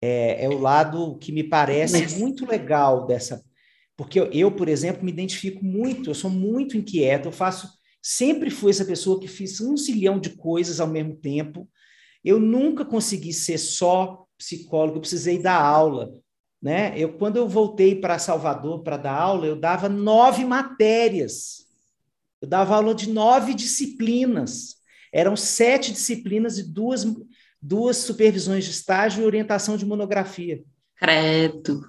É, 0.00 0.44
é 0.44 0.48
o 0.48 0.58
lado 0.58 1.16
que 1.18 1.32
me 1.32 1.42
parece 1.42 2.18
muito 2.18 2.46
legal 2.46 3.06
dessa 3.06 3.42
Porque 3.96 4.20
eu, 4.20 4.30
eu, 4.30 4.52
por 4.52 4.68
exemplo, 4.68 5.02
me 5.02 5.10
identifico 5.10 5.64
muito, 5.64 6.10
eu 6.10 6.14
sou 6.14 6.30
muito 6.30 6.76
inquieto, 6.76 7.28
eu 7.28 7.32
faço, 7.32 7.68
sempre 8.02 8.50
fui 8.50 8.70
essa 8.70 8.84
pessoa 8.84 9.18
que 9.18 9.26
fiz 9.26 9.58
um 9.60 9.74
zilhão 9.76 10.20
de 10.20 10.36
coisas 10.36 10.80
ao 10.80 10.86
mesmo 10.86 11.16
tempo. 11.16 11.68
Eu 12.22 12.38
nunca 12.38 12.84
consegui 12.84 13.32
ser 13.32 13.56
só 13.56 14.26
psicólogo, 14.36 14.98
eu 14.98 15.00
precisei 15.00 15.38
dar 15.40 15.60
aula. 15.60 16.12
Né? 16.60 16.92
Eu, 16.96 17.16
quando 17.16 17.36
eu 17.36 17.48
voltei 17.48 17.94
para 17.94 18.18
Salvador 18.18 18.82
para 18.82 18.96
dar 18.96 19.14
aula, 19.14 19.46
eu 19.46 19.56
dava 19.56 19.88
nove 19.88 20.44
matérias. 20.44 21.65
Eu 22.40 22.48
dava 22.48 22.74
aula 22.74 22.94
de 22.94 23.08
nove 23.08 23.54
disciplinas. 23.54 24.76
Eram 25.12 25.36
sete 25.36 25.92
disciplinas 25.92 26.58
e 26.58 26.62
duas, 26.62 27.06
duas 27.60 27.96
supervisões 27.98 28.64
de 28.64 28.70
estágio 28.70 29.22
e 29.22 29.26
orientação 29.26 29.76
de 29.76 29.86
monografia. 29.86 30.62
Credo. 30.96 31.82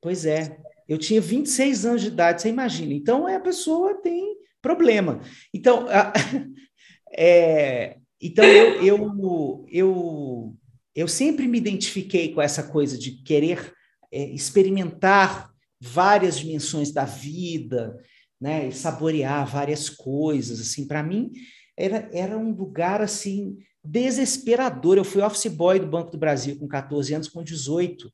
Pois 0.00 0.24
é. 0.26 0.58
Eu 0.86 0.98
tinha 0.98 1.20
26 1.20 1.86
anos 1.86 2.02
de 2.02 2.08
idade, 2.08 2.42
você 2.42 2.48
imagina. 2.48 2.92
Então, 2.92 3.26
a 3.26 3.40
pessoa 3.40 3.94
tem 4.02 4.36
problema. 4.60 5.20
Então, 5.52 5.86
a, 5.88 6.12
é, 7.16 7.96
então 8.20 8.44
eu, 8.44 8.82
eu, 8.82 9.66
eu, 9.70 10.56
eu 10.94 11.08
sempre 11.08 11.46
me 11.46 11.58
identifiquei 11.58 12.32
com 12.32 12.40
essa 12.40 12.62
coisa 12.62 12.98
de 12.98 13.22
querer 13.22 13.72
é, 14.12 14.24
experimentar 14.30 15.50
várias 15.80 16.38
dimensões 16.38 16.92
da 16.92 17.04
vida, 17.04 17.98
né, 18.44 18.68
e 18.68 18.72
saborear 18.72 19.46
várias 19.46 19.88
coisas, 19.88 20.60
assim, 20.60 20.86
para 20.86 21.02
mim 21.02 21.32
era, 21.74 22.10
era 22.12 22.36
um 22.36 22.50
lugar 22.50 23.00
assim 23.00 23.56
desesperador. 23.82 24.98
Eu 24.98 25.04
fui 25.04 25.22
office 25.22 25.46
boy 25.46 25.80
do 25.80 25.86
Banco 25.86 26.10
do 26.10 26.18
Brasil 26.18 26.58
com 26.58 26.68
14 26.68 27.14
anos, 27.14 27.28
com 27.28 27.42
18, 27.42 28.12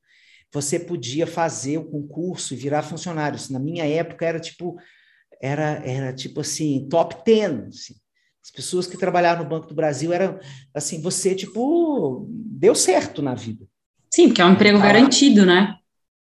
você 0.53 0.79
podia 0.79 1.27
fazer 1.27 1.79
o 1.79 1.85
concurso 1.85 2.55
e 2.55 2.57
virar 2.57 2.83
funcionário. 2.83 3.41
Na 3.51 3.59
minha 3.59 3.85
época 3.85 4.25
era 4.25 4.39
tipo 4.39 4.79
era 5.43 5.83
era 5.85 6.13
tipo 6.13 6.43
assim, 6.43 6.87
top 6.89 7.17
10, 7.27 7.67
assim. 7.67 7.95
As 8.41 8.53
pessoas 8.53 8.87
que 8.87 8.97
trabalhavam 8.97 9.43
no 9.43 9.51
Banco 9.51 9.67
do 9.67 9.75
Brasil 9.75 10.13
eram 10.13 10.39
assim, 10.73 11.03
você 11.03 11.35
tipo 11.35 12.25
deu 12.31 12.77
certo 12.77 13.21
na 13.21 13.35
vida. 13.35 13.67
Sim, 14.09 14.29
porque 14.29 14.43
é 14.43 14.45
um 14.45 14.53
emprego 14.53 14.79
garantido, 14.79 15.45
né? 15.45 15.75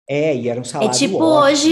É, 0.09 0.37
e 0.37 0.49
era 0.49 0.61
um 0.61 0.65
salário 0.65 0.95
É 0.95 0.99
tipo 0.99 1.17
ótimo. 1.17 1.27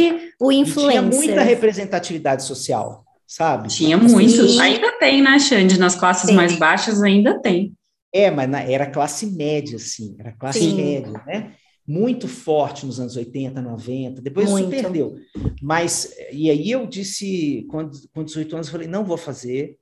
hoje 0.08 0.30
o 0.40 0.50
influencer. 0.50 0.90
tinha 0.90 1.02
muita 1.02 1.42
representatividade 1.42 2.42
social, 2.42 3.04
sabe? 3.26 3.68
Tinha 3.68 3.96
muito. 3.96 4.48
Sim. 4.48 4.60
Ainda 4.60 4.92
tem, 4.98 5.22
né, 5.22 5.38
Xande? 5.38 5.78
Nas 5.78 5.94
classes 5.94 6.26
Tem. 6.26 6.34
mais 6.34 6.56
baixas 6.56 7.02
ainda 7.02 7.40
tem. 7.40 7.72
É, 8.12 8.30
mas 8.30 8.48
na- 8.48 8.62
era 8.62 8.86
classe 8.90 9.26
média, 9.26 9.76
assim, 9.76 10.16
era 10.18 10.32
classe 10.32 10.60
Sim. 10.60 10.74
média, 10.76 11.12
né? 11.26 11.52
Muito 11.86 12.26
forte 12.28 12.86
nos 12.86 12.98
anos 12.98 13.14
80, 13.16 13.60
90, 13.60 14.22
depois 14.22 14.46
isso 14.46 14.56
Muito. 14.56 14.70
perdeu. 14.70 15.16
Mas, 15.60 16.12
e 16.32 16.48
aí 16.50 16.70
eu 16.70 16.86
disse, 16.86 17.66
quando, 17.68 17.90
com 18.14 18.24
18 18.24 18.54
anos, 18.54 18.68
eu 18.68 18.72
falei, 18.72 18.88
não 18.88 19.04
vou 19.04 19.16
fazer, 19.18 19.76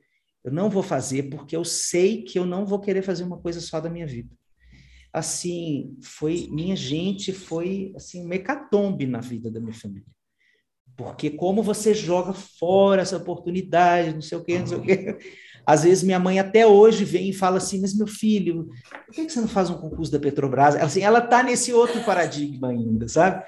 eu 0.45 0.51
não 0.53 0.69
vou 0.69 0.83
fazer, 0.83 1.25
porque 1.31 1.55
eu 1.55 1.65
sei 1.65 2.23
que 2.23 2.39
eu 2.39 2.45
não 2.45 2.67
vou 2.67 2.81
querer 2.81 3.03
fazer 3.03 3.23
uma 3.23 3.39
coisa 3.39 3.61
só 3.61 3.79
da 3.81 3.89
minha 3.89 4.07
vida. 4.07 4.29
Assim, 5.13 5.97
foi, 6.03 6.49
minha 6.51 6.75
gente, 6.75 7.33
foi, 7.33 7.93
assim, 7.95 8.27
um 8.27 8.33
hecatombe 8.33 9.07
na 9.07 9.21
vida 9.21 9.51
da 9.51 9.61
minha 9.61 9.75
família. 9.75 10.07
Porque 10.97 11.31
como 11.31 11.63
você 11.63 11.95
joga 11.95 12.33
fora 12.33 13.03
essa 13.03 13.17
oportunidade, 13.17 14.15
não 14.15 14.23
sei 14.23 14.39
o 14.39 14.45
quê, 14.45 14.59
não 14.59 14.67
sei 14.67 14.79
o 14.79 14.83
quê. 14.83 15.19
Às 15.65 15.85
vezes 15.85 16.03
minha 16.03 16.19
mãe 16.19 16.39
até 16.39 16.67
hoje 16.67 17.05
vem 17.05 17.31
e 17.31 17.33
fala 17.33 17.59
assim, 17.59 17.81
mas 17.81 17.97
meu 17.97 18.07
filho, 18.07 18.69
por 19.07 19.15
que 19.15 19.29
você 19.29 19.41
não 19.41 19.49
faz 19.49 19.71
um 19.71 19.79
concurso 19.79 20.11
da 20.11 20.19
Petrobras? 20.19 20.75
Assim, 20.77 21.03
ela 21.03 21.21
está 21.21 21.43
nesse 21.43 21.73
outro 21.73 22.03
paradigma 22.05 22.69
ainda, 22.69 23.07
sabe? 23.09 23.45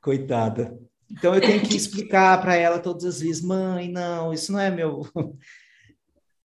Coitada. 0.00 0.78
Então 1.10 1.34
eu 1.34 1.40
tenho 1.40 1.60
que 1.60 1.76
explicar 1.76 2.40
para 2.40 2.56
ela 2.56 2.78
todas 2.78 3.04
as 3.04 3.20
vezes, 3.20 3.42
mãe, 3.42 3.90
não, 3.90 4.32
isso 4.32 4.50
não 4.50 4.58
é 4.58 4.70
meu. 4.70 5.02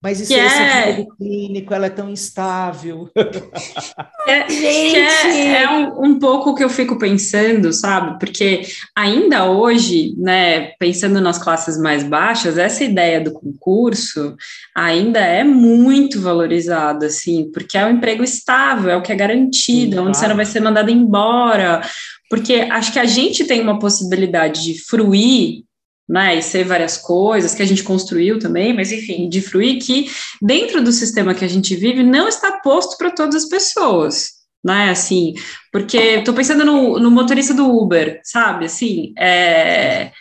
Mas 0.02 0.22
isso 0.22 0.34
Que 0.34 0.40
essa 0.40 0.62
é- 0.62 1.06
clínico, 1.18 1.74
ela 1.74 1.88
é 1.88 1.90
tão 1.90 2.10
instável. 2.10 3.10
É, 4.28 4.44
que 4.44 4.54
Gente! 4.54 4.96
é, 5.00 5.64
é 5.64 5.70
um, 5.72 6.06
um 6.06 6.20
pouco 6.20 6.52
o 6.52 6.56
que 6.56 6.64
eu 6.64 6.70
fico 6.70 7.00
pensando, 7.00 7.74
sabe? 7.74 8.20
Porque 8.20 8.62
ainda 8.96 9.50
hoje, 9.50 10.14
né, 10.18 10.74
pensando 10.78 11.20
nas 11.20 11.40
classes 11.40 11.80
mais 11.80 12.04
baixas, 12.04 12.56
essa 12.56 12.84
ideia 12.84 13.20
do 13.20 13.34
concurso 13.34 14.36
ainda 14.76 15.20
é 15.20 15.44
muito 15.44 16.22
valorizada, 16.22 17.08
assim, 17.08 17.50
porque 17.52 17.76
é 17.76 17.86
um 17.88 17.92
emprego 17.94 18.24
estável, 18.24 18.92
é 18.92 18.96
o 18.96 19.02
que 19.02 19.12
é 19.12 19.16
garantido, 19.16 19.96
Sim, 19.96 20.00
onde 20.00 20.16
você 20.16 20.20
claro. 20.26 20.30
não 20.30 20.36
vai 20.36 20.46
ser 20.46 20.60
mandado 20.60 20.92
embora. 20.92 21.82
Porque 22.30 22.54
acho 22.70 22.94
que 22.94 23.00
a 23.00 23.06
gente 23.06 23.46
tem 23.46 23.62
uma 23.62 23.80
possibilidade 23.80 24.64
de 24.64 24.80
fruir 24.86 25.64
né, 26.10 26.36
e 26.36 26.42
ser 26.42 26.64
várias 26.64 26.98
coisas 26.98 27.54
que 27.54 27.62
a 27.62 27.66
gente 27.66 27.84
construiu 27.84 28.40
também, 28.40 28.74
mas 28.74 28.92
enfim, 28.92 29.30
de 29.30 29.42
fruir 29.42 29.80
que 29.80 30.10
dentro 30.42 30.84
do 30.84 30.92
sistema 30.92 31.36
que 31.36 31.46
a 31.46 31.50
gente 31.50 31.76
vive 31.76 32.02
não 32.02 32.28
está 32.28 32.54
posto 32.54 32.98
para 32.98 33.12
todas 33.12 33.44
as 33.44 33.48
pessoas, 33.48 34.30
né, 34.66 34.90
assim, 34.90 35.36
porque 35.72 35.98
estou 35.98 36.34
pensando 36.34 36.66
no, 36.66 37.00
no 37.00 37.12
motorista 37.12 37.54
do 37.54 37.70
Uber, 37.70 38.20
sabe, 38.24 38.66
assim, 38.66 39.14
é, 39.20 40.12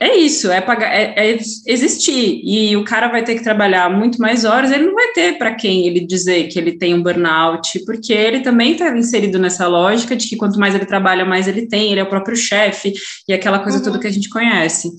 é 0.00 0.16
isso, 0.16 0.50
é, 0.50 0.60
pagar, 0.62 0.86
é, 0.86 1.14
é 1.16 1.38
existir, 1.66 2.40
e 2.42 2.74
o 2.74 2.82
cara 2.84 3.08
vai 3.08 3.22
ter 3.22 3.34
que 3.34 3.44
trabalhar 3.44 3.90
muito 3.90 4.18
mais 4.18 4.46
horas, 4.46 4.72
ele 4.72 4.86
não 4.86 4.94
vai 4.94 5.12
ter 5.12 5.36
para 5.36 5.54
quem 5.54 5.86
ele 5.86 6.00
dizer 6.00 6.48
que 6.48 6.58
ele 6.58 6.78
tem 6.78 6.94
um 6.94 7.02
burnout, 7.02 7.78
porque 7.84 8.14
ele 8.14 8.40
também 8.40 8.72
está 8.72 8.88
inserido 8.96 9.38
nessa 9.38 9.66
lógica 9.66 10.16
de 10.16 10.26
que 10.28 10.36
quanto 10.36 10.58
mais 10.58 10.74
ele 10.74 10.86
trabalha, 10.86 11.26
mais 11.26 11.46
ele 11.46 11.68
tem, 11.68 11.90
ele 11.90 12.00
é 12.00 12.04
o 12.04 12.08
próprio 12.08 12.36
chefe, 12.36 12.94
e 13.28 13.34
aquela 13.34 13.58
coisa 13.58 13.78
Uhum. 13.78 13.84
toda 13.84 13.98
que 13.98 14.06
a 14.06 14.12
gente 14.12 14.30
conhece. 14.30 14.90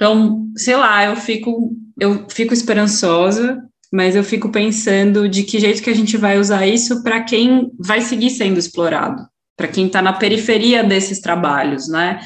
Então, 0.00 0.50
sei 0.56 0.76
lá, 0.76 1.04
eu 1.04 1.16
fico, 1.16 1.76
eu 2.00 2.24
fico 2.30 2.54
esperançosa, 2.54 3.62
mas 3.92 4.16
eu 4.16 4.24
fico 4.24 4.48
pensando 4.48 5.28
de 5.28 5.42
que 5.42 5.60
jeito 5.60 5.82
que 5.82 5.90
a 5.90 5.94
gente 5.94 6.16
vai 6.16 6.38
usar 6.38 6.66
isso 6.66 7.02
para 7.02 7.22
quem 7.22 7.70
vai 7.78 8.00
seguir 8.00 8.30
sendo 8.30 8.58
explorado, 8.58 9.22
para 9.54 9.68
quem 9.68 9.88
está 9.88 10.00
na 10.00 10.14
periferia 10.14 10.82
desses 10.82 11.20
trabalhos, 11.20 11.86
né? 11.86 12.18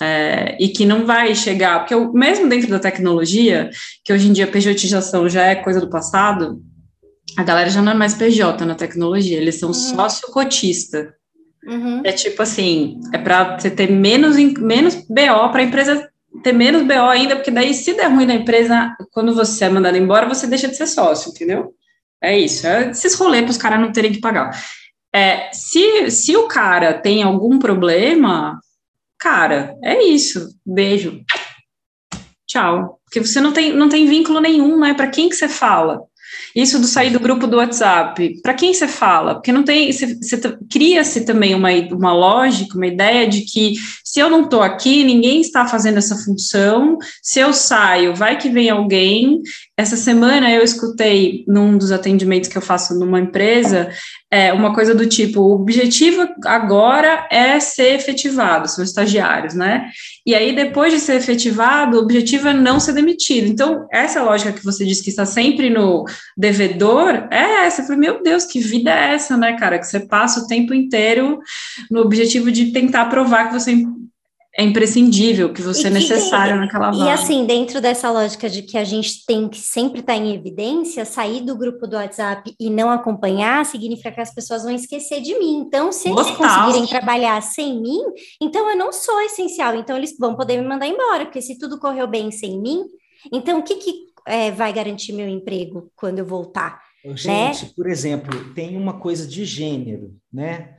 É, 0.00 0.56
e 0.60 0.68
que 0.68 0.84
não 0.84 1.04
vai 1.04 1.34
chegar, 1.34 1.80
porque 1.80 1.94
eu, 1.94 2.12
mesmo 2.12 2.48
dentro 2.48 2.68
da 2.68 2.78
tecnologia, 2.78 3.70
que 4.04 4.12
hoje 4.12 4.28
em 4.28 4.32
dia 4.32 4.44
a 4.44 4.50
pejotização 4.50 5.28
já 5.28 5.46
é 5.46 5.56
coisa 5.56 5.80
do 5.80 5.90
passado, 5.90 6.62
a 7.36 7.42
galera 7.42 7.70
já 7.70 7.82
não 7.82 7.90
é 7.90 7.94
mais 7.94 8.14
PJ 8.14 8.64
na 8.64 8.76
tecnologia, 8.76 9.36
eles 9.36 9.56
são 9.56 9.74
sócio 9.74 10.30
cotista. 10.30 11.12
Uhum. 11.66 12.02
É 12.04 12.12
tipo 12.12 12.40
assim, 12.40 13.00
é 13.12 13.18
para 13.18 13.58
você 13.58 13.68
ter 13.68 13.90
menos, 13.90 14.36
menos 14.36 14.94
BO, 14.94 15.50
para 15.50 15.62
a 15.62 15.64
empresa 15.64 16.08
ter 16.42 16.52
menos 16.52 16.82
BO 16.82 17.08
ainda, 17.08 17.36
porque 17.36 17.50
daí, 17.50 17.74
se 17.74 17.94
der 17.94 18.08
ruim 18.08 18.26
na 18.26 18.34
empresa, 18.34 18.96
quando 19.12 19.34
você 19.34 19.64
é 19.64 19.68
mandado 19.68 19.96
embora, 19.96 20.28
você 20.28 20.46
deixa 20.46 20.68
de 20.68 20.76
ser 20.76 20.86
sócio, 20.86 21.30
entendeu? 21.30 21.74
É 22.22 22.38
isso, 22.38 22.66
é 22.66 22.90
esses 22.90 23.14
rolês 23.14 23.42
para 23.42 23.50
os 23.50 23.56
caras 23.56 23.80
não 23.80 23.92
terem 23.92 24.12
que 24.12 24.20
pagar. 24.20 24.50
É, 25.14 25.50
se, 25.52 26.10
se 26.10 26.36
o 26.36 26.46
cara 26.46 26.94
tem 26.94 27.22
algum 27.22 27.58
problema, 27.58 28.60
cara, 29.18 29.74
é 29.82 30.02
isso. 30.02 30.48
Beijo. 30.64 31.22
Tchau. 32.46 33.00
Porque 33.04 33.20
você 33.20 33.40
não 33.40 33.52
tem, 33.52 33.72
não 33.72 33.88
tem 33.88 34.06
vínculo 34.06 34.40
nenhum, 34.40 34.78
né? 34.78 34.94
Para 34.94 35.08
quem 35.08 35.28
que 35.28 35.36
você 35.36 35.48
fala? 35.48 36.02
Isso 36.56 36.80
do 36.80 36.86
sair 36.86 37.10
do 37.10 37.20
grupo 37.20 37.46
do 37.46 37.58
WhatsApp, 37.58 38.40
para 38.42 38.54
quem 38.54 38.72
você 38.72 38.88
fala? 38.88 39.34
Porque 39.34 39.52
não 39.52 39.62
tem, 39.62 39.90
cria-se 40.72 41.26
também 41.26 41.54
uma, 41.54 41.68
uma 41.92 42.14
lógica, 42.14 42.76
uma 42.76 42.86
ideia 42.86 43.28
de 43.28 43.42
que 43.42 43.74
se 44.02 44.20
eu 44.20 44.30
não 44.30 44.44
estou 44.44 44.62
aqui, 44.62 45.04
ninguém 45.04 45.42
está 45.42 45.66
fazendo 45.66 45.98
essa 45.98 46.16
função. 46.16 46.96
Se 47.22 47.38
eu 47.38 47.52
saio, 47.52 48.14
vai 48.14 48.38
que 48.38 48.48
vem 48.48 48.70
alguém. 48.70 49.42
Essa 49.78 49.96
semana 49.96 50.50
eu 50.50 50.62
escutei 50.62 51.44
num 51.46 51.76
dos 51.76 51.92
atendimentos 51.92 52.48
que 52.48 52.56
eu 52.56 52.62
faço 52.62 52.98
numa 52.98 53.20
empresa 53.20 53.90
é, 54.30 54.52
uma 54.52 54.74
coisa 54.74 54.94
do 54.94 55.06
tipo: 55.06 55.40
o 55.40 55.54
objetivo 55.54 56.26
agora 56.44 57.28
é 57.30 57.60
ser 57.60 57.94
efetivado, 57.94 58.68
são 58.68 58.82
estagiários, 58.82 59.54
né? 59.54 59.90
E 60.26 60.34
aí, 60.34 60.54
depois 60.54 60.92
de 60.92 60.98
ser 60.98 61.16
efetivado, 61.16 61.96
o 61.96 62.00
objetivo 62.00 62.48
é 62.48 62.54
não 62.54 62.80
ser 62.80 62.92
demitido. 62.92 63.46
Então, 63.48 63.86
essa 63.92 64.22
lógica 64.22 64.52
que 64.52 64.64
você 64.64 64.84
disse 64.84 65.04
que 65.04 65.10
está 65.10 65.24
sempre 65.24 65.70
no 65.70 66.04
devedor 66.36 67.28
é 67.30 67.66
essa. 67.66 67.82
Eu 67.82 67.86
falei, 67.86 68.00
meu 68.00 68.22
Deus, 68.22 68.44
que 68.44 68.60
vida 68.60 68.90
é 68.90 69.14
essa, 69.14 69.36
né, 69.36 69.56
cara? 69.58 69.78
Que 69.78 69.86
você 69.86 70.00
passa 70.00 70.40
o 70.40 70.46
tempo 70.46 70.74
inteiro 70.74 71.38
no 71.90 72.00
objetivo 72.00 72.50
de 72.50 72.72
tentar 72.72 73.06
provar 73.06 73.48
que 73.48 73.54
você 73.54 73.84
é 74.58 74.64
imprescindível, 74.64 75.52
que 75.52 75.60
você 75.60 75.82
E 75.82 75.86
é 75.86 75.88
que- 75.88 75.94
necessário 75.94 76.56
naquela 76.56 76.90
E 76.94 76.98
vaga. 76.98 77.12
assim, 77.14 77.44
dentro 77.44 77.80
dessa 77.80 78.10
lógica 78.10 78.48
de 78.48 78.62
que 78.62 78.78
a 78.78 78.84
gente 78.84 79.24
tem 79.26 79.48
que 79.48 79.58
sempre 79.58 80.00
estar 80.00 80.16
em 80.16 80.34
evidência, 80.34 81.04
sair 81.04 81.42
do 81.42 81.56
grupo 81.56 81.86
do 81.86 81.96
WhatsApp 81.96 82.54
e 82.58 82.70
não 82.70 82.90
acompanhar 82.90 83.64
significa 83.66 84.10
que 84.10 84.20
as 84.20 84.32
pessoas 84.34 84.62
vão 84.62 84.72
esquecer 84.74 85.20
de 85.20 85.38
mim. 85.38 85.58
Então, 85.66 85.92
se 85.92 86.08
eles 86.08 86.26
Total. 86.26 86.36
conseguirem 86.64 86.88
trabalhar 86.88 87.40
sem 87.42 87.80
mim, 87.80 88.00
então 88.40 88.68
eu 88.70 88.76
não 88.76 88.92
sou 88.92 89.20
essencial. 89.20 89.74
Então, 89.76 89.96
eles 89.96 90.16
vão 90.18 90.34
poder 90.34 90.60
me 90.60 90.66
mandar 90.66 90.86
embora, 90.86 91.26
porque 91.26 91.42
se 91.42 91.58
tudo 91.58 91.78
correu 91.78 92.06
bem 92.06 92.30
sem 92.30 92.58
mim, 92.60 92.84
então 93.32 93.58
o 93.58 93.62
que, 93.62 93.74
que 93.76 93.92
é, 94.26 94.50
vai 94.50 94.72
garantir 94.72 95.12
meu 95.12 95.28
emprego 95.28 95.90
quando 95.94 96.18
eu 96.20 96.24
voltar? 96.26 96.80
Gente, 97.14 97.66
por 97.76 97.86
exemplo, 97.88 98.52
tem 98.54 98.76
uma 98.76 98.98
coisa 98.98 99.26
de 99.28 99.44
gênero, 99.44 100.12
né? 100.32 100.70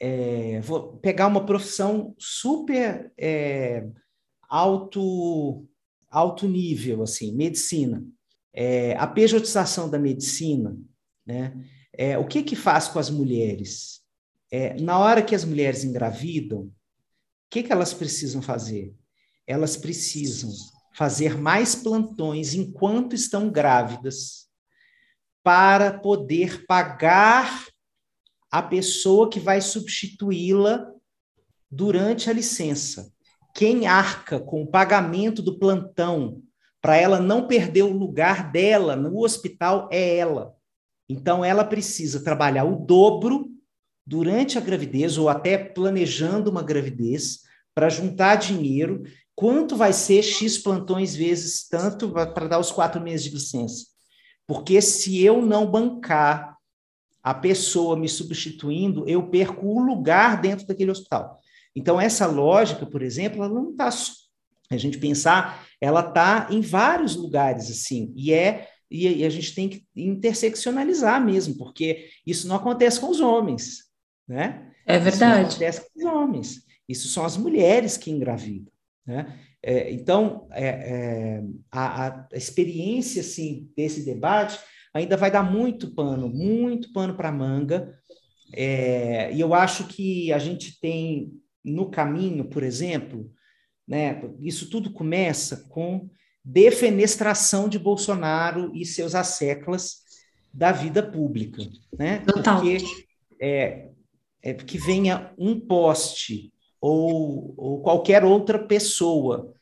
É, 0.00 0.60
vou 0.60 0.96
pegar 0.98 1.26
uma 1.26 1.44
profissão 1.44 2.14
super 2.18 3.12
é, 3.18 3.86
alto, 4.48 5.66
alto 6.10 6.48
nível, 6.48 7.02
assim, 7.02 7.34
medicina. 7.34 8.04
É, 8.52 8.96
a 8.96 9.06
pejotização 9.06 9.88
da 9.88 9.98
medicina, 9.98 10.76
né? 11.26 11.52
É, 11.92 12.18
o 12.18 12.26
que 12.26 12.42
que 12.42 12.54
faz 12.54 12.88
com 12.88 12.98
as 12.98 13.08
mulheres? 13.08 14.02
É, 14.50 14.78
na 14.80 14.98
hora 14.98 15.22
que 15.22 15.34
as 15.34 15.44
mulheres 15.44 15.82
engravidam, 15.82 16.60
o 16.60 16.72
que, 17.50 17.62
que 17.62 17.72
elas 17.72 17.94
precisam 17.94 18.42
fazer? 18.42 18.94
Elas 19.46 19.76
precisam 19.76 20.50
fazer 20.94 21.36
mais 21.36 21.74
plantões 21.74 22.54
enquanto 22.54 23.14
estão 23.14 23.50
grávidas 23.50 24.46
para 25.42 25.98
poder 25.98 26.66
pagar 26.66 27.66
a 28.50 28.62
pessoa 28.62 29.28
que 29.28 29.40
vai 29.40 29.60
substituí-la 29.60 30.86
durante 31.70 32.30
a 32.30 32.32
licença. 32.32 33.12
Quem 33.54 33.86
arca 33.86 34.38
com 34.38 34.62
o 34.62 34.66
pagamento 34.66 35.42
do 35.42 35.58
plantão 35.58 36.42
para 36.80 36.96
ela 36.96 37.20
não 37.20 37.46
perder 37.46 37.82
o 37.82 37.92
lugar 37.92 38.52
dela 38.52 38.94
no 38.94 39.18
hospital 39.18 39.88
é 39.90 40.18
ela. 40.18 40.54
Então, 41.08 41.44
ela 41.44 41.64
precisa 41.64 42.22
trabalhar 42.22 42.64
o 42.64 42.76
dobro 42.76 43.48
durante 44.06 44.58
a 44.58 44.60
gravidez 44.60 45.18
ou 45.18 45.28
até 45.28 45.56
planejando 45.58 46.50
uma 46.50 46.62
gravidez 46.62 47.40
para 47.74 47.88
juntar 47.88 48.36
dinheiro. 48.36 49.02
Quanto 49.34 49.76
vai 49.76 49.92
ser 49.92 50.22
X 50.22 50.58
plantões 50.58 51.14
vezes 51.14 51.66
tanto 51.68 52.10
para 52.10 52.48
dar 52.48 52.58
os 52.58 52.70
quatro 52.70 53.00
meses 53.00 53.26
de 53.26 53.34
licença? 53.34 53.86
Porque 54.46 54.80
se 54.80 55.22
eu 55.22 55.44
não 55.44 55.68
bancar 55.68 56.55
a 57.26 57.34
pessoa 57.34 57.96
me 57.96 58.08
substituindo, 58.08 59.04
eu 59.08 59.28
perco 59.28 59.66
o 59.66 59.80
lugar 59.80 60.40
dentro 60.40 60.64
daquele 60.64 60.92
hospital. 60.92 61.40
Então, 61.74 62.00
essa 62.00 62.24
lógica, 62.24 62.86
por 62.86 63.02
exemplo, 63.02 63.42
ela 63.42 63.52
não 63.52 63.72
está. 63.72 63.90
A 64.70 64.76
gente 64.76 64.96
pensar, 64.98 65.66
ela 65.80 66.06
está 66.06 66.46
em 66.52 66.60
vários 66.60 67.16
lugares, 67.16 67.68
assim, 67.68 68.12
e 68.14 68.32
é. 68.32 68.68
E 68.88 69.24
a 69.24 69.28
gente 69.28 69.56
tem 69.56 69.68
que 69.68 69.84
interseccionalizar 69.96 71.20
mesmo, 71.20 71.56
porque 71.56 72.08
isso 72.24 72.46
não 72.46 72.54
acontece 72.54 73.00
com 73.00 73.10
os 73.10 73.18
homens, 73.18 73.86
né? 74.28 74.70
É 74.86 74.96
verdade. 74.96 75.16
Isso 75.16 75.24
não 75.24 75.48
acontece 75.48 75.80
com 75.80 75.98
os 75.98 76.04
homens. 76.04 76.62
Isso 76.88 77.08
são 77.08 77.24
as 77.24 77.36
mulheres 77.36 77.96
que 77.96 78.12
engravidam, 78.12 78.72
né? 79.04 79.36
É, 79.60 79.90
então, 79.90 80.46
é, 80.52 80.68
é, 80.68 81.42
a, 81.72 82.06
a, 82.06 82.28
experiência 82.34 83.20
assim, 83.20 83.68
desse 83.76 84.04
debate 84.04 84.60
ainda 84.96 85.16
vai 85.16 85.30
dar 85.30 85.42
muito 85.42 85.94
pano, 85.94 86.28
muito 86.28 86.92
pano 86.92 87.14
para 87.14 87.32
manga. 87.32 87.98
É, 88.52 89.32
e 89.32 89.40
eu 89.40 89.54
acho 89.54 89.86
que 89.86 90.32
a 90.32 90.38
gente 90.38 90.80
tem 90.80 91.32
no 91.64 91.90
caminho, 91.90 92.44
por 92.44 92.62
exemplo, 92.62 93.30
né, 93.86 94.22
isso 94.40 94.70
tudo 94.70 94.92
começa 94.92 95.68
com 95.68 96.08
defenestração 96.44 97.68
de 97.68 97.78
Bolsonaro 97.78 98.70
e 98.74 98.84
seus 98.84 99.14
asseclas 99.14 100.04
da 100.52 100.70
vida 100.70 101.02
pública, 101.02 101.62
né? 101.98 102.20
Total. 102.20 102.60
Porque 102.60 102.78
é, 103.40 103.90
é 104.42 104.54
que 104.54 104.78
venha 104.78 105.32
um 105.36 105.58
poste 105.58 106.52
ou, 106.80 107.52
ou 107.56 107.82
qualquer 107.82 108.24
outra 108.24 108.58
pessoa 108.58 109.52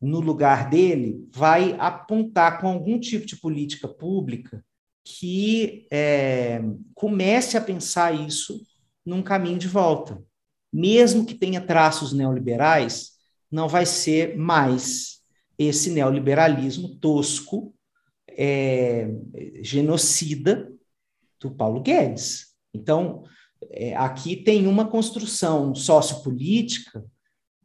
no 0.00 0.20
lugar 0.20 0.70
dele 0.70 1.28
vai 1.32 1.74
apontar 1.78 2.60
com 2.60 2.68
algum 2.68 3.00
tipo 3.00 3.26
de 3.26 3.36
política 3.36 3.88
pública 3.88 4.64
que 5.10 5.86
é, 5.90 6.60
comece 6.94 7.56
a 7.56 7.62
pensar 7.62 8.12
isso 8.12 8.60
num 9.06 9.22
caminho 9.22 9.58
de 9.58 9.66
volta. 9.66 10.22
Mesmo 10.70 11.24
que 11.24 11.34
tenha 11.34 11.62
traços 11.62 12.12
neoliberais, 12.12 13.12
não 13.50 13.66
vai 13.66 13.86
ser 13.86 14.36
mais 14.36 15.22
esse 15.58 15.88
neoliberalismo 15.90 16.96
tosco, 16.96 17.74
é, 18.28 19.08
genocida 19.62 20.70
do 21.40 21.50
Paulo 21.50 21.80
Guedes. 21.80 22.48
Então, 22.74 23.24
é, 23.70 23.96
aqui 23.96 24.36
tem 24.36 24.66
uma 24.66 24.88
construção 24.88 25.74
sociopolítica 25.74 27.02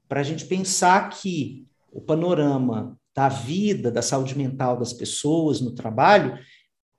para 0.08 0.22
a 0.22 0.24
gente 0.24 0.46
pensar 0.46 1.10
que 1.10 1.68
o 1.92 2.00
panorama 2.00 2.98
da 3.14 3.28
vida, 3.28 3.92
da 3.92 4.02
saúde 4.02 4.36
mental 4.36 4.78
das 4.78 4.94
pessoas 4.94 5.60
no 5.60 5.76
trabalho, 5.76 6.40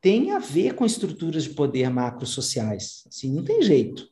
tem 0.04 0.32
a 0.32 0.38
ver 0.38 0.74
com 0.74 0.84
estruturas 0.84 1.44
de 1.44 1.54
poder 1.54 1.88
macrosociais. 1.88 3.04
Assim, 3.08 3.32
não 3.32 3.42
tem 3.42 3.62
jeito. 3.62 4.06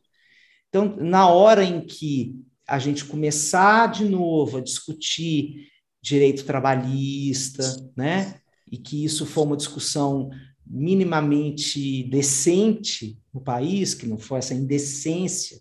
Então, 0.70 0.96
na 0.96 1.28
hora 1.28 1.62
em 1.62 1.82
que 1.82 2.34
a 2.66 2.78
gente 2.78 3.04
começar 3.04 3.92
de 3.92 4.06
novo 4.06 4.56
a 4.56 4.62
discutir 4.62 5.68
direito 6.00 6.46
trabalhista, 6.46 7.62
né, 7.94 8.40
e 8.70 8.78
que 8.78 9.04
isso 9.04 9.26
for 9.26 9.42
uma 9.42 9.56
discussão 9.56 10.30
minimamente 10.66 12.04
decente 12.04 13.18
no 13.30 13.42
país, 13.42 13.92
que 13.92 14.06
não 14.06 14.16
foi 14.16 14.38
essa 14.38 14.54
indecência 14.54 15.60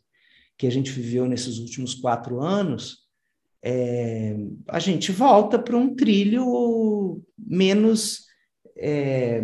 que 0.57 0.65
a 0.65 0.71
gente 0.71 0.91
viveu 0.91 1.27
nesses 1.27 1.57
últimos 1.57 1.93
quatro 1.93 2.39
anos, 2.39 2.99
é, 3.61 4.37
a 4.69 4.79
gente 4.79 5.11
volta 5.11 5.59
para 5.59 5.75
um 5.75 5.93
trilho 5.93 7.21
menos 7.37 8.27
é, 8.77 9.41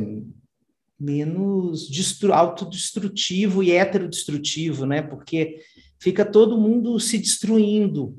menos 1.00 1.90
destru, 1.90 2.34
autodestrutivo 2.34 3.64
e 3.64 3.72
heterodestrutivo, 3.72 4.86
né? 4.86 5.02
Porque 5.02 5.60
fica 6.00 6.26
todo 6.26 6.60
mundo 6.60 7.00
se 7.00 7.18
destruindo, 7.18 8.18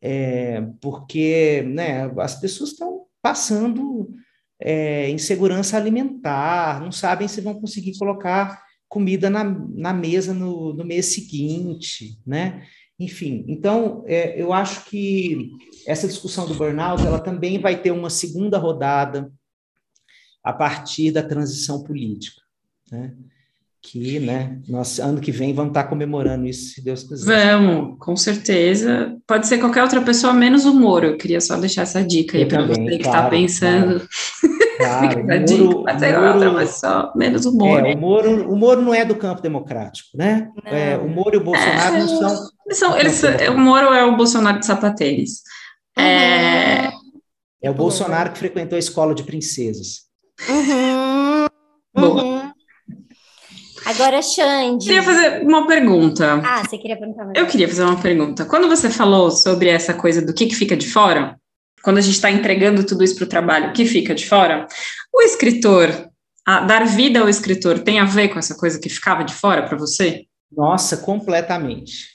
é, 0.00 0.62
porque 0.80 1.62
né, 1.62 2.10
as 2.18 2.40
pessoas 2.40 2.70
estão 2.70 3.02
passando 3.20 4.10
é, 4.60 5.10
insegurança 5.10 5.76
alimentar, 5.76 6.80
não 6.80 6.92
sabem 6.92 7.28
se 7.28 7.40
vão 7.40 7.54
conseguir 7.54 7.96
colocar 7.98 8.62
comida 8.88 9.30
na, 9.30 9.44
na 9.44 9.92
mesa 9.92 10.34
no, 10.34 10.72
no 10.74 10.84
mês 10.84 11.06
seguinte, 11.06 12.18
né? 12.26 12.66
Enfim, 12.98 13.44
então 13.48 14.04
é, 14.06 14.40
eu 14.40 14.52
acho 14.52 14.84
que 14.84 15.50
essa 15.86 16.06
discussão 16.06 16.46
do 16.46 16.54
burnout 16.54 17.04
ela 17.04 17.18
também 17.18 17.58
vai 17.58 17.80
ter 17.80 17.90
uma 17.90 18.10
segunda 18.10 18.58
rodada 18.58 19.32
a 20.42 20.52
partir 20.52 21.12
da 21.12 21.22
transição 21.22 21.82
política, 21.82 22.40
né? 22.90 23.12
Que, 23.84 24.20
né, 24.20 24.60
nós 24.68 25.00
ano 25.00 25.20
que 25.20 25.32
vem 25.32 25.52
vamos 25.52 25.70
estar 25.70 25.84
comemorando 25.84 26.46
isso, 26.46 26.74
se 26.74 26.84
Deus 26.84 27.02
quiser. 27.02 27.56
Vamos, 27.56 27.96
com 27.98 28.16
certeza. 28.16 29.16
Pode 29.26 29.48
ser 29.48 29.58
qualquer 29.58 29.82
outra 29.82 30.00
pessoa 30.00 30.32
menos 30.32 30.64
o 30.64 30.72
Moro. 30.72 31.06
Eu 31.08 31.16
queria 31.16 31.40
só 31.40 31.56
deixar 31.56 31.82
essa 31.82 32.00
dica 32.00 32.38
aí 32.38 32.46
para 32.46 32.64
você 32.64 32.80
que 32.80 32.94
está 32.94 33.10
claro, 33.10 33.30
pensando. 33.30 34.08
Claro, 34.78 35.26
claro. 35.26 35.44
o 35.52 35.64
Moro, 35.64 35.82
Pode 35.82 35.98
ser 35.98 36.12
Moro, 36.12 36.32
outra 36.32 36.54
pessoa, 36.54 37.12
menos 37.16 37.44
o 37.44 37.52
Moro. 37.56 37.86
É, 37.86 37.94
o 37.94 37.98
Moro. 37.98 38.52
O 38.52 38.56
Moro 38.56 38.82
não 38.82 38.94
é 38.94 39.04
do 39.04 39.16
campo 39.16 39.42
democrático, 39.42 40.10
né? 40.16 40.48
É, 40.64 40.96
o 40.96 41.08
Moro 41.08 41.34
e 41.34 41.38
o 41.38 41.44
Bolsonaro 41.44 41.96
é, 41.96 41.98
não 41.98 42.06
são. 42.06 42.50
são 42.70 42.96
eles, 42.96 43.20
o 43.50 43.58
Moro 43.58 43.92
é 43.92 44.04
o 44.04 44.16
Bolsonaro 44.16 44.60
de 44.60 44.66
sapateiros. 44.66 45.42
Uhum. 45.98 46.04
É, 46.04 46.92
é 47.60 47.68
o 47.68 47.74
Bolsonaro 47.74 48.30
que 48.30 48.38
frequentou 48.38 48.76
a 48.76 48.78
escola 48.78 49.12
de 49.12 49.24
princesas. 49.24 50.11
Uhum. 50.48 51.46
Boa. 51.94 52.22
Uhum. 52.22 52.52
Agora, 53.84 54.22
Xande. 54.22 54.86
Queria 54.86 55.02
fazer 55.02 55.42
uma 55.42 55.66
pergunta. 55.66 56.40
Ah, 56.44 56.62
você 56.64 56.78
queria 56.78 56.96
perguntar? 56.96 57.32
Eu 57.34 57.46
queria 57.46 57.68
fazer 57.68 57.82
uma 57.82 58.00
pergunta. 58.00 58.44
Quando 58.44 58.68
você 58.68 58.88
falou 58.88 59.30
sobre 59.30 59.68
essa 59.68 59.92
coisa 59.92 60.24
do 60.24 60.32
que, 60.32 60.46
que 60.46 60.54
fica 60.54 60.76
de 60.76 60.88
fora, 60.88 61.36
quando 61.82 61.98
a 61.98 62.00
gente 62.00 62.14
está 62.14 62.30
entregando 62.30 62.86
tudo 62.86 63.02
isso 63.02 63.16
para 63.16 63.24
o 63.24 63.28
trabalho, 63.28 63.70
o 63.70 63.72
que 63.72 63.84
fica 63.84 64.14
de 64.14 64.26
fora, 64.26 64.66
o 65.12 65.20
escritor, 65.22 65.88
dar 66.46 66.86
vida 66.86 67.20
ao 67.20 67.28
escritor, 67.28 67.80
tem 67.80 67.98
a 67.98 68.04
ver 68.04 68.28
com 68.28 68.38
essa 68.38 68.54
coisa 68.54 68.80
que 68.80 68.88
ficava 68.88 69.24
de 69.24 69.34
fora 69.34 69.66
para 69.66 69.76
você? 69.76 70.24
Nossa, 70.50 70.98
completamente. 70.98 72.12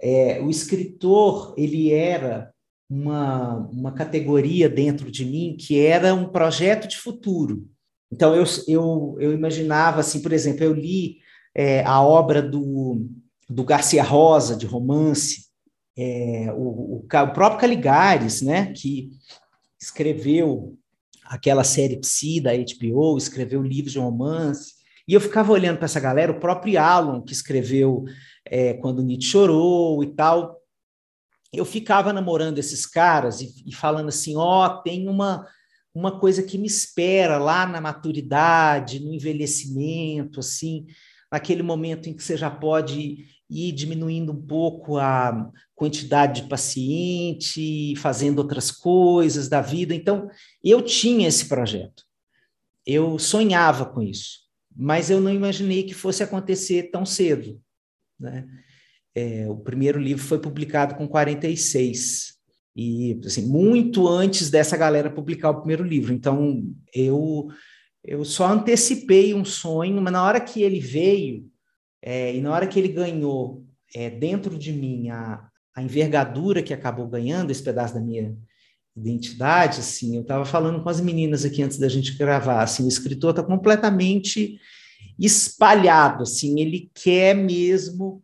É, 0.00 0.40
o 0.40 0.48
escritor, 0.48 1.54
ele 1.56 1.92
era 1.92 2.50
uma, 2.88 3.56
uma 3.70 3.92
categoria 3.92 4.68
dentro 4.68 5.10
de 5.10 5.24
mim 5.24 5.56
que 5.58 5.78
era 5.78 6.14
um 6.14 6.28
projeto 6.28 6.88
de 6.88 6.96
futuro. 6.96 7.68
Então, 8.10 8.34
eu, 8.34 8.44
eu, 8.66 9.16
eu 9.20 9.32
imaginava, 9.32 10.00
assim, 10.00 10.22
por 10.22 10.32
exemplo, 10.32 10.64
eu 10.64 10.72
li 10.72 11.18
é, 11.54 11.84
a 11.84 12.02
obra 12.02 12.40
do, 12.40 13.06
do 13.48 13.64
Garcia 13.64 14.02
Rosa, 14.02 14.56
de 14.56 14.64
romance, 14.64 15.48
é, 15.96 16.50
o, 16.56 16.62
o, 16.62 16.96
o, 17.04 17.32
próprio 17.32 17.60
Caligares, 17.60 18.40
né, 18.40 18.72
que 18.72 19.10
escreveu 19.80 20.78
aquela 21.24 21.64
série 21.64 21.98
Psi 21.98 22.40
da 22.40 22.52
HBO, 22.52 23.18
escreveu 23.18 23.62
livros 23.62 23.92
de 23.92 23.98
romance, 23.98 24.78
e 25.06 25.12
eu 25.12 25.20
ficava 25.20 25.52
olhando 25.52 25.76
para 25.76 25.86
essa 25.86 26.00
galera, 26.00 26.32
o 26.32 26.40
próprio 26.40 26.80
Alan, 26.80 27.22
que 27.22 27.32
escreveu 27.32 28.04
é, 28.44 28.74
Quando 28.74 29.02
Nietzsche 29.02 29.30
Chorou 29.30 30.02
e 30.02 30.14
tal, 30.14 30.57
eu 31.52 31.64
ficava 31.64 32.12
namorando 32.12 32.58
esses 32.58 32.84
caras 32.86 33.40
e, 33.40 33.52
e 33.66 33.74
falando 33.74 34.08
assim, 34.08 34.36
ó, 34.36 34.66
oh, 34.66 34.82
tem 34.82 35.08
uma, 35.08 35.46
uma 35.94 36.18
coisa 36.18 36.42
que 36.42 36.58
me 36.58 36.66
espera 36.66 37.38
lá 37.38 37.66
na 37.66 37.80
maturidade, 37.80 39.00
no 39.00 39.12
envelhecimento, 39.12 40.40
assim, 40.40 40.86
naquele 41.32 41.62
momento 41.62 42.08
em 42.08 42.14
que 42.14 42.22
você 42.22 42.36
já 42.36 42.50
pode 42.50 43.24
ir 43.50 43.72
diminuindo 43.72 44.32
um 44.32 44.40
pouco 44.40 44.98
a 44.98 45.50
quantidade 45.74 46.42
de 46.42 46.48
paciente, 46.48 47.94
fazendo 47.96 48.38
outras 48.40 48.70
coisas 48.70 49.48
da 49.48 49.60
vida. 49.60 49.94
Então, 49.94 50.28
eu 50.62 50.82
tinha 50.82 51.28
esse 51.28 51.48
projeto. 51.48 52.04
Eu 52.84 53.18
sonhava 53.18 53.86
com 53.86 54.02
isso, 54.02 54.40
mas 54.74 55.10
eu 55.10 55.20
não 55.20 55.32
imaginei 55.32 55.82
que 55.82 55.94
fosse 55.94 56.22
acontecer 56.22 56.90
tão 56.90 57.06
cedo. 57.06 57.60
Né? 58.18 58.46
É, 59.18 59.48
o 59.48 59.56
primeiro 59.56 59.98
livro 59.98 60.22
foi 60.22 60.38
publicado 60.38 60.94
com 60.94 61.08
46, 61.08 62.34
e 62.76 63.20
assim, 63.24 63.48
muito 63.48 64.06
antes 64.06 64.48
dessa 64.48 64.76
galera 64.76 65.10
publicar 65.10 65.50
o 65.50 65.56
primeiro 65.58 65.82
livro. 65.82 66.12
Então, 66.12 66.62
eu 66.94 67.48
eu 68.04 68.24
só 68.24 68.46
antecipei 68.46 69.34
um 69.34 69.44
sonho, 69.44 70.00
mas 70.00 70.12
na 70.12 70.24
hora 70.24 70.40
que 70.40 70.62
ele 70.62 70.78
veio, 70.78 71.46
é, 72.00 72.32
e 72.34 72.40
na 72.40 72.52
hora 72.54 72.66
que 72.68 72.78
ele 72.78 72.88
ganhou 72.88 73.66
é, 73.92 74.08
dentro 74.08 74.56
de 74.56 74.72
mim 74.72 75.10
a, 75.10 75.48
a 75.74 75.82
envergadura 75.82 76.62
que 76.62 76.72
acabou 76.72 77.08
ganhando 77.08 77.50
esse 77.50 77.62
pedaço 77.62 77.94
da 77.94 78.00
minha 78.00 78.36
identidade, 78.96 79.80
assim, 79.80 80.14
eu 80.14 80.22
estava 80.22 80.44
falando 80.44 80.80
com 80.80 80.88
as 80.88 81.00
meninas 81.00 81.44
aqui 81.44 81.60
antes 81.60 81.76
da 81.76 81.88
gente 81.88 82.16
gravar, 82.16 82.62
assim, 82.62 82.84
o 82.84 82.88
escritor 82.88 83.30
está 83.30 83.42
completamente 83.42 84.60
espalhado, 85.18 86.22
assim, 86.22 86.60
ele 86.60 86.88
quer 86.94 87.34
mesmo 87.34 88.22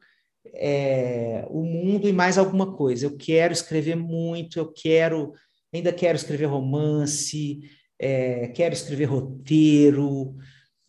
é, 0.56 1.44
o 1.48 1.62
mundo 1.62 2.08
e 2.08 2.12
mais 2.12 2.38
alguma 2.38 2.72
coisa. 2.72 3.06
Eu 3.06 3.16
quero 3.16 3.52
escrever 3.52 3.96
muito, 3.96 4.58
eu 4.58 4.72
quero, 4.72 5.32
ainda 5.72 5.92
quero 5.92 6.16
escrever 6.16 6.46
romance, 6.46 7.60
é, 7.98 8.48
quero 8.48 8.74
escrever 8.74 9.06
roteiro, 9.06 10.34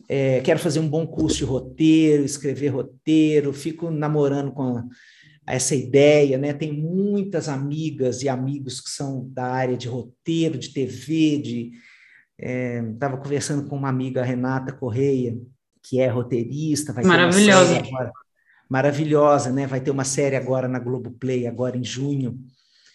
é, 0.07 0.39
quero 0.41 0.59
fazer 0.59 0.80
um 0.80 0.88
bom 0.88 1.05
curso 1.05 1.38
de 1.38 1.43
roteiro, 1.43 2.24
escrever 2.24 2.70
roteiro, 2.70 3.53
fico 3.53 3.89
namorando 3.89 4.51
com 4.51 4.88
essa 5.47 5.76
ideia, 5.76 6.38
né? 6.38 6.53
Tem 6.53 6.72
muitas 6.72 7.47
amigas 7.47 8.24
e 8.24 8.30
amigos 8.30 8.82
que 8.82 8.89
são 8.89 9.30
da 9.32 9.45
área 9.45 9.78
de 9.78 9.88
roteiro, 9.88 10.57
de 10.57 10.70
TV, 10.70 11.38
de 11.38 11.72
estava 12.38 13.16
é, 13.16 13.18
conversando 13.18 13.70
com 13.70 13.78
uma 13.78 13.89
amiga, 13.89 14.24
Renata 14.24 14.74
Correia, 14.74 15.38
que 15.82 15.99
é 15.99 16.07
roteirista, 16.07 16.91
vai 16.91 17.03
maravilhosa, 17.03 17.78
agora, 17.78 18.11
maravilhosa, 18.70 19.51
né? 19.51 19.68
Vai 19.68 19.80
ter 19.80 19.91
uma 19.91 20.03
série 20.03 20.36
agora 20.36 20.68
na 20.68 20.80
Globoplay, 20.80 21.47
agora 21.47 21.78
em 21.78 21.84
junho. 21.84 22.39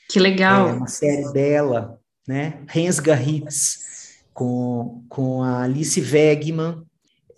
Que 0.09 0.18
legal! 0.18 0.68
É 0.68 0.73
uma 0.73 0.89
série 0.89 1.33
dela, 1.33 1.99
né? 2.27 2.62
Rensga 2.66 3.21
Hits, 3.21 4.23
com, 4.33 5.05
com 5.09 5.43
a 5.43 5.62
Alice 5.62 6.01
Wegman, 6.01 6.83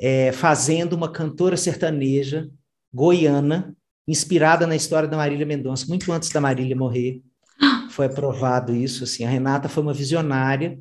é, 0.00 0.32
fazendo 0.32 0.94
uma 0.94 1.10
cantora 1.10 1.56
sertaneja 1.56 2.48
goiana, 2.92 3.74
inspirada 4.06 4.66
na 4.66 4.76
história 4.76 5.08
da 5.08 5.16
Marília 5.16 5.46
Mendonça, 5.46 5.86
muito 5.86 6.10
antes 6.12 6.30
da 6.30 6.40
Marília 6.40 6.76
morrer. 6.76 7.22
Foi 7.90 8.06
aprovado 8.06 8.74
isso, 8.74 9.04
assim. 9.04 9.24
A 9.24 9.28
Renata 9.28 9.68
foi 9.68 9.82
uma 9.82 9.94
visionária 9.94 10.78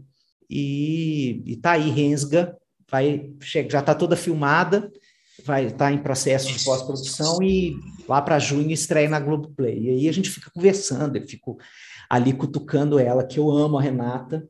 e, 0.50 1.44
está 1.46 1.72
aí, 1.72 1.90
Rensga, 1.90 2.56
vai, 2.90 3.32
já 3.42 3.80
está 3.80 3.96
toda 3.96 4.16
filmada, 4.16 4.92
vai 5.44 5.66
estar 5.66 5.86
tá 5.86 5.92
em 5.92 5.98
processo 5.98 6.52
de 6.52 6.64
pós-produção 6.64 7.42
e 7.42 7.76
lá 8.08 8.22
para 8.22 8.40
junho 8.40 8.72
estreia 8.72 9.10
na 9.10 9.20
Globoplay. 9.20 9.80
E 9.80 9.90
aí 9.90 10.10
a 10.10 10.12
gente 10.12 10.30
fica 10.30 10.50
conversando, 10.52 11.16
eu 11.18 11.28
fico 11.28 11.58
ali 12.10 12.34
cutucando 12.34 13.00
ela, 13.00 13.26
que 13.26 13.40
eu 13.40 13.50
amo 13.50 13.78
a 13.78 13.82
Renata, 13.82 14.48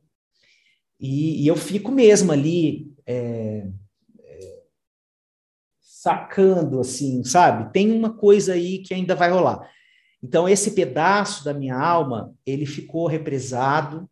e, 0.98 1.42
e 1.42 1.46
eu 1.46 1.56
fico 1.56 1.90
mesmo 1.90 2.32
ali 2.32 2.92
é, 3.06 3.68
sacando, 6.02 6.80
assim, 6.80 7.22
sabe? 7.22 7.72
Tem 7.72 7.92
uma 7.92 8.12
coisa 8.12 8.54
aí 8.54 8.78
que 8.78 8.92
ainda 8.92 9.14
vai 9.14 9.30
rolar. 9.30 9.70
Então, 10.20 10.48
esse 10.48 10.72
pedaço 10.72 11.44
da 11.44 11.54
minha 11.54 11.76
alma, 11.76 12.34
ele 12.44 12.66
ficou 12.66 13.06
represado 13.06 14.08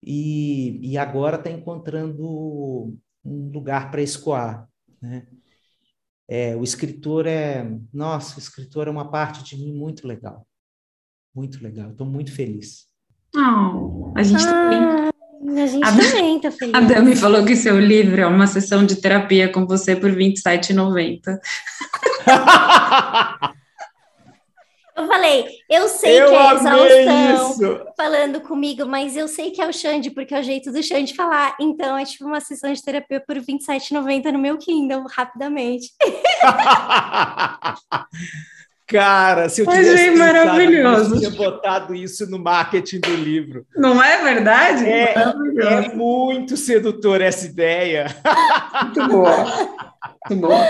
e, 0.00 0.78
e 0.92 0.96
agora 0.96 1.36
está 1.36 1.50
encontrando 1.50 2.96
um 3.24 3.50
lugar 3.52 3.90
para 3.90 4.02
escoar, 4.02 4.68
né? 5.02 5.26
É, 6.28 6.56
o 6.56 6.62
escritor 6.64 7.26
é, 7.26 7.66
nossa, 7.92 8.36
o 8.36 8.38
escritor 8.38 8.88
é 8.88 8.90
uma 8.90 9.10
parte 9.10 9.44
de 9.44 9.56
mim 9.56 9.74
muito 9.74 10.06
legal, 10.06 10.46
muito 11.34 11.62
legal. 11.62 11.90
Estou 11.90 12.06
muito 12.06 12.32
feliz. 12.32 12.86
Oh, 13.36 14.12
a 14.16 14.22
gente 14.22 14.44
ah, 14.44 14.50
também. 14.50 15.14
A 15.62 15.66
gente 15.66 15.84
a 15.84 15.92
também 15.92 16.40
tá 16.40 16.50
feliz. 16.50 16.74
A 16.74 16.80
Dami 16.80 17.14
falou 17.16 17.44
que 17.44 17.54
seu 17.54 17.78
livro 17.78 18.20
é 18.20 18.26
uma 18.26 18.46
sessão 18.46 18.86
de 18.86 18.96
terapia 18.96 19.52
com 19.52 19.66
você 19.66 19.94
por 19.94 20.10
R$ 20.10 20.16
27,90. 20.16 21.38
Eu 24.96 25.08
falei, 25.08 25.46
eu 25.68 25.88
sei 25.88 26.22
eu 26.22 26.28
que 26.28 26.34
é 26.34 26.54
exaustão 26.54 27.34
isso. 27.34 27.86
falando 27.96 28.40
comigo, 28.40 28.86
mas 28.86 29.16
eu 29.16 29.26
sei 29.26 29.50
que 29.50 29.60
é 29.60 29.68
o 29.68 29.72
Xande, 29.72 30.10
porque 30.10 30.32
é 30.32 30.38
o 30.38 30.42
jeito 30.42 30.70
do 30.70 30.80
Xande 30.82 31.14
falar. 31.14 31.56
Então, 31.60 31.98
é 31.98 32.04
tipo 32.04 32.24
uma 32.24 32.40
sessão 32.40 32.72
de 32.72 32.80
terapia 32.80 33.20
por 33.20 33.36
R$ 33.36 33.42
27,90 33.42 34.30
no 34.30 34.38
meu 34.38 34.56
Kindle, 34.56 35.04
rapidamente. 35.10 35.88
Cara, 38.86 39.48
se 39.48 39.62
eu 39.62 39.66
tivesse 39.66 39.94
Achei 39.94 40.10
maravilhoso. 40.10 41.14
eu 41.14 41.18
tinha 41.18 41.30
botado 41.30 41.94
isso 41.94 42.30
no 42.30 42.38
marketing 42.38 43.00
do 43.00 43.16
livro. 43.16 43.66
Não 43.74 44.00
é 44.00 44.22
verdade? 44.22 44.84
É, 44.84 45.14
é 45.14 45.94
muito 45.94 46.56
sedutor 46.56 47.20
essa 47.20 47.46
ideia. 47.46 48.06
Muito 48.82 49.08
boa. 49.08 49.44
Muito 50.30 50.40
boa. 50.46 50.66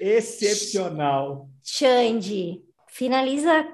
Excepcional. 0.00 1.48
Xande, 1.62 2.62
finaliza 2.92 3.66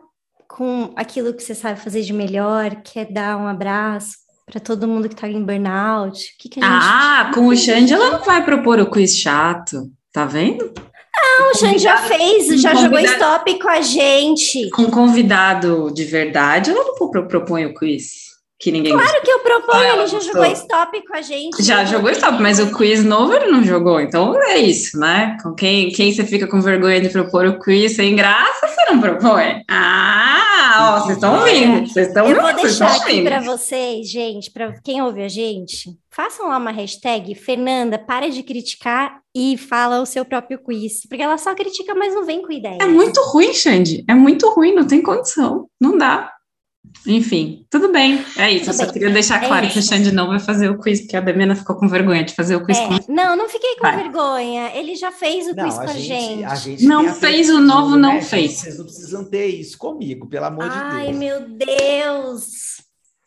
com 0.48 0.92
aquilo 0.96 1.34
que 1.34 1.42
você 1.42 1.54
sabe 1.54 1.80
fazer 1.80 2.02
de 2.02 2.12
melhor, 2.12 2.76
que 2.82 2.98
é 2.98 3.04
dar 3.04 3.36
um 3.36 3.46
abraço 3.46 4.16
para 4.46 4.60
todo 4.60 4.86
mundo 4.86 5.08
que 5.08 5.14
está 5.14 5.28
em 5.28 5.42
burnout. 5.42 6.18
O 6.18 6.38
que, 6.38 6.48
que 6.48 6.60
a 6.60 6.62
gente... 6.62 6.72
Ah, 6.72 7.30
com 7.34 7.48
o 7.48 7.56
Xande 7.56 7.92
ela 7.92 8.10
não 8.10 8.24
vai 8.24 8.44
propor 8.44 8.78
o 8.78 8.90
quiz 8.90 9.16
chato, 9.16 9.90
tá 10.12 10.24
vendo? 10.24 10.72
Não, 11.14 11.50
o 11.50 11.54
Xande 11.56 11.78
já 11.78 11.96
fez, 11.98 12.60
já 12.60 12.74
jogou 12.74 12.98
stop 13.00 13.58
com 13.58 13.68
a 13.68 13.80
gente. 13.80 14.70
Com 14.70 14.90
convidado 14.90 15.90
de 15.92 16.04
verdade, 16.04 16.70
eu 16.70 16.76
não 16.76 17.10
propõe 17.26 17.66
o 17.66 17.74
quiz. 17.74 18.25
Que 18.59 18.72
ninguém 18.72 18.94
claro 18.94 19.22
que 19.22 19.30
eu 19.30 19.40
proponho, 19.40 19.92
ah, 19.92 19.96
ele 19.98 20.07
já 20.07 20.18
jogou 20.18 20.46
stop 20.46 21.07
com 21.07 21.14
a 21.14 21.20
gente. 21.20 21.62
Já 21.62 21.78
né? 21.78 21.86
jogou 21.86 22.11
stop, 22.11 22.40
mas 22.40 22.59
o 22.59 22.74
quiz 22.74 23.04
novo 23.04 23.34
ele 23.34 23.50
não 23.50 23.62
jogou. 23.62 24.00
Então 24.00 24.34
é 24.44 24.57
isso, 24.57 24.98
né? 24.98 25.36
Com 25.42 25.52
quem, 25.52 25.90
quem 25.90 26.11
você 26.11 26.24
fica 26.24 26.46
com 26.46 26.62
vergonha 26.62 26.98
de 26.98 27.11
propor 27.11 27.44
o 27.44 27.59
quiz 27.59 27.96
sem 27.96 28.16
graça, 28.16 28.66
você 28.66 28.90
não 28.90 28.98
propõe. 28.98 29.62
Ah, 29.70 30.96
ó, 30.96 31.00
vocês 31.00 31.16
estão 31.16 31.38
ouvindo. 31.38 31.86
Vocês 31.86 32.09
estão 32.09 32.26
Eu 32.26 32.40
vou 32.40 32.54
deixar 32.54 32.96
aqui 32.96 33.22
para 33.22 33.40
vocês, 33.40 34.09
gente, 34.09 34.50
para 34.50 34.72
quem 34.82 35.02
ouve 35.02 35.22
a 35.22 35.28
gente, 35.28 35.90
façam 36.11 36.48
lá 36.48 36.57
uma 36.57 36.70
hashtag 36.70 37.34
Fernanda, 37.34 37.98
para 37.98 38.30
de 38.30 38.42
criticar 38.42 39.20
e 39.34 39.59
fala 39.59 40.00
o 40.00 40.07
seu 40.07 40.24
próprio 40.24 40.59
quiz. 40.59 41.07
Porque 41.07 41.22
ela 41.22 41.36
só 41.36 41.54
critica, 41.54 41.94
mas 41.94 42.14
não 42.14 42.24
vem 42.24 42.40
com 42.40 42.50
ideia. 42.50 42.78
É 42.80 42.86
muito 42.86 43.20
ruim, 43.20 43.52
Xande. 43.52 44.02
É 44.09 44.14
muito 44.14 44.48
ruim, 44.48 44.74
não 44.74 44.86
tem 44.86 45.02
condição. 45.02 45.68
Não 45.78 45.98
dá. 45.98 46.32
Enfim, 47.07 47.64
tudo 47.70 47.93
bem. 47.93 48.24
É 48.37 48.51
isso. 48.51 48.64
Tudo 48.64 48.70
eu 48.70 48.74
só 48.74 48.82
bem. 48.84 48.93
queria 48.93 49.11
deixar 49.11 49.43
é 49.43 49.47
claro 49.47 49.66
é 49.66 49.68
que 49.68 49.78
o 49.78 49.82
Xande 49.82 50.12
não 50.12 50.28
vai 50.28 50.41
fazer 50.41 50.68
o 50.68 50.78
quiz, 50.78 51.01
porque 51.01 51.16
a 51.16 51.20
Demena 51.20 51.55
ficou 51.55 51.76
com 51.76 51.89
vergonha 51.89 52.24
de 52.24 52.34
fazer 52.34 52.57
o 52.57 52.64
quiz 52.64 52.78
é. 52.78 52.87
com 52.87 53.12
Não, 53.12 53.37
não 53.37 53.49
fiquei 53.49 53.76
com 53.76 53.82
vai. 53.82 53.97
vergonha. 53.97 54.72
Ele 54.74 54.97
já 54.97 55.12
fez 55.12 55.47
o 55.47 55.55
não, 55.55 55.64
quiz 55.64 55.74
com 55.76 55.82
a 55.82 55.95
gente. 55.95 56.45
A 56.45 56.55
gente 56.57 56.84
não 56.84 57.14
fez 57.14 57.49
o 57.49 57.61
novo, 57.61 57.97
né? 57.97 58.09
não 58.09 58.22
fez. 58.22 58.53
Vocês 58.53 58.78
não 58.78 58.84
precisam 58.84 59.24
ter 59.24 59.47
isso 59.47 59.78
comigo, 59.78 60.28
pelo 60.28 60.47
amor 60.47 60.64
Ai, 60.64 60.70
de 60.70 60.78
Deus. 60.78 60.95
Ai, 60.95 61.12
meu 61.12 61.41
Deus. 61.49 62.76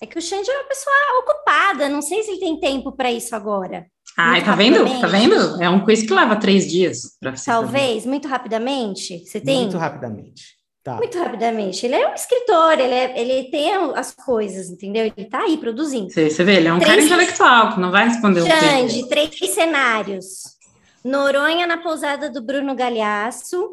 É 0.02 0.06
que 0.06 0.18
o 0.18 0.22
Xande 0.22 0.50
é 0.50 0.54
uma 0.54 0.68
pessoa 0.68 0.96
ocupada. 1.20 1.90
Não 1.90 2.02
sei 2.02 2.24
se 2.24 2.32
ele 2.32 2.40
tem 2.40 2.60
tempo 2.60 2.92
para 2.92 3.12
isso 3.12 3.36
agora. 3.36 3.86
Ai, 4.18 4.44
tá 4.44 4.56
vendo? 4.56 5.00
Tá 5.00 5.08
vendo? 5.08 5.62
É 5.62 5.70
um 5.70 5.86
quiz 5.86 6.02
que 6.02 6.14
leva 6.14 6.36
três 6.36 6.70
dias. 6.70 7.18
Talvez, 7.46 8.06
muito 8.06 8.28
rapidamente. 8.28 9.26
Você 9.26 9.40
tem? 9.40 9.62
Muito 9.62 9.78
rapidamente. 9.78 10.59
Tá. 10.90 10.96
Muito 10.96 11.20
rapidamente. 11.20 11.86
Ele 11.86 11.94
é 11.94 12.10
um 12.10 12.16
escritor, 12.16 12.80
ele, 12.80 12.94
é, 12.94 13.20
ele 13.20 13.52
tem 13.52 13.72
as 13.96 14.12
coisas, 14.12 14.72
entendeu? 14.72 15.06
Ele 15.06 15.14
está 15.18 15.44
aí 15.44 15.56
produzindo. 15.58 16.10
Você, 16.10 16.32
você 16.32 16.44
vê, 16.44 16.56
ele 16.56 16.68
é 16.68 16.74
um 16.74 16.80
três 16.80 17.08
cara 17.08 17.22
intelectual, 17.22 17.74
que 17.74 17.80
não 17.80 17.92
vai 17.92 18.08
responder 18.08 18.42
Xande, 18.42 19.04
o 19.04 19.08
três 19.08 19.54
cenários. 19.54 20.58
Noronha 21.06 21.68
na 21.68 21.78
pousada 21.78 22.28
do 22.28 22.42
Bruno 22.42 22.74
Galhaço, 22.74 23.70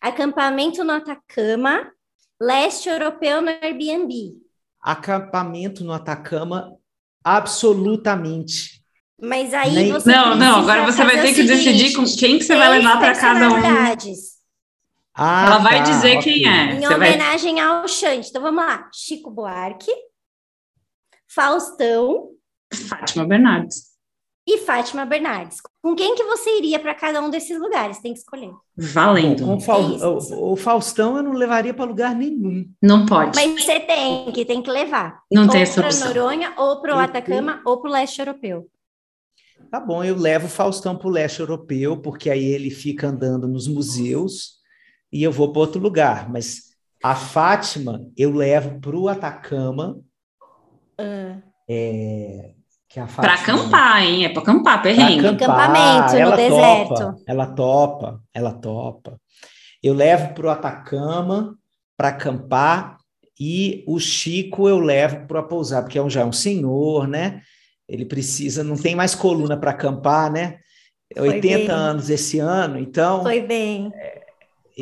acampamento 0.00 0.84
no 0.84 0.92
Atacama, 0.92 1.90
leste 2.40 2.88
europeu 2.88 3.42
no 3.42 3.48
Airbnb. 3.48 4.34
Acampamento 4.80 5.82
no 5.82 5.92
Atacama, 5.92 6.72
absolutamente. 7.24 8.80
Mas 9.20 9.52
aí 9.52 9.74
Nem... 9.74 9.92
você. 9.92 10.08
Não, 10.08 10.36
não, 10.36 10.60
agora 10.60 10.84
você 10.84 11.02
vai 11.04 11.20
ter 11.20 11.28
que 11.28 11.34
seguinte, 11.34 11.56
decidir 11.56 11.96
com 11.96 12.04
quem 12.04 12.38
que 12.38 12.44
você 12.44 12.54
vai 12.54 12.78
levar 12.78 12.98
para 12.98 13.14
cada 13.16 13.48
um. 13.48 13.60
Ah, 15.14 15.46
Ela 15.46 15.58
vai 15.58 15.78
tá, 15.78 15.84
dizer 15.84 16.18
okay. 16.18 16.22
quem 16.40 16.48
é. 16.48 16.74
Em 16.74 16.80
Você 16.80 16.94
homenagem 16.94 17.54
vai... 17.54 17.64
ao 17.64 17.86
Xande. 17.86 18.28
Então 18.28 18.42
vamos 18.42 18.64
lá: 18.64 18.90
Chico 18.92 19.30
Buarque, 19.30 19.92
Faustão, 21.28 22.30
Fátima 22.88 23.24
Bernardes. 23.24 23.92
e 24.44 24.58
Fátima 24.58 25.06
Bernardes. 25.06 25.58
Com 25.80 25.94
quem 25.94 26.16
que 26.16 26.24
você 26.24 26.58
iria 26.58 26.80
para 26.80 26.94
cada 26.94 27.22
um 27.22 27.30
desses 27.30 27.56
lugares? 27.60 28.00
Tem 28.00 28.12
que 28.12 28.18
escolher. 28.18 28.50
Valendo. 28.76 29.46
Bom, 29.46 29.58
o, 29.58 30.52
o, 30.52 30.56
Faustão 30.56 31.16
eu 31.16 31.22
não 31.22 31.32
levaria 31.32 31.72
para 31.72 31.84
lugar 31.84 32.14
nenhum. 32.14 32.68
Não 32.82 33.06
pode. 33.06 33.36
Mas 33.36 33.62
você 33.62 33.78
tem 33.78 34.32
que, 34.32 34.44
tem 34.44 34.62
que 34.62 34.70
levar. 34.70 35.20
Não 35.30 35.44
ou 35.44 35.48
tem 35.48 35.62
essa 35.62 35.80
opção. 35.80 36.10
Para 36.10 36.22
Noronha, 36.22 36.52
ou 36.56 36.80
para 36.80 36.96
o 36.96 36.98
Atacama, 36.98 37.62
ou 37.64 37.80
para 37.80 37.90
o 37.90 37.92
leste 37.92 38.18
europeu. 38.18 38.68
Tá 39.70 39.78
bom, 39.78 40.02
eu 40.02 40.16
levo 40.16 40.46
o 40.46 40.50
Faustão 40.50 40.96
para 40.96 41.06
o 41.06 41.10
leste 41.10 41.40
europeu, 41.40 41.96
porque 41.96 42.30
aí 42.30 42.44
ele 42.44 42.70
fica 42.70 43.08
andando 43.08 43.46
nos 43.46 43.68
museus 43.68 44.63
e 45.14 45.22
eu 45.22 45.30
vou 45.30 45.52
para 45.52 45.60
outro 45.60 45.80
lugar. 45.80 46.28
Mas 46.28 46.74
a 47.00 47.14
Fátima 47.14 48.04
eu 48.16 48.32
levo 48.32 48.80
para 48.80 48.96
o 48.96 49.08
Atacama. 49.08 50.00
Uh. 51.00 51.40
É, 51.70 52.50
para 53.16 53.34
acampar, 53.34 54.02
hein? 54.02 54.24
É 54.24 54.28
para 54.28 54.42
acampar, 54.42 54.82
perrengue. 54.82 55.22
Pra 55.22 55.30
acampamento 55.30 56.16
ela 56.16 56.30
no 56.32 56.36
deserto. 56.36 56.94
Topa, 56.94 57.16
ela 57.26 57.46
topa, 57.46 58.20
ela 58.34 58.52
topa. 58.52 59.20
Eu 59.80 59.94
levo 59.94 60.34
para 60.34 60.46
o 60.46 60.50
Atacama 60.50 61.56
para 61.96 62.08
acampar 62.08 62.98
e 63.38 63.84
o 63.86 64.00
Chico 64.00 64.68
eu 64.68 64.80
levo 64.80 65.26
para 65.26 65.42
pousar, 65.42 65.82
porque 65.82 65.98
é 65.98 66.02
um, 66.02 66.10
já 66.10 66.22
é 66.22 66.24
um 66.24 66.32
senhor, 66.32 67.06
né? 67.06 67.40
Ele 67.88 68.04
precisa, 68.04 68.64
não 68.64 68.76
tem 68.76 68.94
mais 68.96 69.14
coluna 69.14 69.56
para 69.56 69.70
acampar, 69.70 70.30
né? 70.30 70.58
Foi 71.16 71.28
80 71.28 71.58
bem. 71.58 71.68
anos 71.68 72.10
esse 72.10 72.38
ano, 72.40 72.78
então. 72.78 73.22
Foi 73.22 73.40
bem. 73.40 73.92
É, 73.94 74.23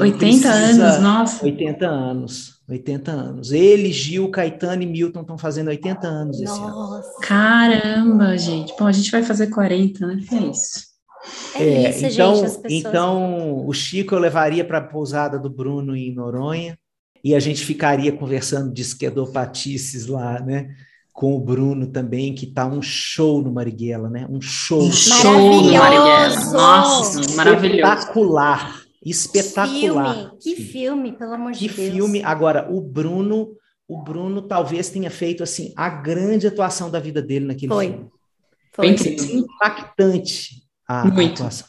80 0.00 0.18
precisa, 0.18 0.52
anos, 0.52 1.02
nossa. 1.02 1.44
80 1.44 1.86
anos, 1.86 2.54
80 2.68 3.10
anos. 3.10 3.52
Ele, 3.52 3.92
Gil, 3.92 4.30
Caetano 4.30 4.82
e 4.82 4.86
Milton 4.86 5.20
estão 5.20 5.36
fazendo 5.36 5.68
80 5.68 6.06
anos 6.06 6.40
esse 6.40 6.58
nossa. 6.58 6.96
ano. 6.96 7.02
Caramba, 7.20 8.38
gente. 8.38 8.74
Bom, 8.78 8.86
a 8.86 8.92
gente 8.92 9.10
vai 9.10 9.22
fazer 9.22 9.48
40, 9.48 10.06
né? 10.06 10.22
É 10.32 10.36
isso. 10.36 10.92
É, 11.54 11.62
é 11.62 11.90
isso, 11.90 12.06
então, 12.06 12.34
gente, 12.34 12.44
pessoas... 12.44 12.72
então, 12.72 13.66
o 13.66 13.72
Chico 13.72 14.14
eu 14.14 14.18
levaria 14.18 14.64
para 14.64 14.78
a 14.78 14.82
pousada 14.82 15.38
do 15.38 15.50
Bruno 15.50 15.94
em 15.94 16.12
Noronha 16.12 16.76
e 17.22 17.34
a 17.34 17.38
gente 17.38 17.64
ficaria 17.64 18.10
conversando 18.10 18.72
de 18.72 18.82
esquerdopatices 18.82 20.06
lá, 20.06 20.40
né? 20.40 20.74
com 21.12 21.36
o 21.36 21.40
Bruno 21.40 21.86
também, 21.86 22.34
que 22.34 22.46
tá 22.46 22.66
um 22.66 22.80
show 22.80 23.42
no 23.42 23.52
Marighella, 23.52 24.08
né? 24.08 24.26
Um 24.30 24.40
show. 24.40 24.82
Um 24.82 24.90
show 24.90 25.62
no 25.62 25.72
Marighella. 25.72 26.52
Nossa, 26.52 27.36
maravilhoso. 27.36 27.76
Espetacular. 27.76 28.81
Espetacular. 29.04 30.14
Filme. 30.14 30.38
Que 30.40 30.56
filme, 30.56 31.12
pelo 31.12 31.34
amor 31.34 31.52
que 31.52 31.60
de 31.60 31.66
Deus. 31.66 31.76
Que 31.76 31.90
filme. 31.92 32.22
Agora, 32.22 32.68
o 32.70 32.80
Bruno, 32.80 33.56
o 33.88 34.02
Bruno 34.02 34.42
talvez 34.42 34.90
tenha 34.90 35.10
feito 35.10 35.42
assim 35.42 35.72
a 35.76 35.88
grande 35.88 36.46
atuação 36.46 36.90
da 36.90 37.00
vida 37.00 37.20
dele 37.20 37.46
naquele 37.46 37.72
Foi. 37.72 37.88
filme. 37.88 38.10
Foi. 38.72 38.96
Foi 38.96 39.36
impactante 39.36 40.62
a, 40.88 41.04
Muito. 41.04 41.34
atuação. 41.34 41.68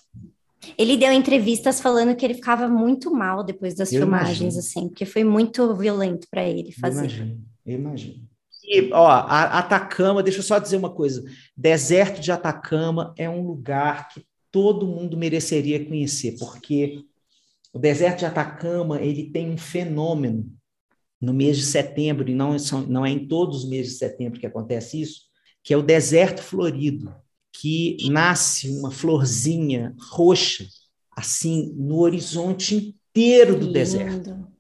Ele 0.78 0.96
deu 0.96 1.12
entrevistas 1.12 1.82
falando 1.82 2.16
que 2.16 2.24
ele 2.26 2.36
ficava 2.36 2.70
muito 2.70 3.14
mal 3.14 3.44
depois 3.44 3.76
das 3.76 3.92
Eu 3.92 4.02
filmagens, 4.02 4.40
imagino. 4.40 4.60
assim, 4.60 4.88
porque 4.88 5.06
foi 5.06 5.24
muito 5.24 5.76
violento 5.76 6.28
para 6.32 6.44
ele 6.44 6.72
fazer. 6.72 7.00
Eu 7.00 7.04
imagino, 7.04 7.42
eu 7.66 7.76
imagino. 7.76 8.34
E, 8.66 8.90
ó, 8.94 9.06
a 9.08 9.60
Atacama, 9.60 10.24
deixa 10.24 10.40
eu 10.40 10.44
só 10.44 10.58
dizer 10.58 10.78
uma 10.78 10.90
coisa: 10.90 11.22
deserto 11.56 12.22
de 12.22 12.32
Atacama 12.32 13.14
é 13.18 13.30
um 13.30 13.46
lugar 13.46 14.08
que 14.08 14.26
todo 14.50 14.88
mundo 14.88 15.18
mereceria 15.18 15.84
conhecer, 15.84 16.38
porque 16.40 17.04
o 17.74 17.80
deserto 17.80 18.20
de 18.20 18.26
Atacama 18.26 19.02
ele 19.02 19.32
tem 19.32 19.50
um 19.50 19.58
fenômeno 19.58 20.50
no 21.20 21.34
mês 21.34 21.58
de 21.58 21.64
setembro, 21.64 22.30
e 22.30 22.36
não, 22.36 22.58
são, 22.60 22.82
não 22.82 23.06
é 23.06 23.10
em 23.10 23.28
todos 23.28 23.64
os 23.64 23.70
meses 23.70 23.94
de 23.94 23.98
setembro 23.98 24.40
que 24.40 24.46
acontece 24.46 25.02
isso, 25.02 25.22
que 25.64 25.74
é 25.74 25.78
o 25.78 25.82
deserto 25.82 26.42
florido, 26.42 27.14
que 27.52 27.98
nasce 28.10 28.70
uma 28.70 28.92
florzinha 28.92 29.96
roxa, 30.12 30.68
assim, 31.16 31.74
no 31.76 32.00
horizonte 32.00 32.76
inteiro 32.76 33.56
do 33.56 33.62
Lindo. 33.62 33.74
deserto 33.74 34.54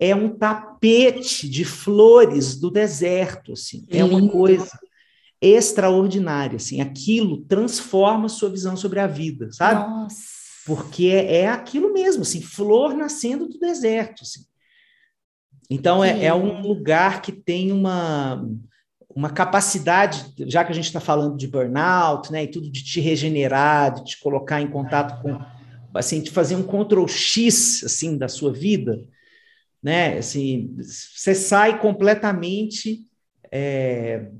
é 0.00 0.14
um 0.14 0.30
tapete 0.30 1.46
de 1.46 1.62
flores 1.62 2.58
do 2.58 2.70
deserto, 2.70 3.52
assim. 3.52 3.84
É 3.90 4.02
uma 4.02 4.26
coisa 4.30 4.66
extraordinária, 5.42 6.56
assim. 6.56 6.80
Aquilo 6.80 7.42
transforma 7.42 8.24
a 8.24 8.30
sua 8.30 8.48
visão 8.48 8.78
sobre 8.78 8.98
a 8.98 9.06
vida, 9.06 9.52
sabe? 9.52 9.86
Nossa. 9.86 10.39
Porque 10.66 11.06
é, 11.06 11.42
é 11.42 11.48
aquilo 11.48 11.92
mesmo, 11.92 12.22
assim, 12.22 12.40
flor 12.40 12.94
nascendo 12.94 13.48
do 13.48 13.58
deserto, 13.58 14.22
assim. 14.22 14.44
Então 15.68 16.02
é, 16.02 16.24
é 16.24 16.34
um 16.34 16.60
lugar 16.60 17.22
que 17.22 17.32
tem 17.32 17.70
uma 17.70 18.44
uma 19.14 19.28
capacidade, 19.28 20.32
já 20.46 20.64
que 20.64 20.70
a 20.70 20.74
gente 20.74 20.86
está 20.86 21.00
falando 21.00 21.36
de 21.36 21.48
burnout, 21.48 22.30
né, 22.30 22.44
e 22.44 22.48
tudo 22.48 22.70
de 22.70 22.84
te 22.84 23.00
regenerar, 23.00 23.92
de 23.94 24.04
te 24.04 24.20
colocar 24.20 24.60
em 24.60 24.70
contato 24.70 25.20
com, 25.20 25.36
assim, 25.94 26.20
de 26.20 26.30
fazer 26.30 26.54
um 26.54 26.62
Ctrl 26.62 27.06
X, 27.08 27.82
assim, 27.84 28.16
da 28.16 28.28
sua 28.28 28.52
vida, 28.52 29.04
né? 29.82 30.18
Assim, 30.18 30.76
você 30.78 31.34
sai 31.34 31.80
completamente 31.80 33.00
é, 33.50 34.30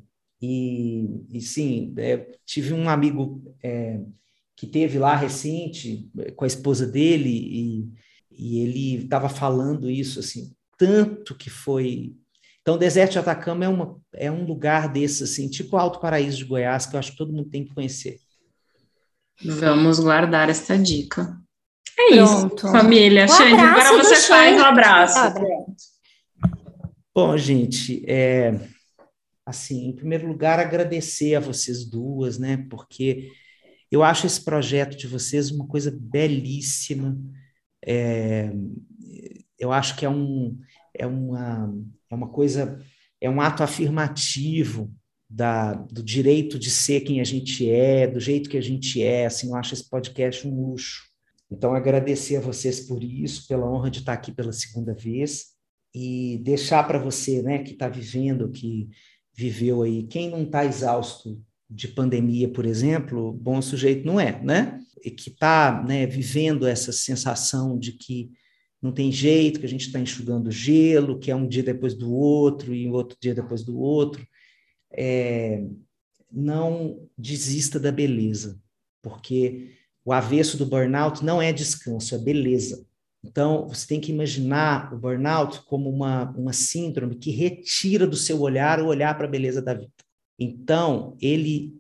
e, 0.40 1.06
e 1.32 1.40
sim, 1.40 1.92
é, 1.98 2.26
tive 2.46 2.72
um 2.72 2.88
amigo 2.88 3.42
é, 3.62 4.00
que 4.60 4.66
teve 4.66 4.98
lá 4.98 5.16
recente 5.16 6.06
com 6.36 6.44
a 6.44 6.46
esposa 6.46 6.86
dele 6.86 7.30
e, 7.30 7.88
e 8.30 8.58
ele 8.58 9.04
estava 9.04 9.26
falando 9.26 9.90
isso 9.90 10.20
assim, 10.20 10.52
tanto 10.76 11.34
que 11.34 11.48
foi. 11.48 12.12
Então, 12.60 12.74
o 12.74 12.78
deserto 12.78 13.12
de 13.12 13.18
Atacama 13.20 13.64
é, 13.64 13.68
uma, 13.68 13.98
é 14.12 14.30
um 14.30 14.44
lugar 14.44 14.92
desse 14.92 15.24
assim, 15.24 15.48
tipo 15.48 15.78
Alto 15.78 15.98
Paraíso 15.98 16.36
de 16.36 16.44
Goiás, 16.44 16.84
que 16.84 16.94
eu 16.94 17.00
acho 17.00 17.12
que 17.12 17.16
todo 17.16 17.32
mundo 17.32 17.48
tem 17.48 17.64
que 17.64 17.72
conhecer. 17.72 18.18
Vamos 19.42 19.98
guardar 19.98 20.50
esta 20.50 20.76
dica. 20.76 21.40
É 21.98 22.16
Pronto. 22.16 22.56
isso, 22.56 22.70
família. 22.70 23.24
Um 23.24 23.28
Xande, 23.28 23.62
agora 23.62 23.92
você 23.96 24.16
faz 24.16 24.50
Xande. 24.50 24.60
um 24.60 24.64
abraço. 24.66 25.32
Pronto. 25.32 25.74
Bom, 27.14 27.38
gente, 27.38 28.04
é, 28.06 28.60
assim, 29.46 29.88
em 29.88 29.96
primeiro 29.96 30.28
lugar, 30.28 30.60
agradecer 30.60 31.34
a 31.34 31.40
vocês 31.40 31.82
duas, 31.82 32.38
né? 32.38 32.66
Porque 32.68 33.30
eu 33.90 34.02
acho 34.02 34.26
esse 34.26 34.42
projeto 34.42 34.96
de 34.96 35.06
vocês 35.06 35.50
uma 35.50 35.66
coisa 35.66 35.90
belíssima. 35.90 37.18
É, 37.84 38.52
eu 39.58 39.72
acho 39.72 39.96
que 39.96 40.06
é, 40.06 40.08
um, 40.08 40.58
é, 40.94 41.06
uma, 41.06 41.74
é 42.08 42.14
uma 42.14 42.28
coisa, 42.28 42.80
é 43.20 43.28
um 43.28 43.40
ato 43.40 43.62
afirmativo 43.62 44.92
da, 45.28 45.74
do 45.74 46.02
direito 46.02 46.58
de 46.58 46.70
ser 46.70 47.00
quem 47.00 47.20
a 47.20 47.24
gente 47.24 47.68
é, 47.68 48.06
do 48.06 48.20
jeito 48.20 48.48
que 48.48 48.56
a 48.56 48.62
gente 48.62 49.02
é. 49.02 49.26
Assim, 49.26 49.48
eu 49.48 49.56
acho 49.56 49.74
esse 49.74 49.88
podcast 49.88 50.46
um 50.46 50.70
luxo. 50.70 51.10
Então, 51.50 51.74
agradecer 51.74 52.36
a 52.36 52.40
vocês 52.40 52.80
por 52.80 53.02
isso, 53.02 53.48
pela 53.48 53.68
honra 53.68 53.90
de 53.90 53.98
estar 53.98 54.12
aqui 54.12 54.30
pela 54.30 54.52
segunda 54.52 54.94
vez 54.94 55.48
e 55.92 56.38
deixar 56.44 56.84
para 56.86 56.98
você, 56.98 57.42
né, 57.42 57.58
que 57.58 57.72
está 57.72 57.88
vivendo, 57.88 58.50
que 58.50 58.88
viveu 59.34 59.82
aí, 59.82 60.04
quem 60.04 60.30
não 60.30 60.44
está 60.44 60.64
exausto 60.64 61.42
de 61.70 61.86
pandemia, 61.86 62.48
por 62.48 62.66
exemplo, 62.66 63.32
bom 63.32 63.62
sujeito 63.62 64.04
não 64.04 64.18
é, 64.18 64.42
né? 64.42 64.80
E 65.04 65.10
que 65.10 65.30
está 65.30 65.84
né, 65.86 66.04
vivendo 66.04 66.66
essa 66.66 66.90
sensação 66.90 67.78
de 67.78 67.92
que 67.92 68.32
não 68.82 68.90
tem 68.90 69.12
jeito, 69.12 69.60
que 69.60 69.66
a 69.66 69.68
gente 69.68 69.86
está 69.86 70.00
enxugando 70.00 70.50
gelo, 70.50 71.18
que 71.18 71.30
é 71.30 71.36
um 71.36 71.46
dia 71.46 71.62
depois 71.62 71.94
do 71.94 72.12
outro 72.12 72.74
e 72.74 72.88
outro 72.88 73.16
dia 73.20 73.34
depois 73.34 73.62
do 73.62 73.78
outro. 73.78 74.26
É, 74.92 75.62
não 76.32 77.06
desista 77.16 77.78
da 77.78 77.92
beleza, 77.92 78.58
porque 79.00 79.72
o 80.04 80.12
avesso 80.12 80.56
do 80.56 80.66
burnout 80.66 81.24
não 81.24 81.40
é 81.40 81.52
descanso, 81.52 82.14
é 82.14 82.18
beleza. 82.18 82.84
Então, 83.22 83.68
você 83.68 83.86
tem 83.86 84.00
que 84.00 84.10
imaginar 84.10 84.92
o 84.94 84.98
burnout 84.98 85.60
como 85.66 85.90
uma, 85.90 86.30
uma 86.30 86.52
síndrome 86.52 87.16
que 87.16 87.30
retira 87.30 88.06
do 88.06 88.16
seu 88.16 88.40
olhar 88.40 88.80
o 88.80 88.86
olhar 88.86 89.14
para 89.16 89.26
a 89.26 89.30
beleza 89.30 89.60
da 89.60 89.74
vida. 89.74 89.92
Então, 90.40 91.16
ele, 91.20 91.78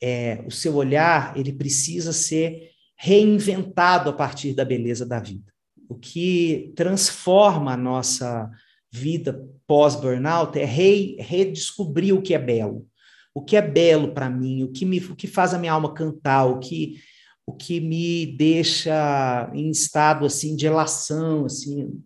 é, 0.00 0.44
o 0.46 0.50
seu 0.50 0.74
olhar, 0.74 1.34
ele 1.36 1.52
precisa 1.52 2.12
ser 2.12 2.70
reinventado 2.94 4.10
a 4.10 4.12
partir 4.12 4.54
da 4.54 4.64
beleza 4.64 5.06
da 5.06 5.18
vida. 5.18 5.50
O 5.88 5.94
que 5.94 6.72
transforma 6.76 7.72
a 7.72 7.76
nossa 7.76 8.50
vida 8.90 9.48
pós-burnout 9.66 10.58
é 10.58 10.64
re, 10.66 11.16
redescobrir 11.18 12.14
o 12.14 12.20
que 12.20 12.34
é 12.34 12.38
belo. 12.38 12.86
O 13.34 13.42
que 13.42 13.56
é 13.56 13.62
belo 13.62 14.12
para 14.12 14.28
mim, 14.28 14.62
o 14.62 14.70
que, 14.70 14.84
me, 14.84 14.98
o 14.98 15.16
que 15.16 15.26
faz 15.26 15.54
a 15.54 15.58
minha 15.58 15.72
alma 15.72 15.94
cantar, 15.94 16.44
o 16.44 16.58
que 16.58 17.00
o 17.46 17.52
que 17.52 17.80
me 17.80 18.26
deixa 18.26 19.50
em 19.52 19.68
estado 19.70 20.24
assim 20.24 20.54
de 20.54 20.66
elação, 20.66 21.44
assim, 21.44 22.02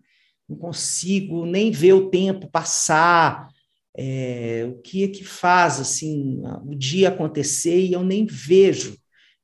não 0.48 0.56
consigo 0.56 1.44
nem 1.44 1.70
ver 1.70 1.92
o 1.92 2.08
tempo 2.08 2.48
passar, 2.48 3.48
é, 3.96 4.66
o 4.68 4.80
que 4.82 5.04
é 5.04 5.08
que 5.08 5.24
faz 5.24 5.80
assim 5.80 6.42
o 6.64 6.74
dia 6.74 7.08
acontecer 7.08 7.80
e 7.80 7.92
eu 7.92 8.04
nem 8.04 8.26
vejo. 8.26 8.96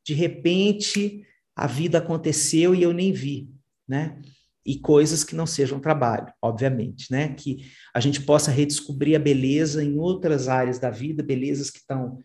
De 0.04 0.12
repente 0.14 1.22
a 1.56 1.66
vida 1.66 1.98
aconteceu 1.98 2.74
e 2.74 2.82
eu 2.82 2.92
nem 2.92 3.12
vi, 3.12 3.48
né? 3.88 4.20
E 4.64 4.78
coisas 4.78 5.24
que 5.24 5.34
não 5.34 5.46
sejam 5.46 5.80
trabalho, 5.80 6.32
obviamente, 6.40 7.10
né? 7.10 7.34
Que 7.34 7.70
a 7.94 8.00
gente 8.00 8.20
possa 8.22 8.50
redescobrir 8.50 9.16
a 9.16 9.18
beleza 9.18 9.82
em 9.82 9.98
outras 9.98 10.48
áreas 10.48 10.78
da 10.78 10.90
vida, 10.90 11.22
belezas 11.22 11.70
que 11.70 11.78
estão 11.78 12.18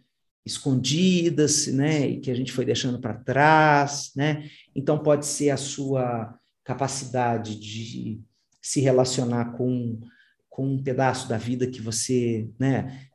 escondidas, 0.45 1.67
né, 1.67 2.07
e 2.07 2.19
que 2.21 2.31
a 2.31 2.33
gente 2.33 2.53
foi 2.53 2.63
deixando 2.63 2.99
para 2.99 3.13
trás, 3.13 4.11
né? 4.15 4.49
Então 4.73 4.97
pode 4.97 5.25
ser 5.25 5.49
a 5.49 5.57
sua 5.57 6.33
capacidade 6.63 7.59
de 7.59 8.21
se 8.61 8.79
relacionar 8.79 9.57
com, 9.57 9.99
com 10.57 10.65
um 10.65 10.81
pedaço 10.81 11.29
da 11.29 11.37
vida 11.37 11.67
que 11.67 11.79
você, 11.79 12.49
né, 12.59 13.07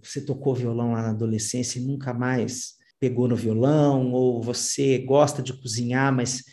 você 0.00 0.20
tocou 0.20 0.54
violão 0.54 0.92
lá 0.92 1.02
na 1.02 1.10
adolescência 1.10 1.80
e 1.80 1.82
nunca 1.82 2.14
mais 2.14 2.76
pegou 3.00 3.26
no 3.26 3.34
violão, 3.34 4.12
ou 4.12 4.40
você 4.40 4.98
gosta 4.98 5.42
de 5.42 5.52
cozinhar, 5.52 6.14
mas 6.14 6.44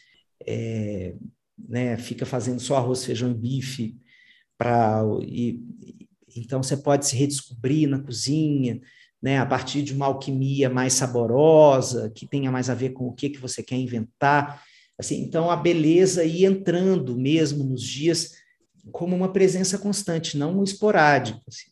é, 0.44 1.14
né, 1.70 1.98
fica 1.98 2.26
fazendo 2.26 2.60
só 2.60 2.78
arroz, 2.78 3.06
feijão 3.06 3.30
e 3.30 3.36
bife, 3.36 3.96
para 4.58 5.04
e, 5.22 5.62
então 6.36 6.64
você 6.64 6.76
pode 6.76 7.06
se 7.06 7.16
redescobrir 7.16 7.88
na 7.88 8.00
cozinha, 8.00 8.82
né, 9.22 9.38
a 9.38 9.46
partir 9.46 9.84
de 9.84 9.94
uma 9.94 10.08
alquimia 10.08 10.68
mais 10.68 10.94
saborosa, 10.94 12.10
que 12.10 12.26
tenha 12.26 12.52
mais 12.52 12.72
a 12.72 12.74
ver 12.74 12.90
com 12.90 13.06
o 13.06 13.14
que, 13.14 13.30
que 13.30 13.40
você 13.40 13.62
quer 13.62 13.76
inventar. 13.76 14.64
Assim, 14.98 15.22
então 15.22 15.52
a 15.52 15.56
beleza 15.56 16.26
ir 16.26 16.46
entrando 16.46 17.16
mesmo 17.16 17.64
nos 17.64 17.84
dias 17.84 18.42
como 18.92 19.16
uma 19.16 19.32
presença 19.32 19.78
constante, 19.78 20.38
não 20.38 20.64
esporádica. 20.64 21.40
Assim. 21.48 21.72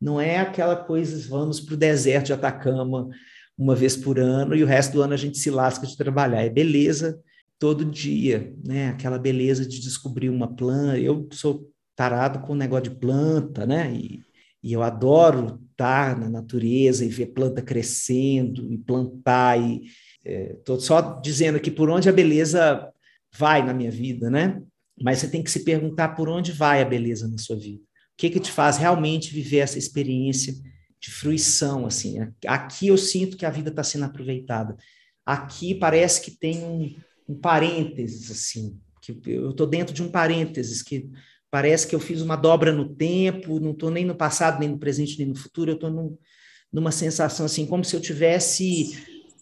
Não 0.00 0.20
é 0.20 0.38
aquela 0.38 0.76
coisa, 0.76 1.28
vamos 1.28 1.60
para 1.60 1.74
o 1.74 1.76
deserto 1.76 2.26
de 2.26 2.32
Atacama 2.32 3.08
uma 3.56 3.74
vez 3.74 3.96
por 3.96 4.18
ano 4.18 4.54
e 4.54 4.62
o 4.62 4.66
resto 4.66 4.94
do 4.94 5.02
ano 5.02 5.12
a 5.12 5.18
gente 5.18 5.38
se 5.38 5.50
lasca 5.50 5.86
de 5.86 5.96
trabalhar. 5.96 6.42
É 6.42 6.48
beleza 6.48 7.20
todo 7.58 7.84
dia, 7.84 8.54
né? 8.64 8.88
Aquela 8.88 9.18
beleza 9.18 9.66
de 9.66 9.80
descobrir 9.80 10.30
uma 10.30 10.48
planta. 10.48 10.98
Eu 10.98 11.28
sou 11.32 11.70
tarado 11.94 12.40
com 12.40 12.54
o 12.54 12.56
negócio 12.56 12.84
de 12.84 12.98
planta, 12.98 13.66
né? 13.66 13.92
E, 13.92 14.20
e 14.62 14.72
eu 14.72 14.82
adoro 14.82 15.60
estar 15.70 16.18
na 16.18 16.30
natureza 16.30 17.04
e 17.04 17.08
ver 17.08 17.26
planta 17.26 17.60
crescendo 17.60 18.72
e 18.72 18.78
plantar 18.78 19.60
e 19.60 19.82
estou 20.24 20.76
é, 20.76 20.80
só 20.80 21.20
dizendo 21.20 21.56
aqui 21.56 21.70
por 21.70 21.90
onde 21.90 22.08
a 22.08 22.12
beleza 22.12 22.90
vai 23.36 23.64
na 23.64 23.74
minha 23.74 23.90
vida, 23.90 24.30
né? 24.30 24.62
Mas 25.02 25.18
você 25.18 25.28
tem 25.28 25.42
que 25.42 25.50
se 25.50 25.64
perguntar 25.64 26.10
por 26.10 26.28
onde 26.28 26.52
vai 26.52 26.82
a 26.82 26.84
beleza 26.84 27.28
na 27.28 27.38
sua 27.38 27.56
vida. 27.56 27.82
O 27.82 28.16
que 28.16 28.30
que 28.30 28.40
te 28.40 28.50
faz 28.50 28.76
realmente 28.76 29.32
viver 29.32 29.58
essa 29.58 29.78
experiência 29.78 30.54
de 31.00 31.10
fruição, 31.10 31.86
assim. 31.86 32.18
Aqui 32.46 32.88
eu 32.88 32.98
sinto 32.98 33.36
que 33.36 33.46
a 33.46 33.50
vida 33.50 33.70
está 33.70 33.82
sendo 33.82 34.04
aproveitada. 34.04 34.76
Aqui 35.24 35.74
parece 35.74 36.20
que 36.20 36.30
tem 36.30 36.62
um, 36.62 36.94
um 37.26 37.34
parênteses, 37.34 38.30
assim, 38.30 38.78
que 39.00 39.18
eu 39.26 39.50
estou 39.50 39.66
dentro 39.66 39.94
de 39.94 40.02
um 40.02 40.10
parênteses, 40.10 40.82
que 40.82 41.08
parece 41.50 41.86
que 41.86 41.94
eu 41.94 42.00
fiz 42.00 42.20
uma 42.20 42.36
dobra 42.36 42.72
no 42.72 42.94
tempo, 42.94 43.58
não 43.58 43.72
estou 43.72 43.90
nem 43.90 44.04
no 44.04 44.14
passado, 44.14 44.60
nem 44.60 44.68
no 44.68 44.78
presente, 44.78 45.18
nem 45.18 45.28
no 45.28 45.34
futuro, 45.34 45.70
eu 45.70 45.74
estou 45.74 45.90
num, 45.90 46.18
numa 46.70 46.92
sensação, 46.92 47.46
assim, 47.46 47.66
como 47.66 47.84
se 47.84 47.96
eu 47.96 48.00
tivesse 48.00 48.98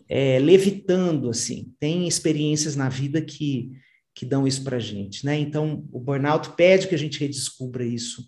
é, 0.09 0.39
levitando, 0.39 1.29
assim. 1.29 1.73
Tem 1.81 2.07
experiências 2.07 2.77
na 2.77 2.89
vida 2.89 3.21
que, 3.21 3.73
que 4.19 4.27
dão 4.27 4.49
isso 4.49 4.65
para 4.65 4.79
a 4.79 4.81
gente, 4.81 5.25
né? 5.25 5.39
Então, 5.39 5.85
o 5.93 6.01
burnout 6.01 6.51
pede 6.57 6.89
que 6.89 6.95
a 6.97 6.99
gente 6.99 7.21
redescubra 7.21 7.85
isso, 7.85 8.27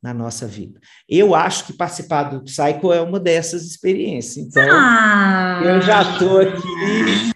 na 0.00 0.14
nossa 0.14 0.46
vida. 0.46 0.78
Eu 1.08 1.34
acho 1.34 1.66
que 1.66 1.72
participar 1.72 2.24
do 2.24 2.44
Psycho 2.44 2.92
é 2.92 3.00
uma 3.00 3.18
dessas 3.18 3.64
experiências. 3.64 4.46
Então, 4.46 4.62
ah, 4.70 5.62
eu 5.64 5.80
já 5.80 6.02
estou 6.02 6.40
aqui. 6.40 7.32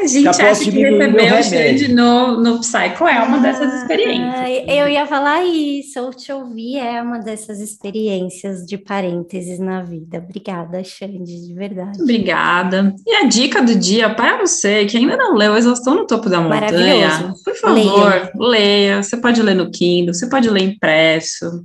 A 0.00 0.06
gente 0.06 0.28
acha 0.28 0.64
que 0.64 0.70
receber 0.70 1.32
o 1.32 1.42
Xande 1.42 1.88
no, 1.92 2.40
no 2.40 2.60
Psycho 2.60 3.06
é 3.06 3.22
uma 3.22 3.38
dessas 3.38 3.82
experiências. 3.82 4.34
Ah, 4.34 4.50
eu 4.50 4.88
ia 4.88 5.06
falar 5.06 5.44
isso, 5.44 5.98
eu 5.98 6.10
te 6.10 6.32
ouvir 6.32 6.78
é 6.78 7.02
uma 7.02 7.18
dessas 7.18 7.60
experiências 7.60 8.64
de 8.64 8.78
parênteses 8.78 9.58
na 9.58 9.82
vida. 9.82 10.18
Obrigada, 10.18 10.82
Xande, 10.82 11.46
de 11.46 11.54
verdade. 11.54 12.00
Obrigada. 12.00 12.94
E 13.06 13.14
a 13.16 13.26
dica 13.26 13.62
do 13.62 13.74
dia 13.74 14.08
para 14.14 14.38
você 14.38 14.86
que 14.86 14.96
ainda 14.96 15.16
não 15.16 15.34
leu 15.34 15.56
Exaustão 15.56 15.94
no 15.94 16.06
Topo 16.06 16.30
da 16.30 16.40
Montanha, 16.40 17.34
por 17.44 17.54
favor, 17.56 17.74
leia. 17.74 18.32
leia. 18.34 19.02
Você 19.02 19.16
pode 19.18 19.42
ler 19.42 19.54
no 19.54 19.70
Kindle, 19.70 20.14
você 20.14 20.28
pode 20.28 20.48
ler 20.48 20.62
impresso. 20.62 21.64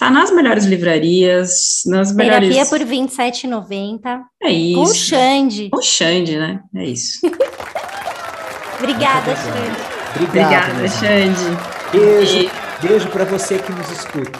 Está 0.00 0.10
nas 0.10 0.30
melhores 0.30 0.64
livrarias, 0.64 1.82
nas 1.84 2.10
melhores... 2.14 2.48
Terapia 2.48 2.64
por 2.70 2.80
R$ 2.80 2.86
27,90. 2.86 4.20
É 4.42 4.50
isso. 4.50 4.80
Com 4.80 4.86
Xande. 4.86 5.68
Com 5.68 5.82
Xande, 5.82 6.38
né? 6.38 6.60
É 6.74 6.84
isso. 6.86 7.18
Obrigada, 8.80 9.36
Xande. 9.36 10.24
Obrigada, 10.24 10.88
Xande. 10.88 11.58
Beijo. 11.92 12.38
E... 12.38 12.50
Beijo 12.80 13.08
para 13.10 13.26
você 13.26 13.58
que 13.58 13.70
nos 13.72 13.90
escuta. 13.90 14.38